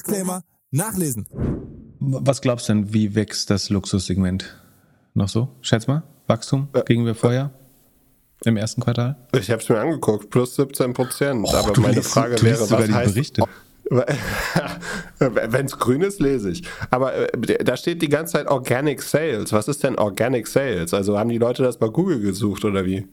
[0.01, 1.27] Disclaimer nachlesen.
[1.99, 4.57] Was glaubst du denn, wie wächst das Luxussegment
[5.13, 5.49] noch so?
[5.61, 7.51] Schätz mal, Wachstum gegenüber vorher?
[8.43, 9.17] Im ersten Quartal?
[9.37, 11.45] Ich habe es mir angeguckt, plus 17 Prozent.
[11.47, 13.13] Oh, Aber meine liest, Frage wäre, was heißt...
[13.13, 13.43] Berichte.
[15.19, 16.63] Wenn es grün ist, lese ich.
[16.89, 19.51] Aber äh, da steht die ganze Zeit Organic Sales.
[19.51, 20.93] Was ist denn Organic Sales?
[20.93, 23.05] Also haben die Leute das bei Google gesucht oder wie?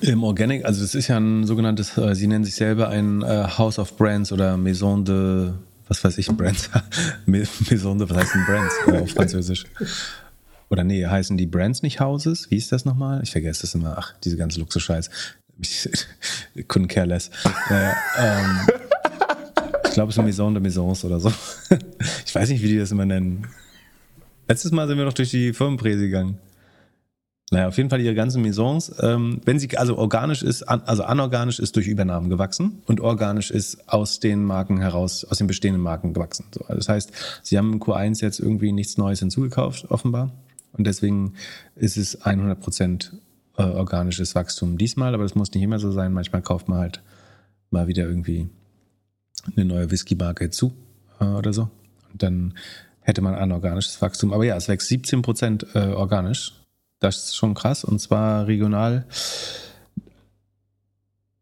[0.00, 3.46] Im Organic, also das ist ja ein sogenanntes, äh, sie nennen sich selber ein äh,
[3.56, 5.52] House of Brands oder Maison de,
[5.92, 6.70] was weiß ich, Brands.
[7.26, 9.64] Maison de, was heißt denn Brands äh, auf Französisch?
[10.70, 12.50] Oder nee, heißen die Brands nicht Houses?
[12.50, 13.22] Wie ist das nochmal?
[13.22, 13.96] Ich vergesse das immer.
[13.98, 15.10] Ach, diese ganze Luxus-Scheiß.
[16.56, 17.30] couldn't care less.
[17.70, 18.60] äh, ähm,
[19.84, 21.30] ich glaube, es ist Maison de Maisons oder so.
[22.24, 23.46] ich weiß nicht, wie die das immer nennen.
[24.48, 26.38] Letztes Mal sind wir noch durch die Firmenpräse gegangen.
[27.52, 31.02] Naja, auf jeden Fall ihre ganzen Maisons, ähm, wenn sie, also organisch ist, an, also
[31.02, 35.82] anorganisch ist durch Übernahmen gewachsen und organisch ist aus den Marken heraus, aus den bestehenden
[35.82, 36.46] Marken gewachsen.
[36.54, 40.32] So, also das heißt, sie haben im Q1 jetzt irgendwie nichts Neues hinzugekauft, offenbar.
[40.72, 41.34] Und deswegen
[41.76, 43.12] ist es 100 Prozent
[43.58, 46.14] äh, organisches Wachstum diesmal, aber das muss nicht immer so sein.
[46.14, 47.02] Manchmal kauft man halt
[47.68, 48.48] mal wieder irgendwie
[49.54, 50.72] eine neue Whisky-Marke zu
[51.20, 51.68] äh, oder so.
[52.12, 52.54] Und dann
[53.00, 54.32] hätte man anorganisches Wachstum.
[54.32, 56.54] Aber ja, es wächst 17 Prozent äh, organisch.
[57.02, 57.82] Das ist schon krass.
[57.82, 59.04] Und zwar regional.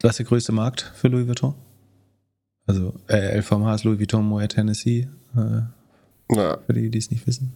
[0.00, 1.54] Was ist der größte Markt für Louis Vuitton?
[2.66, 5.08] Also äh, LVMH ist Louis Vuitton Moet Tennessee.
[5.36, 6.58] Äh, ja.
[6.64, 7.52] Für die, die es nicht wissen.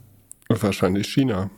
[0.50, 1.50] Wahrscheinlich China.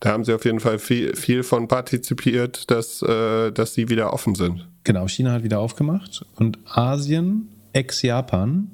[0.00, 4.12] Da haben sie auf jeden Fall viel, viel von partizipiert, dass, äh, dass sie wieder
[4.12, 4.66] offen sind.
[4.82, 8.72] Genau, China hat wieder aufgemacht und Asien, ex-Japan,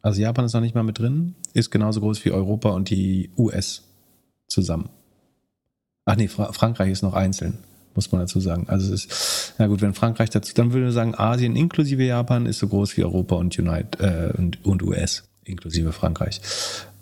[0.00, 3.30] also Japan ist noch nicht mal mit drin, ist genauso groß wie Europa und die
[3.36, 3.82] US
[4.48, 4.88] zusammen.
[6.04, 7.58] Ach nee, Fra Frankreich ist noch einzeln,
[7.94, 8.68] muss man dazu sagen.
[8.68, 12.46] Also es ist, na gut, wenn Frankreich dazu, dann würde ich sagen, Asien inklusive Japan
[12.46, 16.40] ist so groß wie Europa und United äh, und, und US inklusive Frankreich.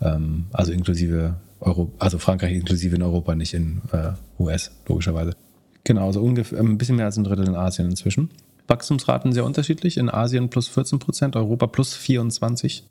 [0.01, 5.35] Ähm, also inklusive Euro, also Frankreich inklusive in Europa, nicht in äh, US, logischerweise.
[5.83, 8.29] Genau, also ungefähr ein bisschen mehr als ein Drittel in Asien inzwischen.
[8.67, 9.97] Wachstumsraten sehr unterschiedlich.
[9.97, 12.87] In Asien plus 14 Prozent, Europa plus 24,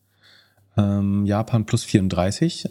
[0.77, 2.69] ähm, Japan plus 34.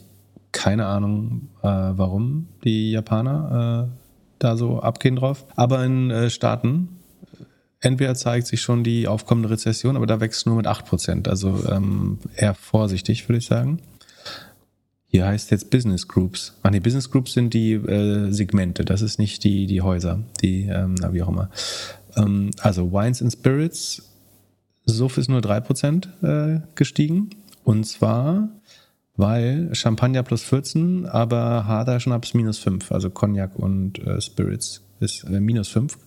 [0.51, 4.05] Keine Ahnung, äh, warum die Japaner äh,
[4.39, 5.45] da so abgehen drauf.
[5.55, 6.89] Aber in äh, Staaten,
[7.81, 11.27] entweder zeigt sich schon die aufkommende Rezession, aber da wächst nur mit 8 Prozent.
[11.27, 13.79] Also ähm, eher vorsichtig, würde ich sagen.
[15.11, 16.55] Hier heißt jetzt Business Groups.
[16.61, 20.65] Ach nee, Business Groups sind die äh, Segmente, das ist nicht die, die Häuser, die,
[20.65, 21.49] ähm, na, wie auch immer.
[22.15, 24.03] Ähm, also Wines and Spirits,
[24.85, 27.31] Suff ist nur 3% äh, gestiegen.
[27.63, 28.49] Und zwar,
[29.19, 32.91] weil Champagner plus 14, aber harter Schnaps minus 5.
[32.91, 35.97] Also Cognac und äh, Spirits ist äh, minus 5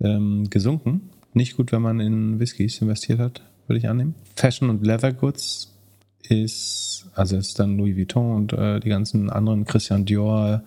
[0.00, 1.08] ähm, gesunken.
[1.32, 4.14] Nicht gut, wenn man in Whiskys investiert hat, würde ich annehmen.
[4.36, 5.72] Fashion und Leather Goods
[6.28, 10.62] ist, also ist dann Louis Vuitton und äh, die ganzen anderen Christian Dior,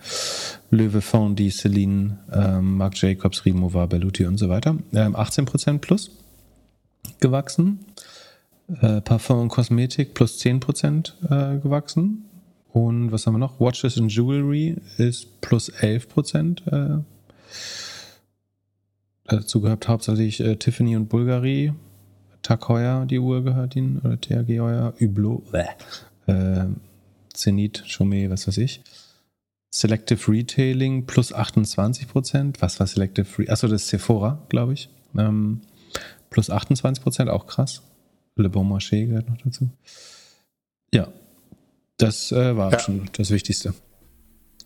[0.72, 4.78] Vuitton, die Celine, ähm, Marc Jacobs, Rimowa, Belluti und so weiter.
[4.94, 6.10] Ähm, 18% plus
[7.20, 7.86] gewachsen.
[8.68, 12.26] Äh, Parfum und Kosmetik plus 10% äh, gewachsen.
[12.74, 13.60] Und was haben wir noch?
[13.60, 17.00] Watches and Jewelry ist plus 11%.
[17.00, 17.04] Äh,
[19.26, 21.74] dazu gehört hauptsächlich äh, Tiffany und Bulgari
[22.48, 25.44] Tag Heuer, die Uhr gehört ihnen, oder TAG Heuer, Hublot,
[26.28, 26.66] äh,
[27.34, 28.82] Zenit, Chaumet, was weiß ich.
[29.70, 32.62] Selective Retailing plus 28 Prozent.
[32.62, 33.50] Was war Selective Retailing?
[33.52, 34.90] Achso, das ist Sephora, glaube ich.
[35.18, 35.60] Ähm,
[36.30, 37.84] plus 28 Prozent, auch krass.
[38.38, 39.70] Le Bon Marché gehört noch dazu.
[40.94, 41.08] Ja,
[41.98, 42.80] das äh, war ja.
[42.80, 43.74] schon das Wichtigste.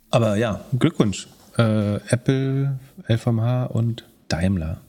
[0.09, 1.27] Aber ja, Glückwunsch.
[1.57, 4.81] Äh, Apple, LVMH und Daimler.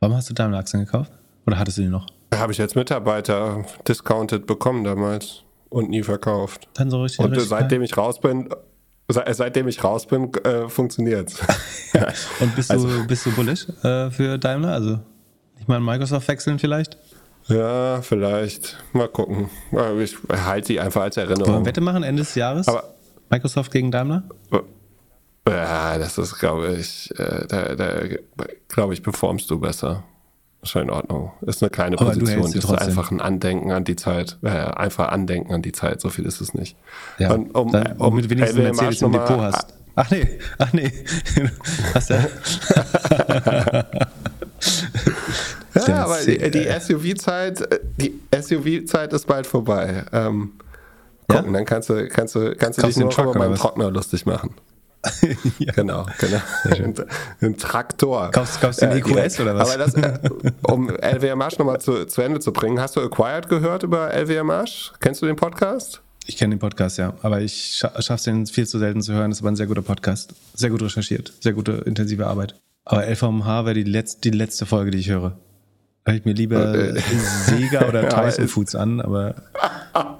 [0.00, 1.12] Warum hast du Daimler-Aktien gekauft?
[1.46, 2.06] Oder hattest du die noch?
[2.34, 6.68] Habe ich als Mitarbeiter discounted bekommen damals und nie verkauft.
[6.74, 7.24] Dann so richtig.
[7.24, 8.48] Und richtig seitdem ich raus bin,
[9.08, 11.32] seitdem ich raus bin, äh, funktioniert
[12.40, 14.72] Und bist also, du, bist du bullish äh, für Daimler?
[14.72, 15.00] Also
[15.56, 16.98] nicht mal in Microsoft wechseln vielleicht?
[17.46, 18.82] Ja, vielleicht.
[18.92, 19.50] Mal gucken.
[20.00, 21.46] Ich halte sie einfach als Erinnerung.
[21.46, 22.68] Wollen wir Wette machen Ende des Jahres?
[22.68, 22.94] Aber,
[23.30, 24.24] Microsoft gegen Daimler?
[25.48, 28.00] Ja, das ist, glaube ich, äh, da, da
[28.68, 30.04] glaube ich, performst du besser
[30.62, 31.32] schon in Ordnung.
[31.42, 32.42] Ist eine kleine Aber Position.
[32.42, 34.38] Das ist einfach ein Andenken an die Zeit.
[34.42, 36.00] Äh, einfach Andenken an die Zeit.
[36.00, 36.76] So viel ist es nicht.
[37.18, 39.74] Ja, Und um, dann, um mit wenigstens LWM Mercedes im Depot hast.
[39.96, 40.26] Ach nee,
[40.58, 40.90] ach nee.
[41.94, 42.24] hast ja.
[45.88, 50.04] ja, aber die, die SUV-Zeit, die SUV-Zeit ist bald vorbei.
[50.12, 50.52] Ähm,
[51.28, 51.52] gucken, ja?
[51.52, 54.54] dann kannst du, kannst du, kannst du dich nur über meinen Trockner lustig machen.
[55.58, 55.72] ja.
[55.72, 56.40] Genau, genau.
[57.40, 58.30] Ein Traktor.
[58.30, 59.70] Kaufst, kaufst du den EQS oder was?
[59.70, 60.18] Aber das, äh,
[60.62, 64.94] um LWMH nochmal zu, zu Ende zu bringen, hast du Acquired gehört über LWMH?
[65.00, 66.00] Kennst du den Podcast?
[66.26, 67.14] Ich kenne den Podcast, ja.
[67.22, 69.30] Aber ich scha schaffe es den viel zu selten zu hören.
[69.30, 70.34] Das war ein sehr guter Podcast.
[70.54, 71.32] Sehr gut recherchiert.
[71.40, 72.54] Sehr gute, intensive Arbeit.
[72.86, 75.38] Aber LVMH wäre die, Letz die letzte Folge, die ich höre.
[76.06, 79.34] Höre ich mir lieber äh, Sega oder Tyson Foods an, aber.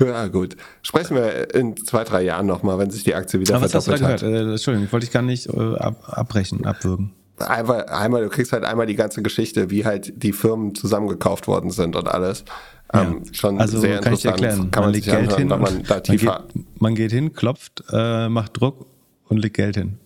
[0.00, 0.56] Ja, gut.
[0.82, 4.08] Sprechen wir in zwei, drei Jahren nochmal, wenn sich die Aktie wieder Aber verdoppelt was
[4.08, 4.48] hast du da gehört?
[4.48, 7.12] Äh, Entschuldigung, ich wollte dich gar nicht äh, ab, abbrechen, abwürgen.
[7.36, 11.70] Einmal, einmal, du kriegst halt einmal die ganze Geschichte, wie halt die Firmen zusammengekauft worden
[11.70, 12.44] sind und alles.
[12.92, 13.02] Ja.
[13.02, 14.40] Ähm, schon also sehr kann interessant.
[14.40, 14.70] Ich erklären.
[14.70, 16.26] Kann man, man sich Geld anhören, hin man da tiefer.
[16.26, 18.86] Man geht, man geht hin, klopft, äh, macht Druck
[19.28, 19.98] und legt Geld hin.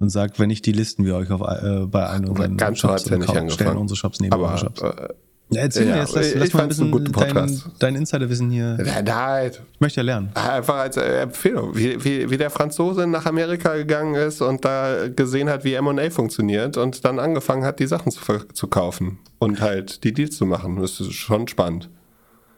[0.00, 3.06] Und sagt, wenn nicht die listen wir euch auf, äh, bei einem unseren Ganz Shops
[3.06, 3.50] nicht angefangen.
[3.50, 4.80] stellen unsere Shops neben Aber, Shops.
[4.80, 5.08] Äh,
[5.50, 8.76] ja, erzähl ja, mir jetzt, lass, lass mal ein bisschen dein, dein Insiderwissen hier.
[9.04, 9.50] Nein.
[9.72, 10.30] Ich möchte ja lernen.
[10.34, 15.08] Einfach als äh, Empfehlung, wie, wie, wie der Franzose nach Amerika gegangen ist und da
[15.08, 18.20] gesehen hat, wie M&A funktioniert und dann angefangen hat, die Sachen zu,
[18.52, 20.76] zu kaufen und halt die Deals zu machen.
[20.76, 21.88] Das ist schon spannend.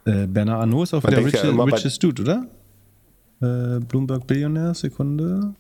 [0.05, 2.47] Äh, Bernard Arnault ist auf Man der Rich, ja Richest Dude, oder?
[3.41, 5.55] Äh, Bloomberg Billionär, Sekunde.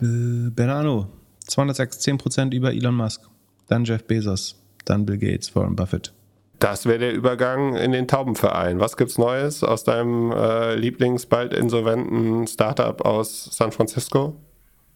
[0.00, 1.06] Bernard Arnault.
[1.46, 3.22] 206, 10% über Elon Musk.
[3.66, 6.12] Dann Jeff Bezos dann Bill Gates, Warren Buffett.
[6.58, 8.80] Das wäre der Übergang in den Taubenverein.
[8.80, 14.36] Was gibt's Neues aus deinem äh, Lieblings bald insolventen Startup aus San Francisco?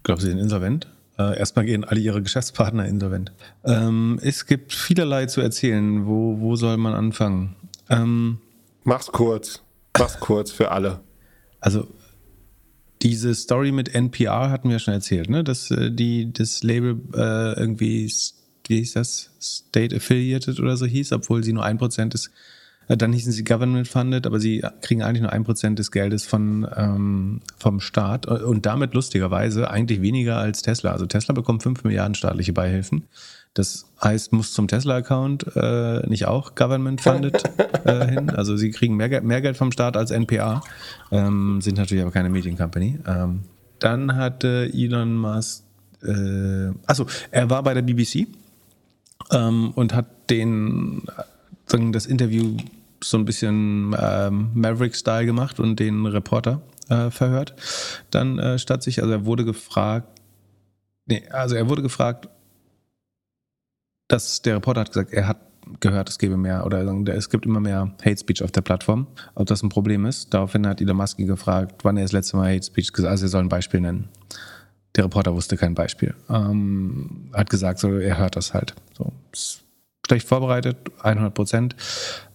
[0.03, 0.89] Glaubst du, sie sind insolvent?
[1.19, 3.33] Äh, erstmal gehen alle ihre Geschäftspartner insolvent.
[3.65, 6.07] Ähm, es gibt vielerlei zu erzählen.
[6.07, 7.57] Wo, wo soll man anfangen?
[7.89, 8.39] Ähm,
[8.83, 9.63] Mach's kurz.
[9.99, 11.01] Mach's kurz für alle.
[11.61, 11.87] Also
[13.05, 15.45] diese Story mit NPR hatten wir schon erzählt, ne?
[15.45, 18.11] Dass äh, die das Label äh, irgendwie,
[18.67, 22.31] wie hieß das, State Affiliated oder so hieß, obwohl sie nur ein Prozent des,
[22.89, 26.25] äh, dann hießen sie Government Funded, aber sie kriegen eigentlich nur ein Prozent des Geldes
[26.25, 30.93] von ähm, vom Staat und damit lustigerweise eigentlich weniger als Tesla.
[30.93, 33.05] Also Tesla bekommt fünf Milliarden staatliche Beihilfen.
[33.55, 37.43] Das heißt, muss zum Tesla-Account äh, nicht auch Government-funded
[37.85, 38.31] äh, hin.
[38.31, 40.61] Also sie kriegen mehr, mehr, Geld vom Staat als NPA,
[41.13, 42.99] ähm, sind natürlich aber keine Mediencompany.
[43.07, 43.43] Ähm,
[43.79, 45.63] dann hatte Elon Musk,
[46.03, 48.27] äh, achso, er war bei der BBC
[49.31, 51.03] ähm, und hat den,
[51.67, 52.57] sagen, das Interview
[53.03, 57.55] so ein bisschen ähm, Maverick-Style gemacht und den Reporter äh, verhört.
[58.11, 60.09] Dann äh, statt sich, also er wurde gefragt,
[61.07, 62.29] nee, also er wurde gefragt,
[64.09, 65.39] dass der Reporter hat gesagt, er hat
[65.81, 69.47] gehört, es gäbe mehr oder es gibt immer mehr Hate Speech auf der Plattform, ob
[69.47, 70.35] das ein Problem ist.
[70.35, 73.27] Daraufhin hat Elon Musk gefragt, wann er das letzte Mal Hate Speech gesagt hat, also
[73.27, 74.09] er soll ein Beispiel nennen.
[74.97, 76.15] Der Reporter wusste kein Beispiel.
[76.29, 78.75] Ähm, hat gesagt, so, er hört das halt.
[78.97, 79.13] So,
[80.07, 81.77] schlecht vorbereitet, 100 Prozent.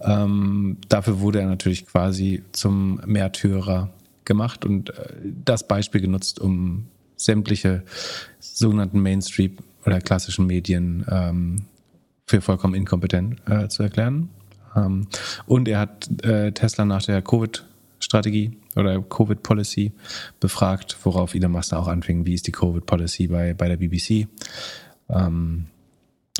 [0.01, 3.91] Ähm, dafür wurde er natürlich quasi zum Märtyrer
[4.25, 5.13] gemacht und äh,
[5.45, 7.83] das Beispiel genutzt, um sämtliche
[8.39, 11.65] sogenannten Mainstream oder klassischen Medien ähm,
[12.27, 14.29] für vollkommen inkompetent äh, zu erklären.
[14.75, 15.07] Ähm,
[15.45, 19.91] und er hat äh, Tesla nach der Covid-Strategie oder Covid-Policy
[20.39, 22.25] befragt, worauf Elon Musk auch anfing.
[22.25, 24.27] Wie ist die Covid-Policy bei, bei der BBC?
[25.09, 25.65] Ähm,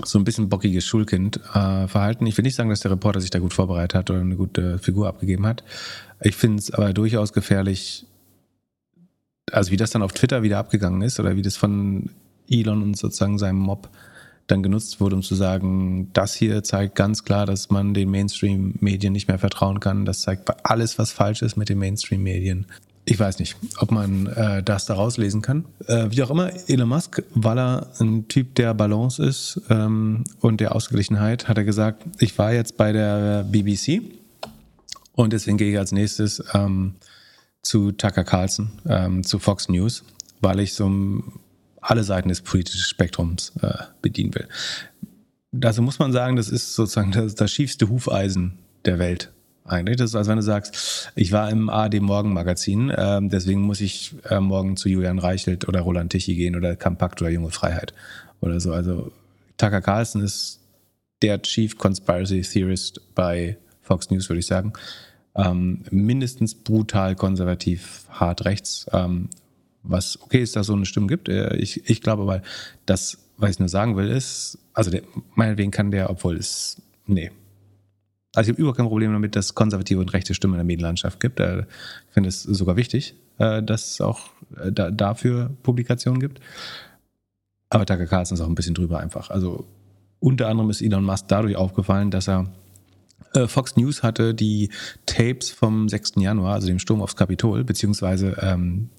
[0.06, 2.26] so ein bisschen bockiges Schulkind-Verhalten.
[2.26, 4.36] Äh, ich will nicht sagen, dass der Reporter sich da gut vorbereitet hat oder eine
[4.36, 5.64] gute Figur abgegeben hat.
[6.22, 8.06] Ich finde es aber durchaus gefährlich,
[9.52, 12.10] also wie das dann auf Twitter wieder abgegangen ist oder wie das von
[12.49, 13.89] Elon und sozusagen seinem Mob
[14.47, 19.13] dann genutzt wurde, um zu sagen, das hier zeigt ganz klar, dass man den Mainstream-Medien
[19.13, 20.05] nicht mehr vertrauen kann.
[20.05, 22.65] Das zeigt alles, was falsch ist mit den Mainstream-Medien.
[23.05, 25.65] Ich weiß nicht, ob man äh, das da rauslesen kann.
[25.88, 30.59] Äh, wie auch immer, Elon Musk, weil er ein Typ der Balance ist ähm, und
[30.59, 34.01] der Ausgeglichenheit, hat er gesagt, ich war jetzt bei der BBC
[35.13, 36.95] und deswegen gehe ich als nächstes ähm,
[37.61, 40.03] zu Tucker Carlson, ähm, zu Fox News,
[40.39, 40.85] weil ich so
[41.81, 44.47] alle Seiten des politischen Spektrums äh, bedienen will.
[45.64, 49.31] Also muss man sagen, das ist sozusagen das, das schiefste Hufeisen der Welt
[49.65, 49.97] eigentlich.
[49.97, 54.15] Das ist, als wenn du sagst, ich war im ARD Morgenmagazin, äh, deswegen muss ich
[54.30, 57.93] äh, morgen zu Julian Reichelt oder Roland Tichy gehen oder Kampakt oder Junge Freiheit
[58.41, 58.73] oder so.
[58.73, 59.11] Also
[59.57, 60.60] Tucker Carlson ist
[61.22, 64.73] der Chief Conspiracy Theorist bei Fox News, würde ich sagen.
[65.35, 68.85] Ähm, mindestens brutal konservativ, hart rechts.
[68.91, 69.30] Ähm,
[69.84, 71.30] was okay ist, dass es so eine Stimme gibt.
[71.30, 72.41] Äh, ich, ich glaube aber,
[72.85, 75.03] das, was ich nur sagen will, ist, also der,
[75.35, 77.31] meinetwegen kann der, obwohl es, nee.
[78.35, 81.19] Also ich habe überhaupt kein Problem damit, dass konservative und rechte Stimmen in der Medienlandschaft
[81.19, 81.39] gibt.
[81.39, 84.30] Äh, ich finde es sogar wichtig, äh, dass es auch
[84.72, 86.39] dafür Publikationen gibt.
[87.69, 89.30] Aber Tucker Carlson ist auch ein bisschen drüber einfach.
[89.30, 89.68] Also
[90.19, 92.51] unter anderem ist Elon Musk dadurch aufgefallen, dass er
[93.45, 94.72] Fox News hatte die
[95.06, 96.14] Tapes vom 6.
[96.15, 98.89] Januar, also dem Sturm aufs Kapitol, beziehungsweise ähm,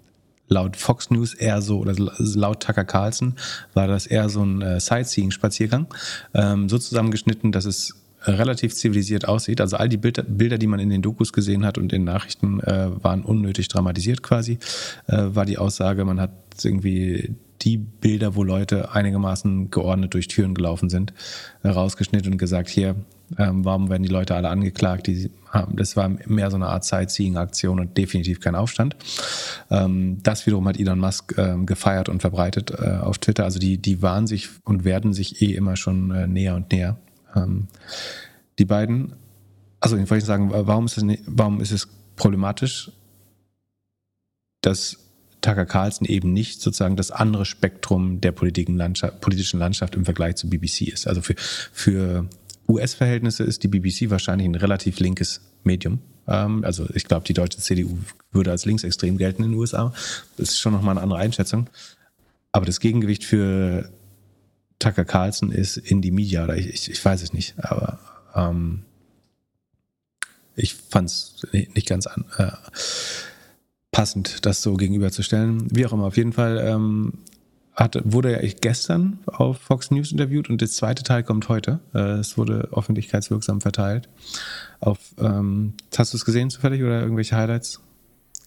[0.50, 3.34] laut Fox News eher so, oder laut Tucker Carlson
[3.72, 5.86] war das eher so ein äh, Sightseeing-Spaziergang,
[6.34, 7.94] ähm, so zusammengeschnitten, dass es
[8.24, 9.60] relativ zivilisiert aussieht.
[9.60, 12.60] Also all die Bilder, Bilder, die man in den Dokus gesehen hat und in Nachrichten,
[12.60, 14.58] äh, waren unnötig dramatisiert quasi,
[15.06, 16.32] äh, war die Aussage, man hat
[16.62, 21.12] irgendwie die Bilder, wo Leute einigermaßen geordnet durch Türen gelaufen sind,
[21.64, 22.96] rausgeschnitten und gesagt, hier,
[23.38, 25.06] ähm, warum werden die Leute alle angeklagt?
[25.06, 25.30] Die
[25.72, 28.96] das war mehr so eine Art Sightseeing-Aktion und definitiv kein Aufstand.
[29.70, 33.44] Ähm, das wiederum hat Elon Musk ähm, gefeiert und verbreitet äh, auf Twitter.
[33.44, 36.98] Also die, die waren sich und werden sich eh immer schon äh, näher und näher.
[37.34, 37.66] Ähm,
[38.58, 39.14] die beiden,
[39.80, 42.92] also ich wollte sagen, warum ist es, warum ist es problematisch,
[44.60, 44.98] dass
[45.40, 50.36] Tucker Carlson eben nicht sozusagen das andere Spektrum der politischen Landschaft, politischen Landschaft im Vergleich
[50.36, 51.08] zu BBC ist.
[51.08, 52.26] Also für, für
[52.70, 56.00] US-Verhältnisse ist die BBC wahrscheinlich ein relativ linkes Medium.
[56.26, 57.98] Ähm, also ich glaube, die deutsche CDU
[58.32, 59.92] würde als linksextrem gelten in den USA.
[60.36, 61.68] Das ist schon nochmal eine andere Einschätzung.
[62.52, 63.90] Aber das Gegengewicht für
[64.78, 67.54] Tucker Carlson ist Indie Media oder ich, ich, ich weiß es nicht.
[67.58, 67.98] Aber
[68.34, 68.84] ähm,
[70.56, 72.50] ich fand es nicht ganz an, äh,
[73.92, 75.74] passend, das so gegenüberzustellen.
[75.74, 77.14] Wie auch immer, auf jeden Fall ähm,
[77.74, 81.80] hat, wurde ja gestern auf Fox News interviewt und der zweite Teil kommt heute.
[81.94, 84.08] Äh, es wurde öffentlichkeitswirksam verteilt.
[84.80, 87.80] Auf, ähm, hast du es gesehen zufällig oder irgendwelche Highlights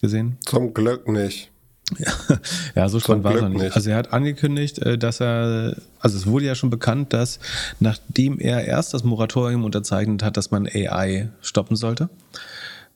[0.01, 0.37] gesehen?
[0.45, 1.51] Zum Glück nicht.
[2.75, 3.61] ja, so spannend war es noch nicht.
[3.61, 3.75] nicht.
[3.75, 7.39] Also er hat angekündigt, äh, dass er, also es wurde ja schon bekannt, dass
[7.79, 12.09] nachdem er erst das Moratorium unterzeichnet hat, dass man AI stoppen sollte,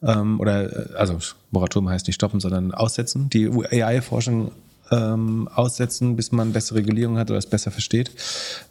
[0.03, 1.17] ähm, oder äh, also
[1.51, 4.51] Moratorium heißt nicht stoppen, sondern aussetzen, die AI-Forschung
[4.91, 8.11] ähm, aussetzen, bis man bessere Regulierung hat oder es besser versteht.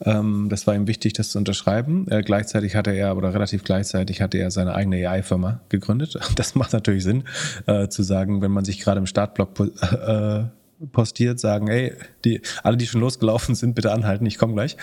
[0.05, 2.06] Ähm, das war ihm wichtig, das zu unterschreiben.
[2.09, 6.18] Äh, gleichzeitig hatte er, oder relativ gleichzeitig hatte er seine eigene AI-Firma gegründet.
[6.36, 7.24] Das macht natürlich Sinn,
[7.66, 10.44] äh, zu sagen, wenn man sich gerade im Startblock äh,
[10.93, 11.94] postiert, sagen, ey,
[12.24, 14.76] die, alle, die schon losgelaufen sind, bitte anhalten, ich komme gleich.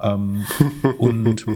[0.00, 0.44] Ähm,
[0.98, 1.46] und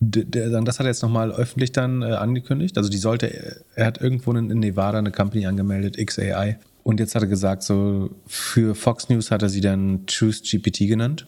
[0.00, 2.78] das hat er jetzt nochmal öffentlich dann äh, angekündigt.
[2.78, 6.58] Also die sollte, er hat irgendwo in Nevada eine Company angemeldet, XAI.
[6.82, 10.88] Und jetzt hat er gesagt, so für Fox News hat er sie dann Truth GPT
[10.88, 11.26] genannt.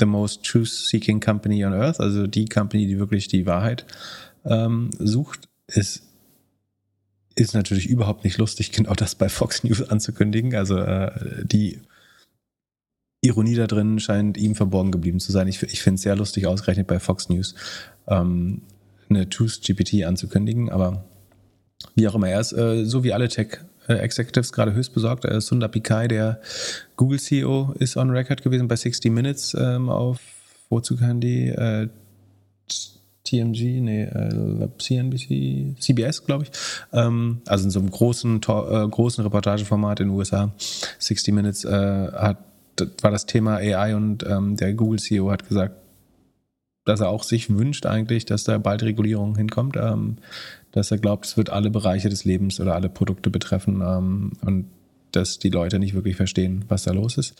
[0.00, 3.86] The most truth-seeking company on earth, also die Company, die wirklich die Wahrheit
[4.44, 5.48] ähm, sucht.
[5.66, 6.02] Es
[7.36, 10.54] ist natürlich überhaupt nicht lustig, genau das bei Fox News anzukündigen.
[10.54, 11.80] Also äh, die
[13.20, 15.48] Ironie da drin scheint ihm verborgen geblieben zu sein.
[15.48, 17.54] Ich, ich finde es sehr lustig, ausgerechnet bei Fox News
[18.06, 18.62] ähm,
[19.08, 21.04] eine Truth GPT anzukündigen, aber
[21.94, 25.24] wie auch immer, er ist äh, so wie alle Tech Executives gerade höchst besorgt.
[25.24, 26.40] Äh, Sundar Pichai, der
[26.96, 30.20] Google CEO, ist on record gewesen bei 60 Minutes ähm, auf,
[30.68, 31.48] wozu kann die?
[31.48, 31.88] Äh,
[33.24, 36.50] TMG, nee, äh, CNBC, CBS, glaube ich.
[36.92, 40.52] Ähm, also in so einem großen, äh, großen Reportageformat in den USA.
[40.98, 41.70] 60 Minutes äh,
[42.12, 42.38] hat,
[43.00, 45.74] war das Thema AI und ähm, der Google-CEO hat gesagt,
[46.84, 49.76] dass er auch sich wünscht eigentlich, dass da bald Regulierung hinkommt.
[49.76, 50.18] Ähm,
[50.74, 54.66] dass er glaubt, es wird alle Bereiche des Lebens oder alle Produkte betreffen ähm, und
[55.12, 57.34] dass die Leute nicht wirklich verstehen, was da los ist.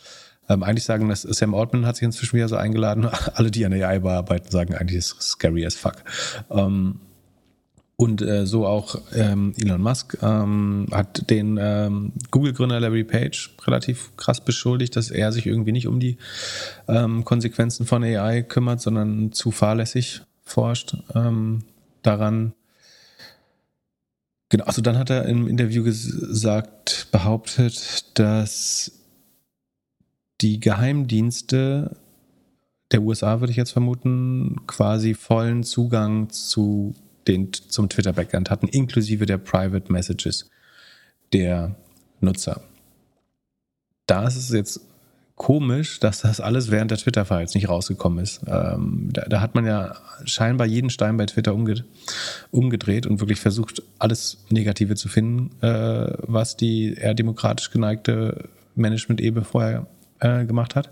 [0.47, 3.05] Ähm, eigentlich sagen, dass Sam Altman hat sich inzwischen wieder so eingeladen.
[3.33, 5.97] Alle, die an AI bearbeiten, sagen eigentlich, ist scary as fuck.
[6.49, 7.01] Ähm,
[7.97, 14.15] und äh, so auch ähm, Elon Musk ähm, hat den ähm, Google-Gründer Larry Page relativ
[14.15, 16.17] krass beschuldigt, dass er sich irgendwie nicht um die
[16.87, 21.63] ähm, Konsequenzen von AI kümmert, sondern zu fahrlässig forscht ähm,
[22.01, 22.53] daran,
[24.55, 28.89] Genau, also dann hat er im Interview gesagt, behauptet, dass
[30.39, 31.97] die Geheimdienste
[32.93, 36.95] der USA, würde ich jetzt vermuten, quasi vollen Zugang zu
[37.27, 40.49] den, zum Twitter-Backend hatten, inklusive der Private Messages
[41.33, 41.75] der
[42.21, 42.61] Nutzer.
[44.07, 44.79] Da ist es jetzt
[45.35, 48.41] komisch, dass das alles während der Twitter-Files nicht rausgekommen ist.
[48.47, 51.83] Ähm, da, da, hat man ja scheinbar jeden Stein bei Twitter umge
[52.51, 59.43] umgedreht und wirklich versucht, alles Negative zu finden, äh, was die eher demokratisch geneigte Management-Ebene
[59.43, 59.87] vorher
[60.19, 60.89] äh, gemacht hat.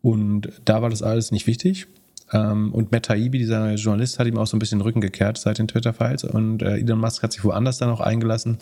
[0.00, 1.88] Und da war das alles nicht wichtig.
[2.32, 5.36] Ähm, und Matt Taibbi, dieser Journalist, hat ihm auch so ein bisschen den Rücken gekehrt
[5.36, 6.24] seit den Twitter-Files.
[6.24, 8.58] Und äh, Elon Musk hat sich woanders dann auch eingelassen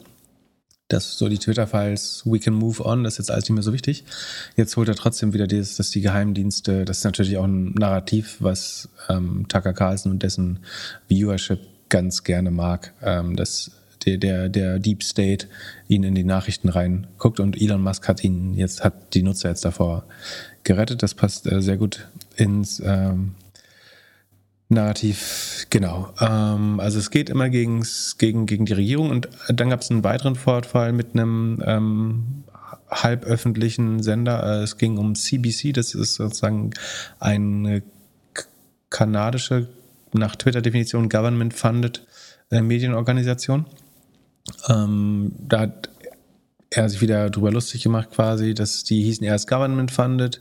[0.88, 3.72] dass so die Twitter-Files, we can move on, das ist jetzt alles nicht mehr so
[3.72, 4.04] wichtig.
[4.56, 8.36] Jetzt holt er trotzdem wieder dieses, dass die Geheimdienste, das ist natürlich auch ein Narrativ,
[8.40, 10.60] was ähm, Tucker Carlson und dessen
[11.08, 13.72] Viewership ganz gerne mag, ähm, dass
[14.04, 15.48] der, der, der Deep State
[15.88, 19.64] ihn in die Nachrichten reinguckt und Elon Musk hat ihn jetzt, hat die Nutzer jetzt
[19.64, 20.04] davor
[20.62, 21.02] gerettet.
[21.02, 22.06] Das passt äh, sehr gut
[22.36, 23.34] ins ähm,
[24.68, 26.12] Narrativ, genau.
[26.20, 27.84] Ähm, also es geht immer gegen,
[28.18, 32.44] gegen die Regierung und dann gab es einen weiteren Vorfall mit einem ähm,
[32.90, 34.42] halböffentlichen Sender.
[34.42, 36.70] Äh, es ging um CBC, das ist sozusagen
[37.20, 37.82] eine
[38.90, 39.68] kanadische,
[40.12, 42.04] nach Twitter-Definition government-funded
[42.50, 43.66] äh, Medienorganisation.
[44.68, 45.90] Ähm, da hat
[46.70, 50.40] er sich wieder drüber lustig gemacht quasi, dass die hießen erst government-funded,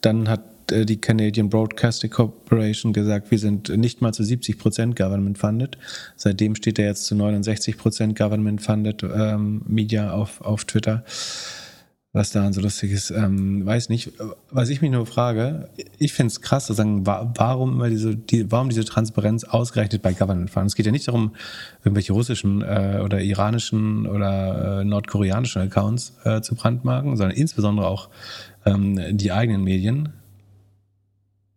[0.00, 5.38] dann hat die Canadian Broadcasting Corporation gesagt, wir sind nicht mal zu 70 Prozent Government
[5.38, 5.78] funded.
[6.16, 11.04] Seitdem steht er jetzt zu 69 Prozent Government funded ähm, Media auf, auf Twitter.
[12.16, 14.12] Was daran so lustig ist, ähm, weiß nicht.
[14.52, 15.68] Was ich mich nur frage,
[15.98, 20.12] ich finde es krass zu sagen, warum immer diese, die, warum diese Transparenz ausgerechnet bei
[20.12, 20.74] Government Funds?
[20.74, 21.34] Es geht ja nicht darum,
[21.82, 28.10] irgendwelche russischen äh, oder iranischen oder äh, nordkoreanischen Accounts äh, zu brandmarken, sondern insbesondere auch
[28.64, 30.10] ähm, die eigenen Medien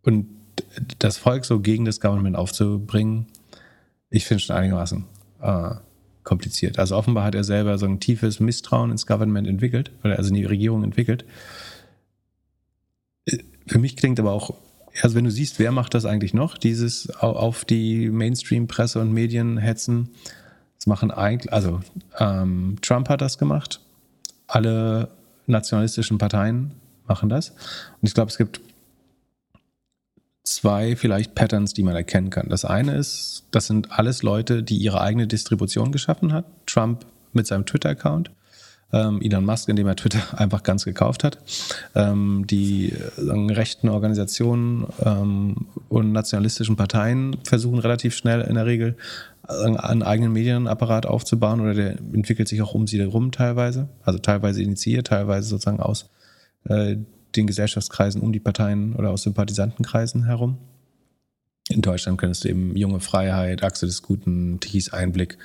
[0.08, 0.26] und
[1.00, 3.28] das Volk so gegen das Government aufzubringen,
[4.10, 5.04] ich finde schon einigermaßen
[5.42, 5.72] äh,
[6.24, 6.80] kompliziert.
[6.80, 10.46] Also offenbar hat er selber so ein tiefes Misstrauen ins Government entwickelt, also in die
[10.46, 11.26] Regierung entwickelt.
[13.26, 14.54] Äh, für mich klingt aber auch,
[15.02, 19.58] also wenn du siehst, wer macht das eigentlich noch, dieses auf die Mainstream-Presse und Medien
[19.58, 20.12] hetzen,
[20.78, 21.82] das machen eigentlich, also
[22.18, 23.82] ähm, Trump hat das gemacht,
[24.48, 25.10] alle
[25.48, 26.72] nationalistischen Parteien
[27.08, 27.50] machen das.
[27.50, 28.62] Und ich glaube, es gibt
[30.48, 32.48] zwei vielleicht Patterns, die man erkennen kann.
[32.50, 36.46] Das eine ist, das sind alles Leute, die ihre eigene Distribution geschaffen hat.
[36.66, 38.32] Trump mit seinem Twitter-Account.
[38.94, 41.40] Ähm, Elon Musk, indem er Twitter einfach ganz gekauft hat.
[41.96, 48.96] Ähm, die äh, rechten Organisationen ähm, und nationalistischen Parteien versuchen relativ schnell in der Regel
[49.44, 53.88] einen eigenen Medienapparat aufzubauen oder der entwickelt sich auch um sie herum teilweise.
[54.04, 56.10] Also teilweise initiiert, teilweise sozusagen aus
[56.70, 56.98] äh,
[57.38, 60.58] den Gesellschaftskreisen um die Parteien oder aus Sympathisantenkreisen herum.
[61.70, 65.38] In Deutschland könntest du eben Junge Freiheit, Achse des Guten, Tichys Einblick,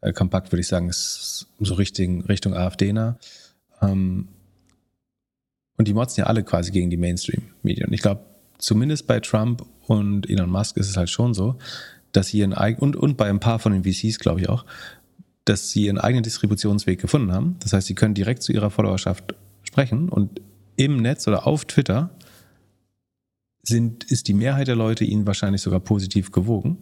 [0.00, 3.18] äh, kompakt würde ich sagen, ist so Richtung, Richtung AfD nah.
[3.82, 4.28] Ähm,
[5.76, 7.88] und die motzen ja alle quasi gegen die Mainstream-Medien.
[7.88, 8.22] Und ich glaube,
[8.58, 11.56] zumindest bei Trump und Elon Musk ist es halt schon so,
[12.12, 14.64] dass sie ihren eigenen, und, und bei ein paar von den VCs, glaube ich auch,
[15.44, 17.56] dass sie ihren eigenen Distributionsweg gefunden haben.
[17.60, 20.40] Das heißt, sie können direkt zu ihrer Followerschaft sprechen und
[20.78, 22.10] im Netz oder auf Twitter
[23.62, 26.78] sind, ist die Mehrheit der Leute ihnen wahrscheinlich sogar positiv gewogen.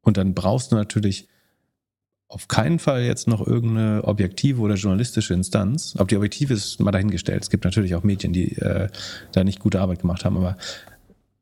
[0.00, 1.28] Und dann brauchst du natürlich
[2.28, 5.94] auf keinen Fall jetzt noch irgendeine objektive oder journalistische Instanz.
[5.98, 7.42] Ob die objektiv ist, mal dahingestellt.
[7.42, 8.88] Es gibt natürlich auch Medien, die äh,
[9.32, 10.56] da nicht gute Arbeit gemacht haben, aber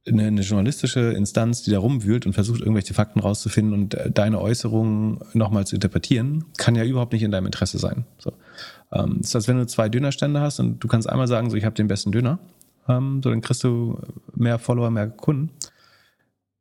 [0.06, 4.40] eine, eine, journalistische Instanz, die da rumwühlt und versucht, irgendwelche Fakten rauszufinden und äh, deine
[4.40, 8.04] Äußerungen nochmal zu interpretieren, kann ja überhaupt nicht in deinem Interesse sein.
[8.18, 8.32] So.
[8.92, 11.56] Ähm, das ist, als wenn du zwei Dönerstände hast und du kannst einmal sagen, so
[11.56, 12.38] ich habe den besten Döner,
[12.88, 13.98] ähm, so dann kriegst du
[14.34, 15.50] mehr Follower, mehr Kunden.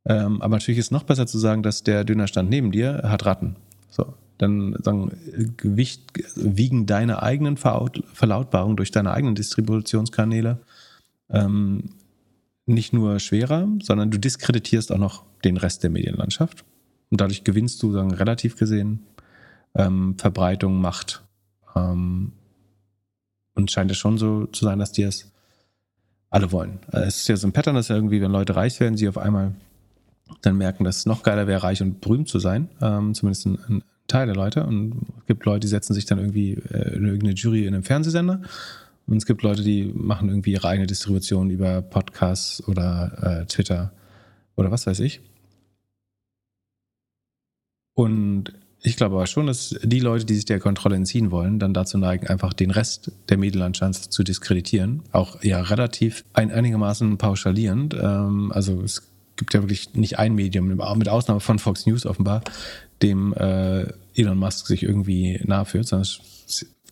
[0.06, 3.26] Ähm, aber natürlich ist es noch besser zu sagen, dass der Dönerstand neben dir hat
[3.26, 3.56] Ratten.
[3.90, 5.10] So, dann sagen,
[5.56, 6.04] Gewicht,
[6.36, 10.60] wiegen deine eigenen Verlautbarungen durch deine eigenen Distributionskanäle
[11.28, 11.90] ähm,
[12.66, 16.64] nicht nur schwerer, sondern du diskreditierst auch noch den Rest der Medienlandschaft.
[17.10, 19.00] Und dadurch gewinnst du, sagen, relativ gesehen,
[19.74, 21.22] ähm, Verbreitung, Macht.
[21.76, 22.32] Ähm,
[23.54, 25.32] und scheint es schon so zu sein, dass die es
[26.30, 26.78] alle wollen.
[26.92, 29.54] Es ist ja so ein Pattern, dass irgendwie, wenn Leute reich werden, sie auf einmal
[30.42, 32.68] dann merken, dass es noch geiler wäre, reich und berühmt zu sein.
[32.80, 34.66] Ähm, zumindest ein, ein, Teil der Leute.
[34.66, 37.84] Und es gibt Leute, die setzen sich dann irgendwie äh, in irgendeine Jury in einem
[37.84, 38.40] Fernsehsender.
[39.06, 43.92] Und es gibt Leute, die machen irgendwie ihre eigene Distribution über Podcasts oder äh, Twitter
[44.56, 45.20] oder was weiß ich.
[47.94, 51.74] Und ich glaube aber schon, dass die Leute, die sich der Kontrolle entziehen wollen, dann
[51.74, 55.02] dazu neigen, einfach den Rest der Medienlandschaft zu diskreditieren.
[55.12, 57.94] Auch ja relativ ein, einigermaßen pauschalierend.
[57.94, 59.02] Ähm, also es
[59.36, 62.42] gibt ja wirklich nicht ein Medium, mit Ausnahme von Fox News offenbar,
[63.02, 66.08] dem äh, Elon Musk sich irgendwie nahe führt, sondern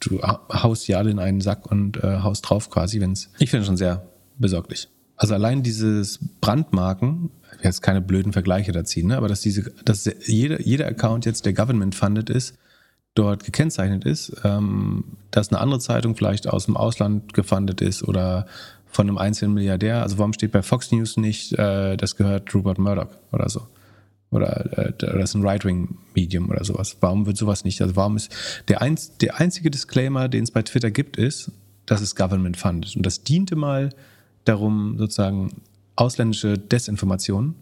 [0.01, 3.31] du haust sie alle in einen Sack und äh, haust drauf quasi, wenn es.
[3.39, 4.07] Ich finde schon sehr
[4.39, 4.89] besorglich.
[5.17, 7.31] Also allein dieses Brandmarken,
[7.63, 11.47] jetzt keine blöden Vergleiche da ziehen, ne, aber dass diese, dass jeder, jeder Account jetzt,
[11.47, 12.57] der government funded ist,
[13.15, 18.47] dort gekennzeichnet ist, ähm, dass eine andere Zeitung vielleicht aus dem Ausland gefundet ist oder
[18.91, 20.03] von einem einzelnen Milliardär.
[20.03, 23.67] Also warum steht bei Fox News nicht, äh, das gehört Rupert Murdoch oder so?
[24.31, 26.97] Oder äh, das ist ein Right-Wing-Medium oder sowas.
[27.01, 27.81] Warum wird sowas nicht?
[27.81, 28.31] Also warum ist
[28.69, 31.51] der, einz, der einzige Disclaimer, den es bei Twitter gibt, ist,
[31.87, 32.95] dass es Government funded.
[32.97, 33.91] Und das diente mal
[34.45, 35.63] darum, sozusagen
[35.99, 37.57] ausländische Desinformation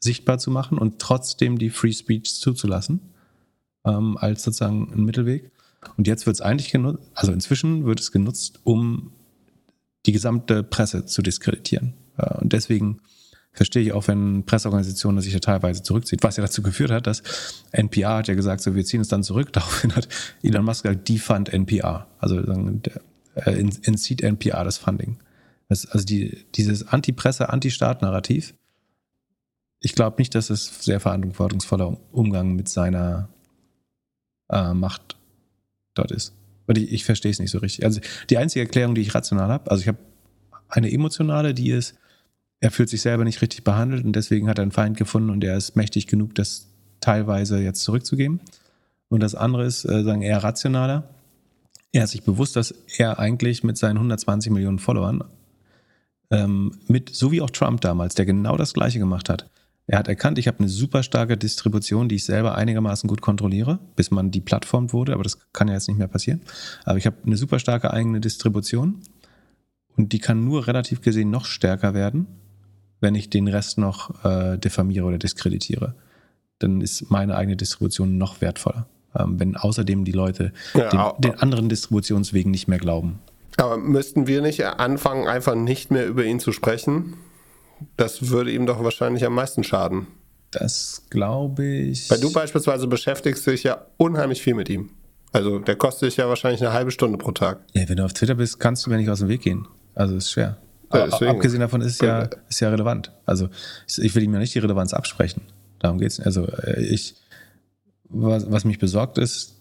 [0.00, 3.00] sichtbar zu machen und trotzdem die Free Speech zuzulassen,
[3.84, 5.50] ähm, als sozusagen ein Mittelweg.
[5.96, 9.12] Und jetzt wird es eigentlich genutzt, also inzwischen wird es genutzt, um
[10.06, 11.94] die gesamte Presse zu diskreditieren.
[12.16, 13.00] Äh, und deswegen
[13.52, 17.22] verstehe ich auch, wenn Presseorganisationen sich ja teilweise zurückzieht, was ja dazu geführt hat, dass
[17.72, 19.52] NPR hat ja gesagt, so wir ziehen es dann zurück.
[19.52, 20.08] Daraufhin hat
[20.42, 23.00] Elon Musk gesagt, defund NPR, also der,
[23.34, 25.18] äh, entzieht NPR das Funding.
[25.68, 28.54] Also die, dieses Anti-Presse, Anti-Staat-Narrativ,
[29.80, 33.28] ich glaube nicht, dass es sehr verantwortungsvoller Umgang mit seiner
[34.48, 35.16] äh, Macht
[35.94, 36.32] dort ist.
[36.66, 37.84] Weil ich, ich verstehe es nicht so richtig.
[37.84, 38.00] Also
[38.30, 39.98] die einzige Erklärung, die ich rational habe, also ich habe
[40.68, 41.94] eine emotionale, die ist,
[42.60, 45.44] er fühlt sich selber nicht richtig behandelt und deswegen hat er einen Feind gefunden und
[45.44, 46.68] er ist mächtig genug, das
[47.00, 48.40] teilweise jetzt zurückzugeben.
[49.08, 51.10] Und das andere ist, äh, sagen eher rationaler.
[51.92, 55.22] Er ist sich bewusst, dass er eigentlich mit seinen 120 Millionen Followern,
[56.34, 59.48] ähm, mit, so wie auch Trump damals, der genau das Gleiche gemacht hat,
[59.86, 63.78] er hat erkannt, ich habe eine super starke Distribution, die ich selber einigermaßen gut kontrolliere,
[63.96, 66.40] bis man die Plattform wurde, aber das kann ja jetzt nicht mehr passieren.
[66.84, 69.02] Aber ich habe eine super starke eigene Distribution
[69.96, 72.26] und die kann nur relativ gesehen noch stärker werden,
[73.00, 75.94] wenn ich den Rest noch äh, diffamiere oder diskreditiere.
[76.58, 78.88] Dann ist meine eigene Distribution noch wertvoller.
[79.14, 83.20] Ähm, wenn außerdem die Leute ja, den, den anderen Distributionswegen nicht mehr glauben.
[83.56, 87.14] Aber müssten wir nicht anfangen, einfach nicht mehr über ihn zu sprechen?
[87.96, 90.06] Das würde ihm doch wahrscheinlich am meisten schaden.
[90.50, 92.10] Das glaube ich.
[92.10, 94.90] Weil du beispielsweise beschäftigst dich ja unheimlich viel mit ihm.
[95.32, 97.60] Also der kostet dich ja wahrscheinlich eine halbe Stunde pro Tag.
[97.72, 99.66] Ja, wenn du auf Twitter bist, kannst du mir nicht aus dem Weg gehen.
[99.94, 100.58] Also ist schwer.
[100.92, 103.10] Ja, abgesehen davon ist es ja, ist ja relevant.
[103.26, 103.48] Also
[103.96, 105.42] ich will ihm ja nicht die Relevanz absprechen.
[105.80, 106.20] Darum geht es.
[106.20, 107.16] Also äh, ich,
[108.08, 109.53] was, was mich besorgt ist,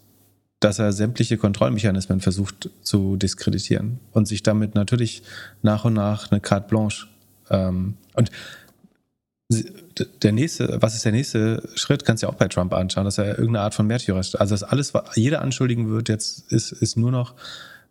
[0.63, 5.23] dass er sämtliche Kontrollmechanismen versucht zu diskreditieren und sich damit natürlich
[5.61, 7.07] nach und nach eine Carte Blanche
[7.49, 8.31] ähm, und
[10.23, 13.17] der nächste, was ist der nächste Schritt, kannst du ja auch bei Trump anschauen, dass
[13.17, 14.35] er irgendeine Art von Märtyrer ist.
[14.39, 17.35] Also das alles, was jeder anschuldigen wird, jetzt ist, ist nur noch,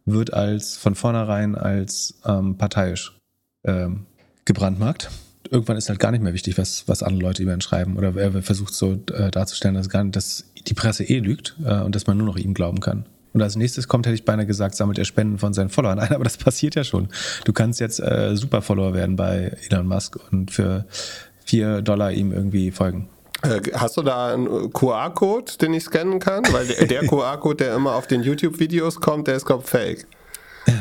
[0.04, 3.16] wird als von vornherein als ähm, parteiisch
[3.64, 4.06] ähm,
[4.44, 5.10] gebrandmarkt.
[5.50, 7.96] Irgendwann ist halt gar nicht mehr wichtig, was, was andere Leute über ihn schreiben.
[7.96, 11.80] Oder er versucht so äh, darzustellen, dass, gar nicht, dass die Presse eh lügt äh,
[11.80, 13.06] und dass man nur noch ihm glauben kann.
[13.32, 16.12] Und als nächstes kommt, hätte ich beinahe gesagt, sammelt er Spenden von seinen Followern ein,
[16.12, 17.08] aber das passiert ja schon.
[17.44, 20.84] Du kannst jetzt äh, Super-Follower werden bei Elon Musk und für
[21.44, 23.08] vier Dollar ihm irgendwie folgen.
[23.42, 26.44] Äh, Hast du da einen QR-Code, den ich scannen kann?
[26.52, 30.06] Weil der, der QR-Code, der immer auf den YouTube-Videos kommt, der ist, glaube fake.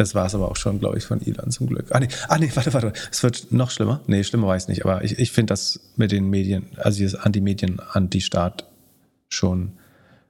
[0.00, 1.88] Das war es aber auch schon, glaube ich, von Elon zum Glück.
[1.90, 2.94] Ah nee, ah, nee warte, warte.
[3.12, 4.00] Es wird noch schlimmer.
[4.06, 4.86] Nee, schlimmer weiß ich nicht.
[4.86, 8.64] Aber ich, ich finde das mit den Medien, also dieses Anti-Medien, Anti-Staat
[9.28, 9.72] schon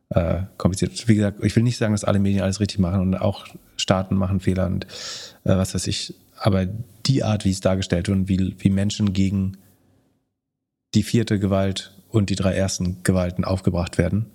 [0.08, 1.06] äh, kompliziert.
[1.06, 4.16] Wie gesagt, ich will nicht sagen, dass alle Medien alles richtig machen und auch Staaten
[4.16, 4.86] machen Fehler und
[5.44, 6.14] äh, was weiß ich.
[6.36, 6.66] Aber
[7.06, 9.56] die Art, wie es dargestellt wird und wie, wie Menschen gegen
[10.94, 14.26] die vierte Gewalt und die drei ersten Gewalten aufgebracht werden,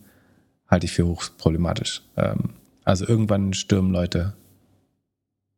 [0.70, 2.04] halte ich für hochproblematisch.
[2.16, 2.52] Ähm,
[2.86, 4.34] also irgendwann stürmen Leute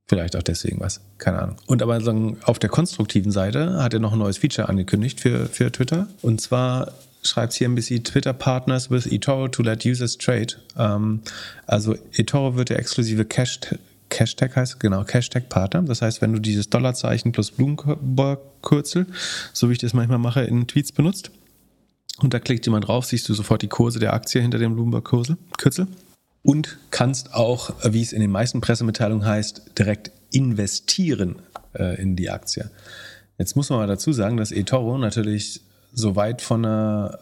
[0.08, 1.56] Vielleicht auch deswegen was, keine Ahnung.
[1.66, 2.00] Und aber
[2.44, 6.08] auf der konstruktiven Seite hat er noch ein neues Feature angekündigt für, für Twitter.
[6.22, 6.94] Und zwar
[7.24, 10.56] schreibt hier ein bisschen Twitter Partners with eToro to let users trade.
[10.78, 11.22] Ähm,
[11.66, 13.60] also eToro wird der exklusive Cash
[14.10, 15.84] Hashtag heißt, genau, Hashtag-Partner.
[15.84, 19.06] Das heißt, wenn du dieses Dollarzeichen plus Blumenkürzel,
[19.52, 21.32] so wie ich das manchmal mache, in Tweets benutzt,
[22.20, 25.88] und da klickt jemand drauf, siehst du sofort die Kurse der Aktie hinter dem Bloomberg-Kürzel.
[26.48, 31.42] Und kannst auch, wie es in den meisten Pressemitteilungen heißt, direkt investieren
[31.74, 32.72] äh, in die Aktie.
[33.38, 35.60] Jetzt muss man mal dazu sagen, dass eToro natürlich
[35.92, 37.20] so weit von einer,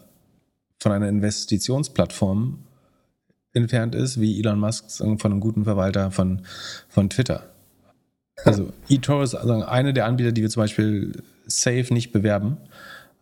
[0.77, 2.59] von einer Investitionsplattform
[3.53, 6.43] entfernt ist, wie Elon Musk von einem guten Verwalter von,
[6.87, 7.49] von Twitter.
[8.43, 12.57] Also eToro ist also eine der Anbieter, die wir zum Beispiel safe nicht bewerben.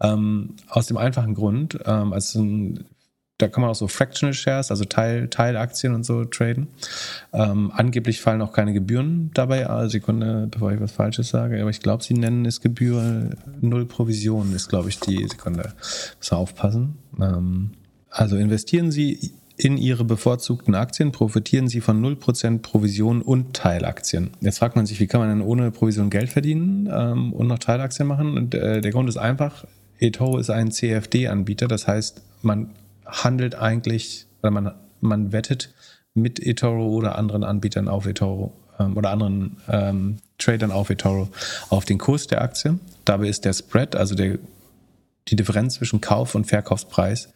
[0.01, 2.83] Ähm, aus dem einfachen Grund, ähm, also ein,
[3.43, 6.67] da kann man auch so Fractional Shares, also Teil, Teilaktien und so traden.
[7.33, 9.67] Ähm, angeblich fallen auch keine Gebühren dabei.
[9.67, 13.85] Also Sekunde, bevor ich was Falsches sage, aber ich glaube, sie nennen es Gebühr null
[13.85, 15.73] Provision, ist glaube ich die Sekunde.
[16.19, 16.97] Muss aufpassen.
[17.19, 17.71] Ähm,
[18.09, 24.31] also investieren Sie in Ihre bevorzugten Aktien profitieren Sie von 0% Provision und Teilaktien.
[24.39, 27.59] Jetzt fragt man sich, wie kann man denn ohne Provision Geld verdienen ähm, und noch
[27.59, 28.37] Teilaktien machen?
[28.37, 29.65] Und äh, der Grund ist einfach,
[29.99, 32.69] eToro ist ein CFD-Anbieter, das heißt, man
[33.13, 35.73] handelt eigentlich, oder man, man wettet
[36.13, 41.29] mit eToro oder anderen Anbietern auf eToro ähm, oder anderen ähm, Tradern auf eToro
[41.69, 42.79] auf den Kurs der Aktie.
[43.05, 44.39] Dabei ist der Spread, also der,
[45.27, 47.29] die Differenz zwischen Kauf- und Verkaufspreis,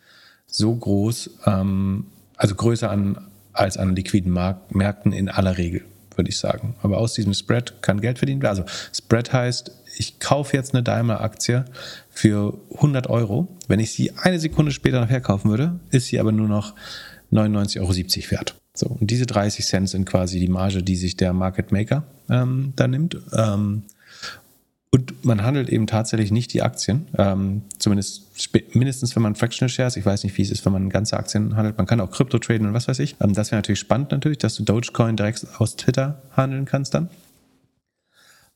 [0.45, 5.83] so groß, ähm, also größer an, als an liquiden Mark Märkten in aller Regel,
[6.17, 6.75] würde ich sagen.
[6.81, 8.59] Aber aus diesem Spread kann Geld verdient werden.
[8.59, 11.65] Also Spread heißt, ich kaufe jetzt eine Daimler-Aktie
[12.09, 13.47] für 100 Euro.
[13.67, 16.75] Wenn ich sie eine Sekunde später noch verkaufen würde, ist sie aber nur noch
[17.31, 18.55] 99,70 Euro wert.
[18.73, 22.73] So, und diese 30 Cent sind quasi die Marge, die sich der Market Maker ähm,
[22.75, 23.17] da nimmt.
[23.35, 23.83] Ähm,
[24.97, 28.23] und man handelt eben tatsächlich nicht die Aktien, ähm, zumindest
[28.73, 31.55] mindestens wenn man Fractional Shares, ich weiß nicht, wie es ist, wenn man ganze Aktien
[31.55, 33.15] handelt, man kann auch Krypto traden und was weiß ich.
[33.21, 37.09] Ähm, das wäre natürlich spannend natürlich, dass du Dogecoin direkt aus Twitter handeln kannst dann.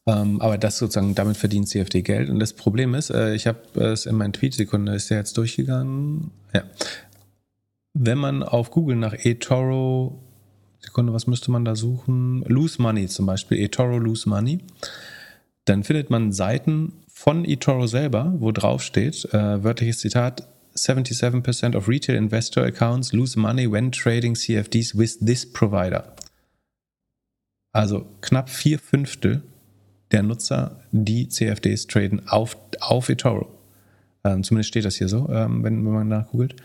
[0.07, 2.31] Ähm, aber das sozusagen, damit verdient CFD Geld.
[2.31, 6.31] Und das Problem ist, äh, ich habe es in meinen Tweet-Sekunde, ist der jetzt durchgegangen?
[6.55, 6.63] Ja.
[7.93, 10.19] Wenn man auf Google nach eToro,
[10.79, 12.43] Sekunde, was müsste man da suchen?
[12.47, 14.61] Lose Money zum Beispiel, eToro Lose Money.
[15.65, 21.87] Dann findet man Seiten von eToro selber, wo drauf steht, äh, wörtliches Zitat, 77% of
[21.87, 26.15] retail investor accounts lose money when trading CFDs with this provider.
[27.73, 29.43] Also knapp vier Fünftel
[30.11, 33.47] der Nutzer, die CFDs traden auf, auf eToro.
[34.23, 36.55] Ähm, zumindest steht das hier so, ähm, wenn, wenn man nachgoogelt.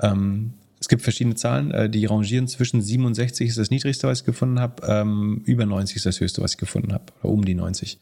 [0.00, 4.24] Ähm, es gibt verschiedene Zahlen, äh, die rangieren zwischen 67 ist das niedrigste, was ich
[4.24, 7.54] gefunden habe, ähm, über 90 ist das höchste, was ich gefunden habe, oder um die
[7.54, 8.00] 90.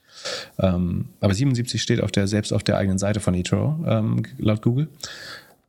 [0.58, 4.62] Ähm, aber 77 steht auf der, selbst auf der eigenen Seite von eToro, ähm, laut
[4.62, 4.88] Google.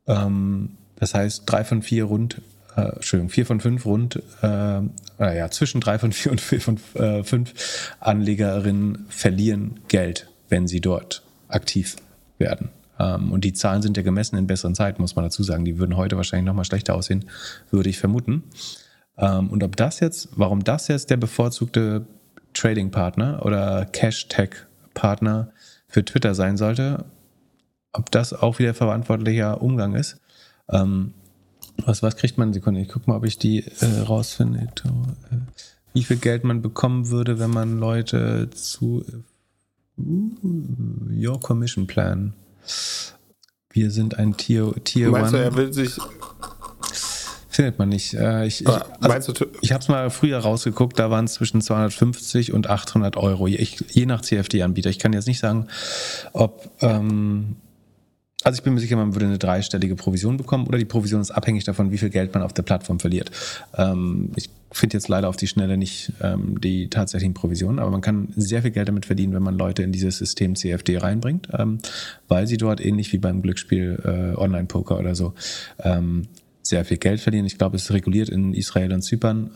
[0.04, 2.40] Das heißt, drei von vier rund,
[2.76, 4.80] äh, Entschuldigung, vier von fünf rund, äh,
[5.18, 10.80] naja, zwischen drei von vier und vier von äh, fünf Anlegerinnen verlieren Geld, wenn sie
[10.80, 11.96] dort aktiv
[12.38, 12.70] werden.
[13.02, 15.64] Ähm, und die Zahlen sind ja gemessen in besseren Zeiten, muss man dazu sagen.
[15.64, 17.24] Die würden heute wahrscheinlich noch mal schlechter aussehen,
[17.70, 18.44] würde ich vermuten.
[19.18, 22.06] Ähm, und ob das jetzt, warum das jetzt der bevorzugte
[22.54, 25.50] Trading-Partner oder Cash-Tech-Partner
[25.88, 27.04] für Twitter sein sollte,
[27.92, 30.20] ob das auch wieder verantwortlicher Umgang ist,
[30.70, 31.12] ähm,
[31.86, 32.52] Was, was kriegt man?
[32.52, 34.68] Sekunde, ich guck mal, ob ich die äh, rausfinde.
[34.84, 35.36] Äh,
[35.94, 39.04] wie viel Geld man bekommen würde, wenn man Leute zu
[39.98, 40.30] uh,
[41.10, 42.34] Your Commission Plan.
[43.70, 45.44] Wir sind ein Tier, Tier Meinst du, One.
[45.46, 45.96] er will sich.
[47.48, 48.14] Findet man nicht.
[48.14, 51.26] Äh, ich ich, Ah, meinst also, du- ich habe es mal früher rausgeguckt, da waren
[51.26, 54.88] es zwischen 250 und 800 Euro, ich, je nach CFD-Anbieter.
[54.88, 55.68] Ich kann jetzt nicht sagen,
[56.32, 56.70] ob.
[56.80, 57.56] Ähm,
[58.44, 61.30] also ich bin mir sicher, man würde eine dreistellige Provision bekommen oder die Provision ist
[61.30, 63.30] abhängig davon, wie viel Geld man auf der Plattform verliert.
[63.76, 68.00] Ähm, ich finde jetzt leider auf die Schnelle nicht ähm, die tatsächlichen Provisionen, aber man
[68.00, 71.78] kann sehr viel Geld damit verdienen, wenn man Leute in dieses System CFD reinbringt, ähm,
[72.28, 75.34] weil sie dort ähnlich wie beim Glücksspiel äh, Online-Poker oder so
[75.80, 76.28] ähm,
[76.62, 77.46] sehr viel Geld verdienen.
[77.46, 79.50] Ich glaube, es ist reguliert in Israel und Zypern.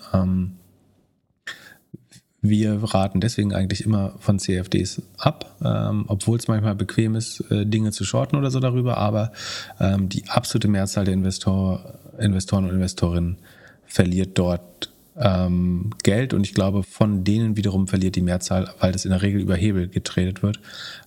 [2.49, 7.67] Wir raten deswegen eigentlich immer von CFDs ab, ähm, obwohl es manchmal bequem ist, äh,
[7.67, 9.33] Dinge zu shorten oder so darüber, aber
[9.81, 13.39] ähm, die absolute Mehrzahl der Investor, Investoren und Investorinnen
[13.87, 19.05] verliert dort ähm, Geld und ich glaube, von denen wiederum verliert die Mehrzahl, weil das
[19.05, 20.61] in der Regel über Hebel getradet wird,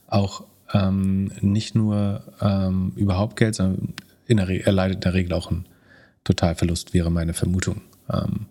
[0.07, 0.43] auch
[0.73, 3.93] ähm, nicht nur ähm, überhaupt Geld, sondern
[4.27, 5.65] in der Re erleidet in der Regel auch einen
[6.23, 7.81] Totalverlust, wäre meine Vermutung.
[8.11, 8.47] Ähm,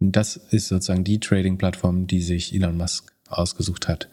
[0.00, 4.08] das ist sozusagen die Trading-Plattform, die sich Elon Musk ausgesucht hat,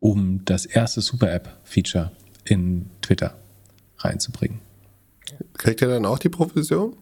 [0.00, 2.12] um das erste Super-App-Feature
[2.44, 3.36] in Twitter
[3.98, 4.60] reinzubringen.
[5.54, 6.96] Kriegt er dann auch die Provision?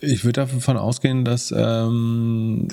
[0.00, 2.68] Ich würde davon ausgehen, dass ähm,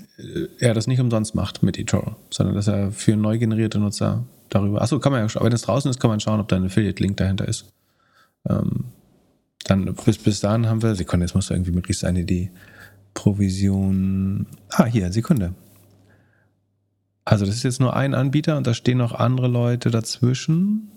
[0.60, 4.82] er das nicht umsonst macht mit eToro, sondern dass er für neu generierte Nutzer darüber.
[4.82, 5.46] Achso, kann man ja, schauen.
[5.46, 7.72] wenn es draußen ist, kann man schauen, ob da ein Affiliate-Link dahinter ist.
[8.50, 8.86] Ähm,
[9.64, 12.52] dann bis, bis dahin haben wir, Sekunde, jetzt muss irgendwie möglichst sein, die
[13.16, 14.46] Provision.
[14.70, 15.56] Ah, hier, Sekunde.
[17.24, 20.92] Also, das ist jetzt nur ein Anbieter und da stehen noch andere Leute dazwischen.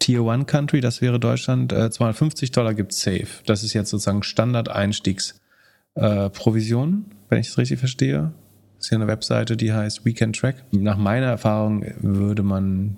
[0.00, 3.28] Tier One Country, das wäre Deutschland, äh, 250 Dollar gibt safe.
[3.46, 8.32] Das ist jetzt sozusagen Standard-Einstiegs-Provision, wenn ich das richtig verstehe.
[8.76, 10.64] Das ist hier eine Webseite, die heißt Weekend Track.
[10.72, 12.96] Nach meiner Erfahrung würde man,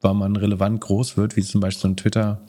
[0.00, 2.40] weil man relevant groß wird, wie zum Beispiel so ein Twitter,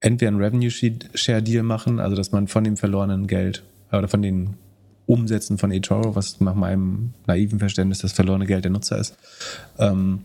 [0.00, 4.08] entweder ein Revenue Share Deal machen, also dass man von dem verlorenen Geld äh, oder
[4.08, 4.54] von den
[5.06, 9.16] Umsätzen von eToro, was nach meinem naiven Verständnis das verlorene Geld der Nutzer ist,
[9.78, 10.24] ähm,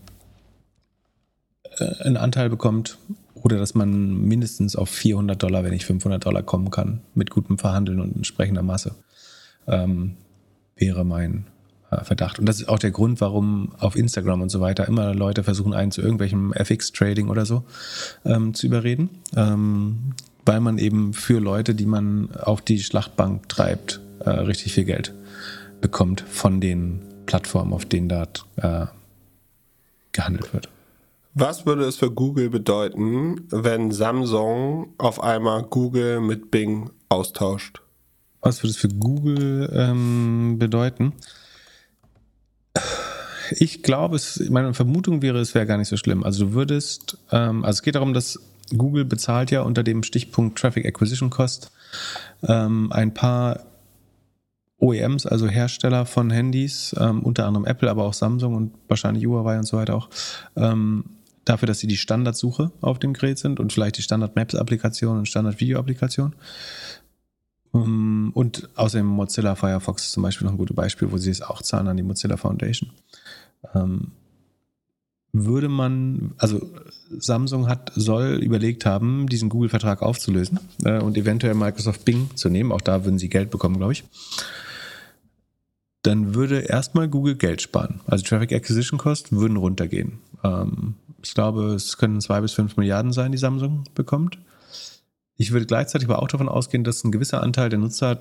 [2.00, 2.98] einen Anteil bekommt
[3.34, 7.58] oder dass man mindestens auf 400 Dollar, wenn nicht 500 Dollar kommen kann, mit gutem
[7.58, 8.94] Verhandeln und entsprechender Masse,
[9.66, 10.16] ähm,
[10.76, 11.46] wäre mein
[11.90, 12.38] äh, Verdacht.
[12.38, 15.74] Und das ist auch der Grund, warum auf Instagram und so weiter immer Leute versuchen,
[15.74, 17.64] einen zu irgendwelchem FX-Trading oder so
[18.24, 20.14] ähm, zu überreden, ähm,
[20.44, 25.14] weil man eben für Leute, die man auf die Schlachtbank treibt, äh, richtig viel Geld
[25.80, 28.86] bekommt von den Plattformen, auf denen dort äh,
[30.12, 30.68] gehandelt wird.
[31.34, 37.80] Was würde es für Google bedeuten, wenn Samsung auf einmal Google mit Bing austauscht?
[38.42, 41.14] Was würde es für Google ähm, bedeuten?
[43.52, 46.22] Ich glaube, es, meine Vermutung wäre, es wäre gar nicht so schlimm.
[46.22, 48.38] Also du würdest, ähm, also es geht darum, dass
[48.76, 51.70] Google bezahlt ja unter dem Stichpunkt Traffic Acquisition Cost
[52.42, 53.66] ähm, ein paar
[54.78, 59.56] OEMs, also Hersteller von Handys, ähm, unter anderem Apple, aber auch Samsung und wahrscheinlich Huawei
[59.56, 60.10] und so weiter auch,
[60.56, 61.04] ähm,
[61.44, 66.34] dafür, dass sie die Standardsuche auf dem Gerät sind und vielleicht die Standard-Maps-Applikation und Standard-Video-Applikation.
[67.70, 71.40] Um, und außerdem Mozilla Firefox ist zum Beispiel noch ein gutes Beispiel, wo sie es
[71.40, 72.90] auch zahlen an die Mozilla Foundation.
[75.34, 76.60] Ähm, würde man, also
[77.10, 82.72] Samsung hat, soll überlegt haben, diesen Google-Vertrag aufzulösen äh, und eventuell Microsoft Bing zu nehmen.
[82.72, 84.04] Auch da würden sie Geld bekommen, glaube ich.
[86.02, 88.00] Dann würde erstmal Google Geld sparen.
[88.06, 90.18] Also Traffic Acquisition Cost würden runtergehen.
[90.42, 94.38] Ähm, ich glaube, es können zwei bis fünf Milliarden sein, die Samsung bekommt.
[95.36, 98.20] Ich würde gleichzeitig aber auch davon ausgehen, dass ein gewisser Anteil der Nutzer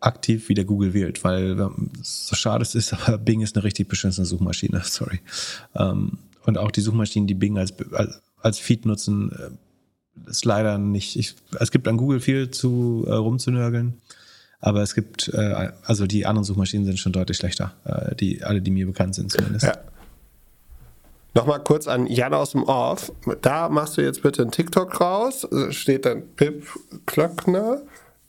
[0.00, 1.56] aktiv wieder Google wählt, weil
[2.02, 5.20] so schade es ist, aber Bing ist eine richtig beschissene Suchmaschine, sorry.
[5.76, 10.78] Ähm, und auch die Suchmaschinen, die Bing als, als, als Feed nutzen, äh, ist leider
[10.78, 11.16] nicht.
[11.16, 14.00] Ich, es gibt an Google viel zu äh, rumzunörgeln,
[14.60, 18.60] aber es gibt, äh, also die anderen Suchmaschinen sind schon deutlich schlechter, äh, die alle,
[18.60, 19.66] die mir bekannt sind zumindest.
[19.66, 19.78] Ja.
[21.34, 23.12] Nochmal kurz an Jan aus dem Off.
[23.42, 25.46] Da machst du jetzt bitte einen TikTok raus.
[25.70, 26.66] Steht dann Pip
[27.06, 27.82] Klöckner,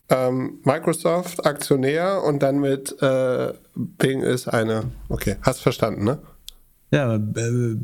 [0.09, 4.91] ähm, Microsoft Aktionär und dann mit äh, Bing ist eine.
[5.09, 6.19] Okay, hast verstanden, ne?
[6.91, 7.77] Ja, äh,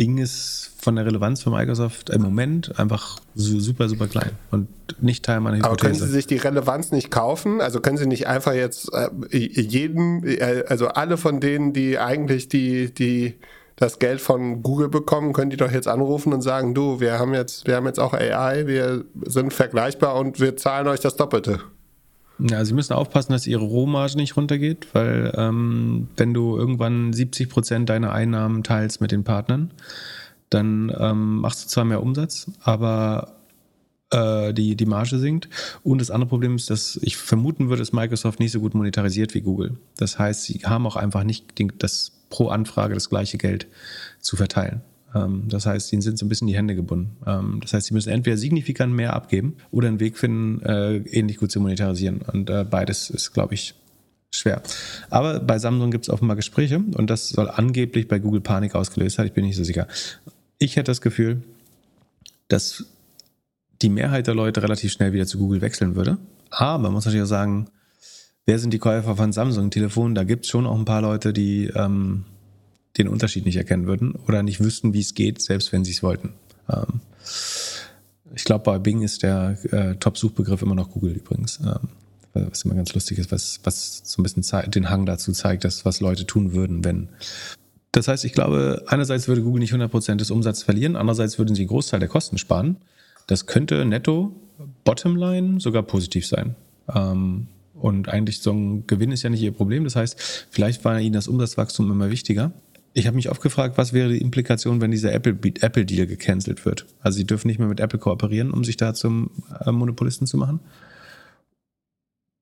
[0.00, 4.66] Bing ist von der Relevanz für Microsoft im Moment einfach super, super klein und
[4.98, 6.06] nicht Teil meiner Aber können Hypothese.
[6.06, 7.60] Sie sich die Relevanz nicht kaufen?
[7.60, 12.48] Also können Sie nicht einfach jetzt äh, jeden, äh, also alle von denen, die eigentlich
[12.48, 13.34] die, die,
[13.76, 17.34] das Geld von Google bekommen, können die doch jetzt anrufen und sagen, du, wir haben
[17.34, 21.60] jetzt, wir haben jetzt auch AI, wir sind vergleichbar und wir zahlen euch das Doppelte.
[22.48, 27.48] Ja, sie müssen aufpassen, dass ihre Rohmarge nicht runtergeht, weil ähm, wenn du irgendwann 70
[27.48, 29.72] Prozent deiner Einnahmen teilst mit den Partnern,
[30.48, 33.36] dann ähm, machst du zwar mehr Umsatz, aber
[34.10, 35.48] äh, die, die Marge sinkt.
[35.82, 39.34] Und das andere Problem ist, dass ich vermuten würde, dass Microsoft nicht so gut monetarisiert
[39.34, 39.76] wie Google.
[39.96, 41.46] Das heißt, sie haben auch einfach nicht
[41.78, 43.66] das pro Anfrage das gleiche Geld
[44.20, 44.82] zu verteilen.
[45.14, 47.16] Ähm, das heißt, ihnen sind so ein bisschen die Hände gebunden.
[47.26, 51.38] Ähm, das heißt, sie müssen entweder signifikant mehr abgeben oder einen Weg finden, äh, ähnlich
[51.38, 52.22] gut zu monetarisieren.
[52.22, 53.74] Und äh, beides ist, glaube ich,
[54.30, 54.62] schwer.
[55.10, 59.18] Aber bei Samsung gibt es offenbar Gespräche und das soll angeblich bei Google Panik ausgelöst
[59.18, 59.26] haben.
[59.26, 59.88] Ich bin nicht so sicher.
[60.58, 61.42] Ich hätte das Gefühl,
[62.48, 62.84] dass
[63.82, 66.18] die Mehrheit der Leute relativ schnell wieder zu Google wechseln würde.
[66.50, 67.68] Aber man muss natürlich auch sagen,
[68.46, 70.14] wer sind die Käufer von Samsung-Telefonen?
[70.14, 72.24] Da gibt es schon auch ein paar Leute, die ähm,
[73.00, 76.02] den Unterschied nicht erkennen würden oder nicht wüssten, wie es geht, selbst wenn sie es
[76.02, 76.34] wollten.
[76.68, 77.00] Ähm,
[78.34, 81.58] ich glaube, bei Bing ist der äh, Top-Suchbegriff immer noch Google übrigens.
[81.60, 81.88] Ähm,
[82.32, 85.84] was immer ganz lustig ist, was, was so ein bisschen den Hang dazu zeigt, dass
[85.84, 87.08] was Leute tun würden, wenn.
[87.90, 91.62] Das heißt, ich glaube, einerseits würde Google nicht 100% des Umsatzes verlieren, andererseits würden sie
[91.62, 92.76] einen Großteil der Kosten sparen.
[93.26, 94.32] Das könnte netto,
[94.84, 96.54] Bottomline sogar positiv sein.
[96.94, 99.84] Ähm, und eigentlich so ein Gewinn ist ja nicht ihr Problem.
[99.84, 102.52] Das heißt, vielleicht war ihnen das Umsatzwachstum immer wichtiger.
[102.92, 106.86] Ich habe mich oft gefragt, was wäre die Implikation, wenn dieser Apple-Deal Apple gecancelt wird?
[107.00, 109.30] Also sie dürfen nicht mehr mit Apple kooperieren, um sich da zum
[109.64, 110.60] äh, Monopolisten zu machen.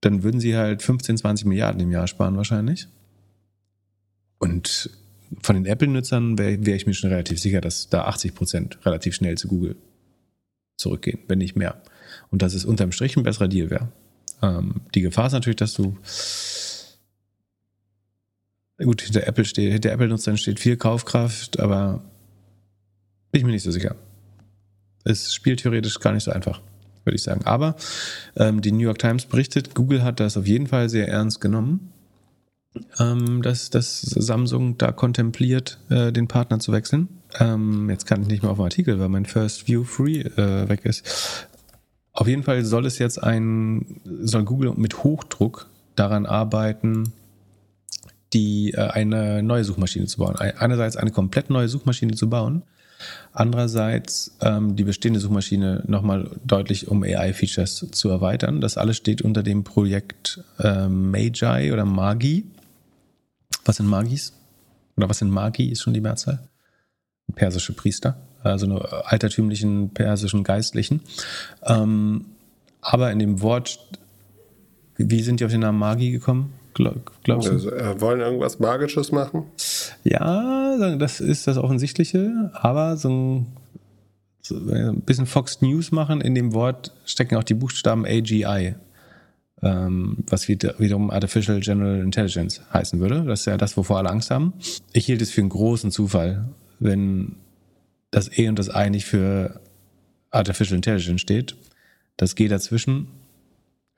[0.00, 2.88] Dann würden sie halt 15, 20 Milliarden im Jahr sparen wahrscheinlich.
[4.38, 4.90] Und
[5.42, 9.14] von den Apple-Nutzern wäre wär ich mir schon relativ sicher, dass da 80 Prozent relativ
[9.14, 9.76] schnell zu Google
[10.76, 11.82] zurückgehen, wenn nicht mehr.
[12.30, 13.92] Und dass es unterm Strich ein besserer Deal wäre.
[14.40, 15.98] Ähm, die Gefahr ist natürlich, dass du
[18.84, 22.02] gut, hinter Apple steht, hinter Apple-Nutzern steht viel Kaufkraft, aber
[23.32, 23.96] bin ich mir nicht so sicher.
[25.04, 26.60] Es spielt theoretisch gar nicht so einfach,
[27.04, 27.44] würde ich sagen.
[27.44, 27.76] Aber
[28.36, 31.92] ähm, die New York Times berichtet, Google hat das auf jeden Fall sehr ernst genommen,
[32.98, 37.08] ähm, dass, dass Samsung da kontempliert, äh, den Partner zu wechseln.
[37.38, 40.68] Ähm, jetzt kann ich nicht mehr auf den Artikel, weil mein First View Free äh,
[40.68, 41.48] weg ist.
[42.12, 47.12] Auf jeden Fall soll es jetzt ein, soll Google mit Hochdruck daran arbeiten,
[48.32, 50.36] die äh, eine neue Suchmaschine zu bauen.
[50.36, 52.62] Einerseits eine komplett neue Suchmaschine zu bauen,
[53.32, 58.60] andererseits ähm, die bestehende Suchmaschine nochmal deutlich um AI-Features zu erweitern.
[58.60, 62.44] Das alles steht unter dem Projekt äh, Magi oder Magi.
[63.64, 64.32] Was sind Magis?
[64.96, 66.40] Oder was sind Magi, ist schon die Mehrzahl?
[67.34, 71.00] persische Priester, also eine altertümlichen persischen Geistlichen.
[71.64, 72.26] Ähm,
[72.80, 73.78] aber in dem Wort,
[74.96, 76.54] wie sind die auf den Namen Magi gekommen?
[77.24, 77.52] Glaubst du?
[77.52, 79.44] Also, äh, wollen irgendwas Magisches machen?
[80.04, 83.46] Ja, das ist das Offensichtliche, aber so ein,
[84.42, 88.74] so ein bisschen Fox News machen, in dem Wort stecken auch die Buchstaben AGI,
[89.62, 93.24] ähm, was wiederum Artificial General Intelligence heißen würde.
[93.24, 94.54] Das ist ja das, wovor alle Angst haben.
[94.92, 96.48] Ich hielt es für einen großen Zufall,
[96.78, 97.36] wenn
[98.10, 99.60] das E und das I nicht für
[100.30, 101.56] Artificial Intelligence steht.
[102.16, 103.08] Das G dazwischen,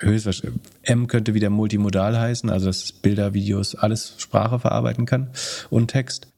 [0.01, 5.31] höchstwahrscheinlich, M könnte wieder multimodal heißen, also dass Bilder, Videos, alles Sprache verarbeiten kann
[5.71, 6.29] und Text.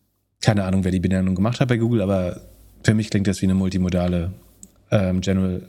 [0.40, 2.40] Keine Ahnung, wer die Benennung gemacht hat bei Google, aber
[2.82, 4.32] für mich klingt das wie eine multimodale
[4.90, 5.62] ähm, General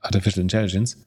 [0.00, 0.98] Artificial Intelligence.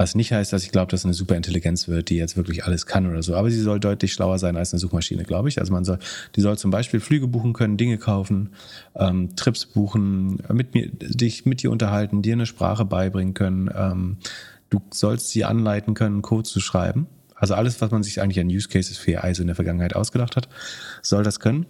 [0.00, 2.86] Was nicht heißt, dass ich glaube, dass es eine Superintelligenz wird, die jetzt wirklich alles
[2.86, 3.34] kann oder so.
[3.34, 5.58] Aber sie soll deutlich schlauer sein als eine Suchmaschine, glaube ich.
[5.58, 5.98] Also man soll,
[6.36, 8.50] die soll zum Beispiel Flüge buchen können, Dinge kaufen,
[8.94, 13.68] ähm, Trips buchen, mit mir, dich mit dir unterhalten, dir eine Sprache beibringen können.
[13.74, 14.18] Ähm,
[14.70, 17.06] du sollst sie anleiten können, Code zu schreiben.
[17.34, 19.94] Also alles, was man sich eigentlich an Use Cases für AI so in der Vergangenheit
[19.94, 20.48] ausgedacht hat,
[21.02, 21.66] soll das können.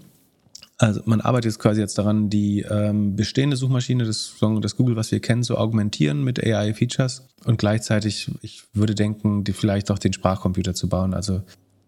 [0.79, 5.11] Also man arbeitet jetzt quasi jetzt daran, die ähm, bestehende Suchmaschine, das, das Google, was
[5.11, 10.13] wir kennen, zu augmentieren mit AI-Features und gleichzeitig, ich würde denken, die vielleicht auch den
[10.13, 11.43] Sprachcomputer zu bauen, also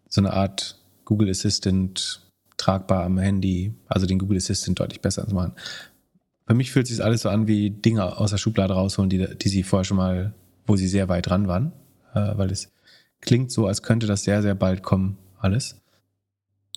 [0.09, 2.21] so eine Art Google Assistant
[2.57, 5.53] tragbar am Handy, also den Google Assistant deutlich besser zu machen.
[6.49, 9.49] Für mich fühlt sich alles so an wie Dinge aus der Schublade rausholen, die, die
[9.49, 10.35] sie vorher schon mal,
[10.67, 11.73] wo sie sehr weit dran waren,
[12.15, 12.73] äh, weil es
[13.21, 15.77] klingt so, als könnte das sehr, sehr bald kommen, alles.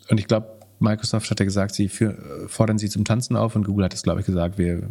[0.10, 3.64] Und ich glaube, Microsoft hat ja gesagt, sie für, fordern sie zum Tanzen auf und
[3.64, 4.90] Google hat es, glaube ich, gesagt, wir,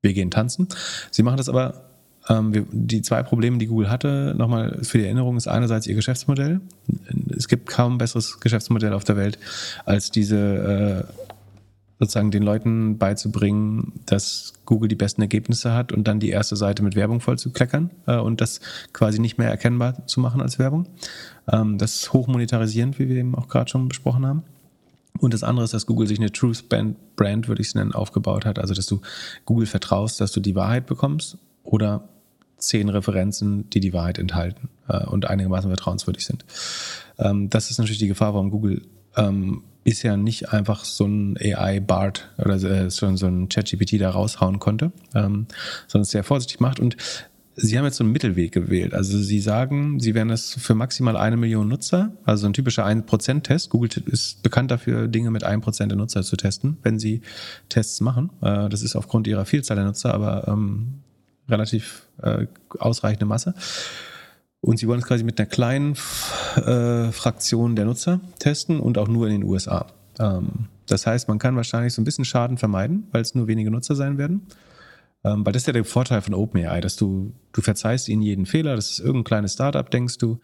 [0.00, 0.68] wir gehen tanzen.
[1.10, 1.84] Sie machen das aber,
[2.28, 5.94] ähm, wir, die zwei Probleme, die Google hatte, nochmal für die Erinnerung, ist einerseits ihr
[5.94, 6.60] Geschäftsmodell.
[7.36, 9.38] Es gibt kaum ein besseres Geschäftsmodell auf der Welt,
[9.84, 11.31] als diese äh,
[12.02, 16.82] sozusagen den Leuten beizubringen, dass Google die besten Ergebnisse hat und dann die erste Seite
[16.82, 18.60] mit Werbung voll zu kleckern äh, und das
[18.92, 20.88] quasi nicht mehr erkennbar zu machen als Werbung.
[21.50, 24.42] Ähm, das ist hochmonetarisierend, wie wir eben auch gerade schon besprochen haben.
[25.20, 28.46] Und das andere ist, dass Google sich eine Truth Brand, würde ich es nennen, aufgebaut
[28.46, 28.58] hat.
[28.58, 29.00] Also, dass du
[29.44, 32.08] Google vertraust, dass du die Wahrheit bekommst oder
[32.56, 36.44] zehn Referenzen, die die Wahrheit enthalten äh, und einigermaßen vertrauenswürdig sind.
[37.18, 38.82] Ähm, das ist natürlich die Gefahr, warum Google
[39.16, 44.10] ähm, ist ja nicht einfach so ein AI-Bart oder äh, so, so ein ChatGPT da
[44.10, 45.46] raushauen konnte, ähm,
[45.88, 46.78] sondern es sehr vorsichtig macht.
[46.78, 46.96] Und
[47.54, 48.94] Sie haben jetzt so einen Mittelweg gewählt.
[48.94, 53.68] Also Sie sagen, Sie werden es für maximal eine Million Nutzer, also ein typischer 1%-Test.
[53.68, 57.20] Google ist bekannt dafür, Dinge mit 1% der Nutzer zu testen, wenn Sie
[57.68, 58.30] Tests machen.
[58.40, 61.00] Äh, das ist aufgrund Ihrer Vielzahl der Nutzer, aber ähm,
[61.48, 62.46] relativ äh,
[62.78, 63.54] ausreichende Masse.
[64.62, 65.94] Und Sie wollen es quasi mit einer kleinen
[66.54, 69.86] äh, Fraktion der Nutzer testen und auch nur in den USA.
[70.20, 73.72] Ähm, das heißt, man kann wahrscheinlich so ein bisschen Schaden vermeiden, weil es nur wenige
[73.72, 74.46] Nutzer sein werden.
[75.24, 78.46] Ähm, weil das ist ja der Vorteil von OpenAI, dass du, du verzeihst ihnen jeden
[78.46, 80.38] Fehler, das ist irgendein kleines Startup, denkst du,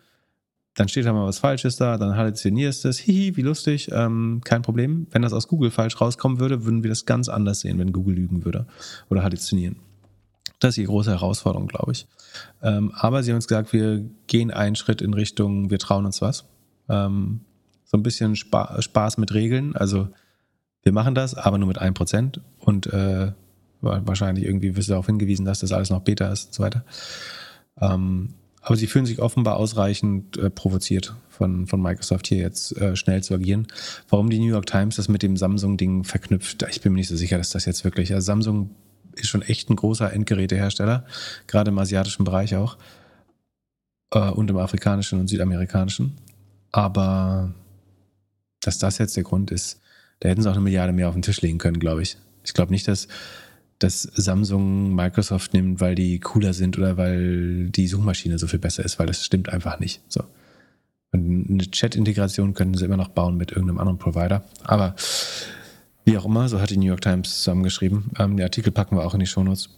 [0.75, 4.41] dann steht da mal was Falsches da, dann halluzinierst du es, hihi, wie lustig, ähm,
[4.45, 5.07] kein Problem.
[5.11, 8.17] Wenn das aus Google falsch rauskommen würde, würden wir das ganz anders sehen, wenn Google
[8.17, 8.67] lügen würde
[9.11, 9.77] oder halluzinieren.
[10.59, 12.07] Das ist die große Herausforderung, glaube ich.
[12.63, 16.21] Ähm, aber sie haben uns gesagt, wir gehen einen Schritt in Richtung, wir trauen uns
[16.21, 16.45] was.
[16.89, 17.41] Ähm,
[17.85, 19.77] so ein bisschen Spa Spaß mit Regeln.
[19.77, 20.09] Also
[20.83, 23.33] wir machen das, aber nur mit 1% und äh,
[23.81, 26.85] Wahrscheinlich irgendwie wirst du darauf hingewiesen, dass das alles noch Beta ist und so weiter.
[27.81, 32.97] Ähm, aber sie fühlen sich offenbar ausreichend äh, provoziert von, von Microsoft hier jetzt äh,
[32.97, 33.69] schnell zu agieren.
[34.09, 37.17] Warum die New York Times das mit dem Samsung-Ding verknüpft, ich bin mir nicht so
[37.17, 38.13] sicher, dass das jetzt wirklich.
[38.13, 38.71] Also Samsung
[39.19, 41.05] ist schon echt ein großer Endgerätehersteller,
[41.47, 42.77] gerade im asiatischen Bereich auch.
[44.13, 46.17] Äh, und im afrikanischen und südamerikanischen.
[46.73, 47.53] Aber
[48.61, 49.81] dass das jetzt der Grund ist,
[50.21, 52.17] da hätten sie auch eine Milliarde mehr auf den Tisch legen können, glaube ich.
[52.45, 53.09] Ich glaube nicht, dass
[53.79, 58.85] dass Samsung Microsoft nimmt, weil die cooler sind oder weil die Suchmaschine so viel besser
[58.85, 60.01] ist, weil das stimmt einfach nicht.
[60.09, 60.25] So.
[61.13, 64.45] Und eine Chat-Integration könnten sie immer noch bauen mit irgendeinem anderen Provider.
[64.65, 64.97] Aber
[66.09, 68.11] wie auch immer, so hat die New York Times zusammengeschrieben.
[68.19, 69.71] Ähm, den Artikel packen wir auch in die Shownotes.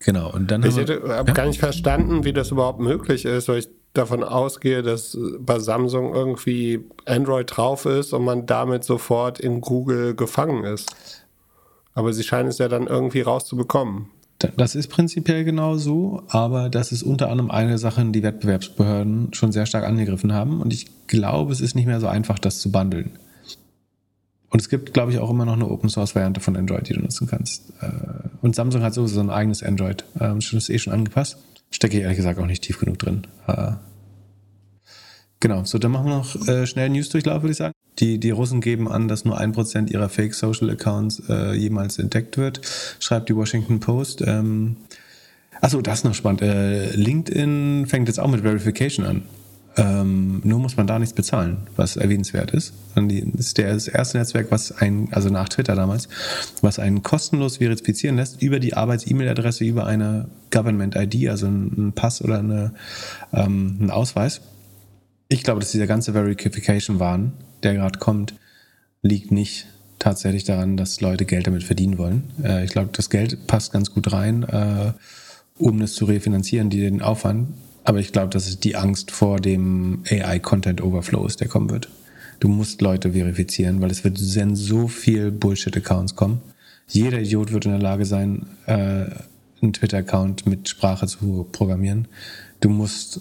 [0.00, 0.32] Genau.
[0.32, 1.22] Und dann ich habe ja?
[1.22, 6.14] gar nicht verstanden, wie das überhaupt möglich ist, weil ich davon ausgehe, dass bei Samsung
[6.14, 11.24] irgendwie Android drauf ist und man damit sofort in Google gefangen ist.
[11.94, 14.10] Aber sie scheinen es ja dann irgendwie rauszubekommen.
[14.58, 19.50] Das ist prinzipiell genau so, aber das ist unter anderem eine Sache, die Wettbewerbsbehörden schon
[19.50, 20.60] sehr stark angegriffen haben.
[20.60, 23.18] Und ich glaube, es ist nicht mehr so einfach, das zu bundeln.
[24.50, 26.94] Und es gibt, glaube ich, auch immer noch eine Open Source Variante von Android, die
[26.94, 27.70] du nutzen kannst.
[27.80, 27.88] Äh,
[28.42, 30.04] und Samsung hat sowieso ein eigenes Android.
[30.14, 31.38] Das ähm, ist eh schon angepasst.
[31.70, 33.26] Stecke ich ehrlich gesagt auch nicht tief genug drin.
[35.40, 37.72] Genau, so dann machen wir noch äh, schnell News-Durchlauf, würde ich sagen.
[37.98, 42.60] Die, die Russen geben an, dass nur ein Prozent ihrer Fake-Social-Accounts äh, jemals entdeckt wird,
[43.00, 44.22] schreibt die Washington Post.
[44.26, 44.76] Ähm,
[45.60, 46.42] achso, das ist noch spannend.
[46.42, 49.22] LinkedIn fängt jetzt auch mit Verification an.
[49.78, 52.72] Ähm, nur muss man da nichts bezahlen, was erwähnenswert ist.
[52.94, 53.04] Das
[53.34, 56.08] ist das erste Netzwerk, was ein, also nach Twitter damals,
[56.62, 62.38] was einen kostenlos verifizieren lässt über die Arbeits-E-Mail-Adresse, über eine Government-ID, also einen Pass oder
[62.38, 62.72] eine,
[63.34, 64.40] ähm, einen Ausweis.
[65.28, 67.32] Ich glaube, dass dieser ganze Verification-Wahn
[67.62, 68.34] der gerade kommt,
[69.02, 69.66] liegt nicht
[69.98, 72.24] tatsächlich daran, dass Leute Geld damit verdienen wollen.
[72.42, 74.92] Äh, ich glaube, das Geld passt ganz gut rein, äh,
[75.58, 77.48] um das zu refinanzieren, die den Aufwand.
[77.86, 81.88] Aber ich glaube, dass es die Angst vor dem AI-Content-Overflow ist, der kommen wird.
[82.40, 86.40] Du musst Leute verifizieren, weil es wird so viel Bullshit-Accounts kommen.
[86.88, 89.06] Jeder Idiot wird in der Lage sein, äh,
[89.62, 92.08] einen Twitter-Account mit Sprache zu programmieren.
[92.60, 93.20] Du musst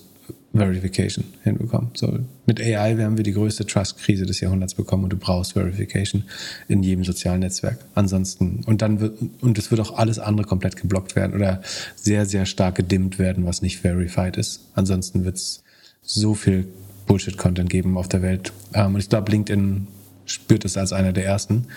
[0.55, 1.89] Verification hinbekommen.
[1.95, 6.23] So, mit AI werden wir die größte Trust-Krise des Jahrhunderts bekommen und du brauchst Verification
[6.67, 7.79] in jedem sozialen Netzwerk.
[7.93, 11.61] Ansonsten, und dann wird, und es wird auch alles andere komplett geblockt werden oder
[11.95, 14.61] sehr, sehr stark gedimmt werden, was nicht verified ist.
[14.73, 15.63] Ansonsten wird es
[16.01, 16.67] so viel
[17.07, 18.53] Bullshit-Content geben auf der Welt.
[18.73, 19.87] Ähm, und ich glaube, LinkedIn
[20.25, 21.67] spürt es als einer der ersten.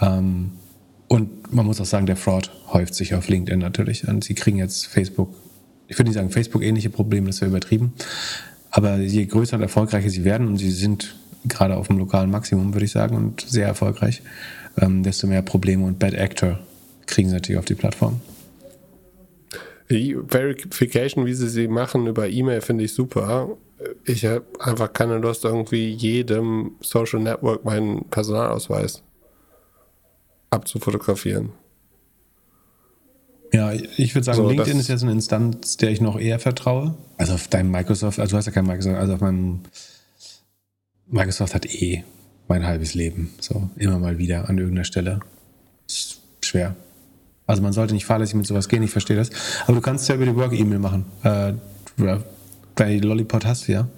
[0.00, 0.52] Ähm,
[1.08, 4.06] und man muss auch sagen, der Fraud häuft sich auf LinkedIn natürlich.
[4.06, 5.34] Und sie kriegen jetzt Facebook
[5.88, 7.94] ich würde nicht sagen Facebook-ähnliche Probleme, das wäre übertrieben.
[8.70, 11.16] Aber je größer und erfolgreicher sie werden, und sie sind
[11.46, 14.22] gerade auf dem lokalen Maximum, würde ich sagen, und sehr erfolgreich,
[14.78, 16.58] ähm, desto mehr Probleme und Bad Actor
[17.06, 18.20] kriegen sie natürlich auf die Plattform.
[19.90, 23.56] Die Verification, wie sie sie machen über E-Mail, finde ich super.
[24.04, 29.02] Ich habe einfach keine Lust, irgendwie jedem Social Network meinen Personalausweis
[30.50, 31.50] abzufotografieren.
[33.52, 36.94] Ja, ich würde sagen, so, LinkedIn ist jetzt eine Instanz, der ich noch eher vertraue.
[37.16, 39.60] Also auf deinem Microsoft, also du hast ja kein Microsoft, also auf meinem
[41.06, 42.04] Microsoft hat eh
[42.46, 43.30] mein halbes Leben.
[43.40, 45.20] So, immer mal wieder an irgendeiner Stelle.
[45.86, 46.76] Ist schwer.
[47.46, 49.30] Also man sollte nicht fahrlässig mit sowas gehen, ich verstehe das.
[49.64, 51.06] Aber du kannst es ja über die Work-E-Mail machen.
[51.22, 51.54] Äh,
[52.74, 53.88] deine Lollipop hast du ja.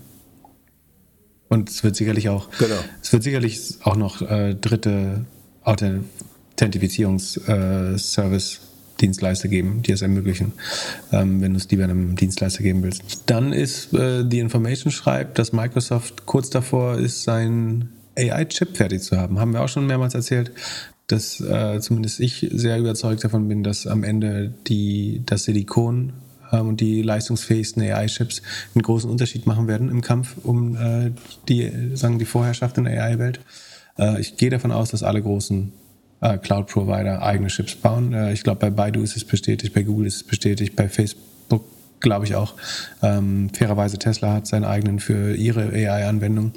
[1.49, 2.77] Und es wird sicherlich auch, Genau.
[3.03, 5.25] es wird sicherlich auch noch äh, dritte
[5.65, 8.61] Authentifizierungs-Service
[9.01, 10.53] Dienstleister geben, die es ermöglichen,
[11.13, 13.25] ähm, wenn du es lieber einem Dienstleister geben willst.
[13.27, 19.17] Dann ist äh, The Information schreibt, dass Microsoft kurz davor ist, sein AI-Chip fertig zu
[19.17, 19.39] haben.
[19.39, 20.53] Haben wir auch schon mehrmals erzählt,
[21.07, 26.13] dass äh, zumindest ich sehr überzeugt davon bin, dass am Ende die, das Silikon
[26.53, 28.43] ähm, und die leistungsfähigsten AI-Chips
[28.75, 31.11] einen großen Unterschied machen werden im Kampf um äh,
[31.49, 33.41] die, sagen, die Vorherrschaft in der AI-Welt.
[33.99, 35.73] Äh, ich gehe davon aus, dass alle großen
[36.21, 38.13] äh, Cloud-Provider eigene Chips bauen.
[38.13, 41.65] Äh, ich glaube, bei Baidu ist es bestätigt, bei Google ist es bestätigt, bei Facebook
[42.01, 42.55] glaube ich auch.
[43.03, 46.53] Ähm, fairerweise Tesla hat seinen eigenen für ihre AI-Anwendung.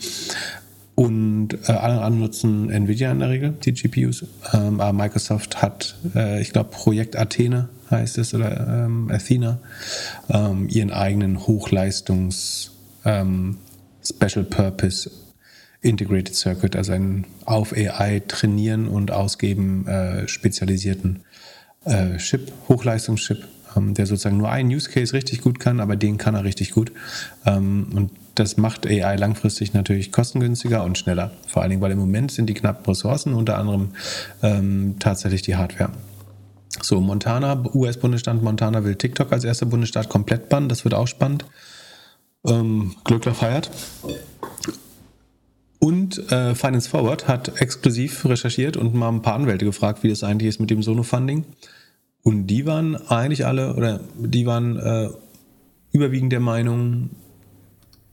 [0.96, 4.26] Und äh, alle anderen nutzen Nvidia in der Regel, die GPUs.
[4.54, 9.60] Ähm, aber Microsoft hat, äh, ich glaube, Projekt Athene heißt es oder ähm, Athena,
[10.30, 12.72] ähm, ihren eigenen Hochleistungs
[13.06, 13.58] ähm,
[14.04, 15.10] Special Purpose
[15.84, 21.24] Integrated Circuit, also einen auf AI trainieren und ausgeben äh, spezialisierten
[21.86, 23.46] äh, Chip, Hochleistungschip,
[23.76, 26.72] ähm, der sozusagen nur einen Use Case richtig gut kann, aber den kann er richtig
[26.72, 26.92] gut.
[27.46, 31.32] Ähm, und das macht AI langfristig natürlich kostengünstiger und schneller.
[31.48, 33.90] Vor allen Dingen, weil im Moment sind die knappen Ressourcen, unter anderem
[34.42, 35.92] ähm, tatsächlich die Hardware.
[36.82, 40.70] So, Montana, US-Bundesstaat Montana will TikTok als erster Bundesstaat komplett bannen.
[40.70, 41.46] Das wird auch spannend.
[42.46, 43.70] Ähm, Glückler feiert.
[45.84, 50.24] Und äh, Finance Forward hat exklusiv recherchiert und mal ein paar Anwälte gefragt, wie das
[50.24, 51.44] eigentlich ist mit dem Sono-Funding.
[52.22, 55.10] Und die waren eigentlich alle, oder die waren äh,
[55.92, 57.10] überwiegend der Meinung,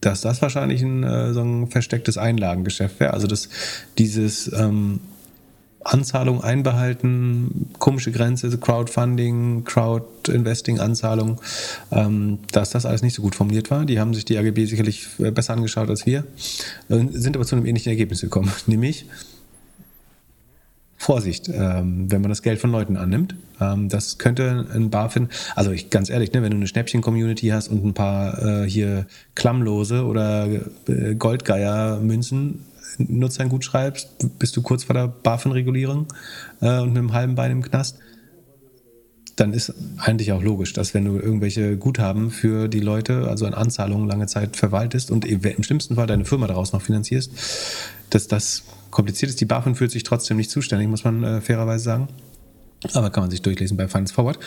[0.00, 3.14] dass das wahrscheinlich ein, äh, so ein verstecktes Einlagengeschäft wäre.
[3.14, 3.48] Also dass
[3.98, 4.98] dieses ähm,
[5.82, 11.40] Anzahlung einbehalten, komische Grenze, Crowdfunding, Crowd-Investing-Anzahlung,
[11.90, 13.86] ähm, dass das alles nicht so gut formuliert war.
[13.86, 16.24] Die haben sich die AGB sicherlich äh, besser angeschaut als wir,
[16.88, 19.06] äh, sind aber zu einem ähnlichen Ergebnis gekommen, nämlich
[20.98, 23.34] Vorsicht, ähm, wenn man das Geld von Leuten annimmt.
[23.58, 27.68] Ähm, das könnte ein BaFin, also ich ganz ehrlich, ne, wenn du eine Schnäppchen-Community hast
[27.68, 32.66] und ein paar äh, hier Klammlose oder äh, Goldgeier-Münzen,
[33.08, 34.08] Nutzern gut schreibst,
[34.38, 36.06] bist du kurz vor der BaFin-Regulierung
[36.60, 37.98] äh, und mit einem halben Bein im Knast.
[39.36, 43.54] Dann ist eigentlich auch logisch, dass wenn du irgendwelche Guthaben für die Leute, also an
[43.54, 47.32] Anzahlungen lange Zeit verwaltest und im schlimmsten Fall deine Firma daraus noch finanzierst,
[48.10, 49.40] dass das kompliziert ist.
[49.40, 52.08] Die BaFin fühlt sich trotzdem nicht zuständig, muss man äh, fairerweise sagen.
[52.94, 54.38] Aber kann man sich durchlesen bei Finance Forward.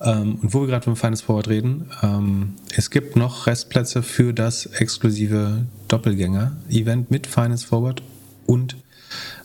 [0.00, 4.34] Ähm, und wo wir gerade von Finance Forward reden, ähm, es gibt noch Restplätze für
[4.34, 8.02] das exklusive Doppelgänger-Event mit Finance Forward
[8.46, 8.76] und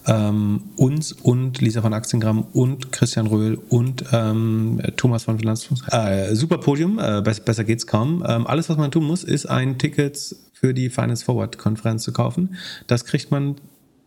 [0.06, 5.84] ähm, uns und Lisa von Aktiengramm und Christian Röhl und ähm, Thomas von Finanzfluss.
[5.90, 8.24] Äh, super Podium, äh, besser, besser geht's kaum.
[8.28, 12.12] Ähm, alles, was man tun muss, ist ein Ticket für die Finance Forward Konferenz zu
[12.12, 12.56] kaufen.
[12.88, 13.56] Das kriegt man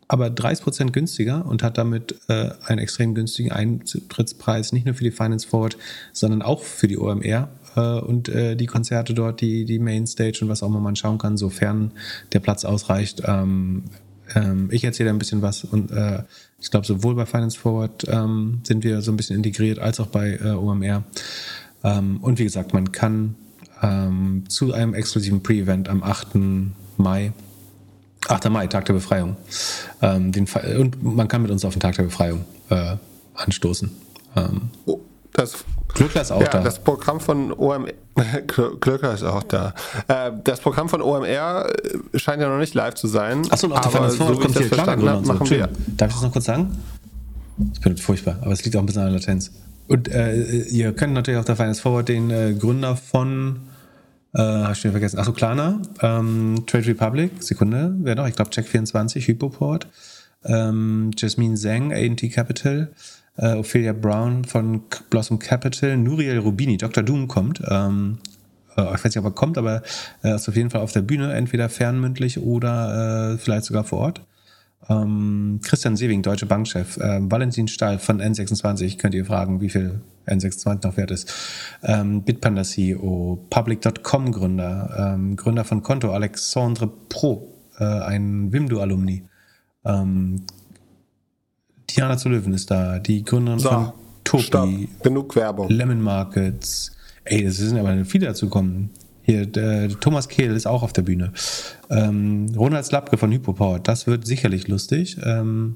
[0.08, 5.10] aber 30% günstiger und hat damit äh, einen extrem günstigen Eintrittspreis, nicht nur für die
[5.10, 5.76] Finance Forward,
[6.12, 10.48] sondern auch für die OMR äh, und äh, die Konzerte dort, die, die Mainstage und
[10.48, 11.92] was auch immer man schauen kann, sofern
[12.32, 13.22] der Platz ausreicht.
[13.26, 13.84] Ähm,
[14.34, 16.22] ähm, ich erzähle ein bisschen was und äh,
[16.60, 20.08] ich glaube, sowohl bei Finance Forward ähm, sind wir so ein bisschen integriert, als auch
[20.08, 21.04] bei äh, OMR.
[21.84, 23.34] Ähm, und wie gesagt, man kann
[23.82, 26.28] ähm, zu einem exklusiven Pre-Event am 8.
[26.96, 27.32] Mai
[28.28, 28.50] 8.
[28.50, 29.36] Mai, Tag der Befreiung.
[30.02, 30.46] Ähm, den,
[30.78, 32.96] und man kann mit uns auf den Tag der Befreiung äh,
[33.34, 33.90] anstoßen.
[34.36, 35.00] Ähm, Oh,
[35.32, 35.64] das,
[35.94, 36.60] Glückler ist auch ja, da.
[36.60, 37.92] das Programm von OMR,
[38.80, 39.74] Glöcker ist auch da.
[40.08, 43.46] Äh, das Programm von OMR äh, scheint ja noch nicht live zu sein.
[43.50, 45.32] Achso, und auf der aber Forward so kommt das hier verstanden habe, so.
[45.32, 45.68] machen wir.
[45.96, 46.78] Darf ich das noch kurz sagen?
[47.72, 49.52] Ich bin furchtbar, aber es liegt auch ein bisschen an der Latenz.
[49.88, 53.60] Und äh, ihr könnt natürlich auf der Finance Forward den äh, Gründer von,
[54.36, 58.28] äh, hab ich wieder vergessen, achso, Klarna, ähm, Trade Republic, Sekunde, wer noch?
[58.28, 59.86] Ich glaube Check24, Hypoport,
[60.44, 62.92] ähm, Jasmine Zhang, A&T Capital,
[63.36, 67.02] äh, Ophelia Brown von Blossom Capital, Nuriel Rubini, Dr.
[67.02, 68.18] Doom kommt, ähm,
[68.76, 69.82] äh, ich weiß nicht, ob er kommt, aber
[70.22, 74.00] er ist auf jeden Fall auf der Bühne, entweder fernmündlich oder äh, vielleicht sogar vor
[74.00, 74.20] Ort.
[74.88, 76.98] Ähm, Christian Sewing, Deutsche Bankchef.
[77.02, 81.32] Ähm, Valentin Stahl von N26, könnt ihr fragen, wie viel N26 noch wert ist.
[81.82, 89.24] Ähm, Bitpanda CEO, Public.com Gründer, ähm, Gründer von Konto, Alexandre Pro, äh, ein Wimdu-Alumni.
[89.84, 90.42] Ähm,
[91.90, 93.92] Diana zu Löwen ist da, die Gründerin So, von
[94.24, 94.68] Topi, Stopp,
[95.02, 95.68] genug Werbung.
[95.68, 96.92] Lemon Markets.
[97.24, 98.90] Ey, es sind aber viele dazu kommen.
[99.26, 101.32] Hier, der, Thomas Kehl ist auch auf der Bühne.
[101.90, 105.18] Ähm, Ronald Slapke von Hypopower, das wird sicherlich lustig.
[105.24, 105.74] Ähm,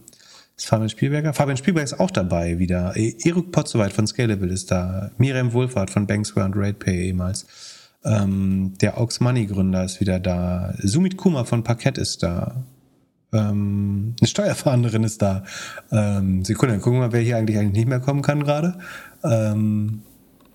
[0.56, 1.32] ist Fabian Spielberger.
[1.32, 2.96] Fabian Spielberger ist auch dabei wieder.
[2.96, 5.10] E- Erik Potzowait von Scalable ist da.
[5.18, 7.44] Miriam Wohlfahrt von Banksware und RatePay ehemals.
[8.04, 10.72] Ähm, der Aux Money Gründer ist wieder da.
[10.78, 12.62] Sumit Kumar von Parkett ist da.
[13.32, 15.42] Ähm, eine Steuerfahrerin ist da.
[15.90, 18.78] Ähm, Sekunde, gucken wir mal, wer hier eigentlich, eigentlich nicht mehr kommen kann gerade.
[19.24, 20.02] Ähm,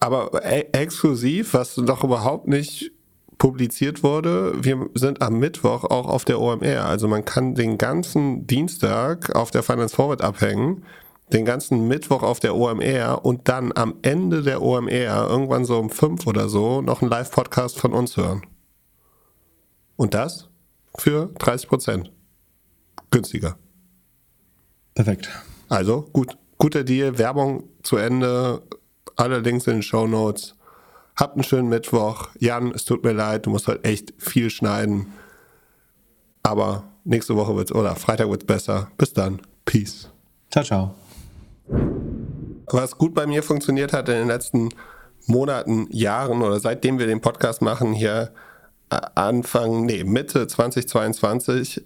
[0.06, 2.92] Aber e exklusiv, was noch überhaupt nicht
[3.40, 6.86] publiziert wurde, wir sind am Mittwoch auch auf der OMR.
[6.86, 10.84] Also man kann den ganzen Dienstag auf der Finance Forward abhängen,
[11.34, 15.90] den ganzen Mittwoch auf der OMR und dann am Ende der OMR, irgendwann so um
[15.90, 18.46] fünf oder so, noch einen Live-Podcast von uns hören.
[19.96, 20.50] Und das
[20.96, 22.12] für 30 Prozent.
[23.10, 23.58] Günstiger.
[24.94, 25.32] perfekt.
[25.68, 28.62] Also gut, guter Deal, Werbung zu Ende,
[29.16, 30.56] alle Links in den Show Notes.
[31.16, 32.30] Habt einen schönen Mittwoch.
[32.40, 35.14] Jan, es tut mir leid, du musst heute echt viel schneiden.
[36.44, 38.92] Aber nächste Woche wird's oder Freitag wird's besser.
[38.98, 39.42] Bis dann.
[39.66, 40.10] Peace.
[40.52, 40.96] Ciao, ciao.
[42.68, 44.70] Was gut bei mir funktioniert hat in den letzten
[45.28, 48.32] Monaten, Jahren oder seitdem wir den Podcast machen, hier
[48.90, 51.84] äh, Anfang, nee, Mitte 2022,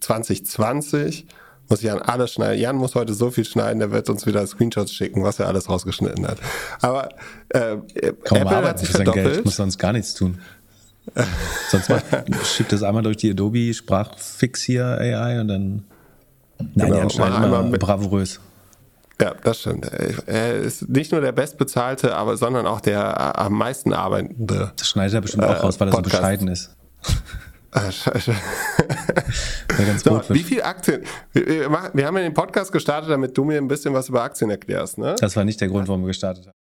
[0.00, 1.26] 2020,
[1.68, 2.60] muss Jan alles schneiden.
[2.60, 5.68] Jan muss heute so viel schneiden, der wird uns wieder Screenshots schicken, was er alles
[5.68, 6.38] rausgeschnitten hat.
[6.80, 7.08] Aber
[7.50, 7.76] äh,
[8.24, 9.16] Kaum Apple hat sich sein Geld.
[9.16, 9.44] Ich verdoppelt.
[9.46, 10.38] muss sonst gar nichts tun.
[11.70, 12.04] sonst macht,
[12.46, 15.84] schiebt das einmal durch die Adobe Sprachfix hier AI und dann.
[16.58, 18.40] Nein, Genau, Jan schneidet mach einmal immer mit- bravourös.
[19.20, 19.86] Ja, das stimmt.
[20.26, 24.72] Er ist nicht nur der bestbezahlte, aber sondern auch der am meisten arbeitende.
[24.76, 26.74] Das schneidet er bestimmt auch Äh, raus, weil er so bescheiden ist.
[27.74, 28.32] Ah, scheiße.
[30.04, 31.02] So, wie viel Aktien?
[31.32, 34.22] Wir, wir, wir haben ja den Podcast gestartet, damit du mir ein bisschen was über
[34.22, 35.16] Aktien erklärst, ne?
[35.18, 36.54] Das war nicht der Grund, warum wir gestartet haben.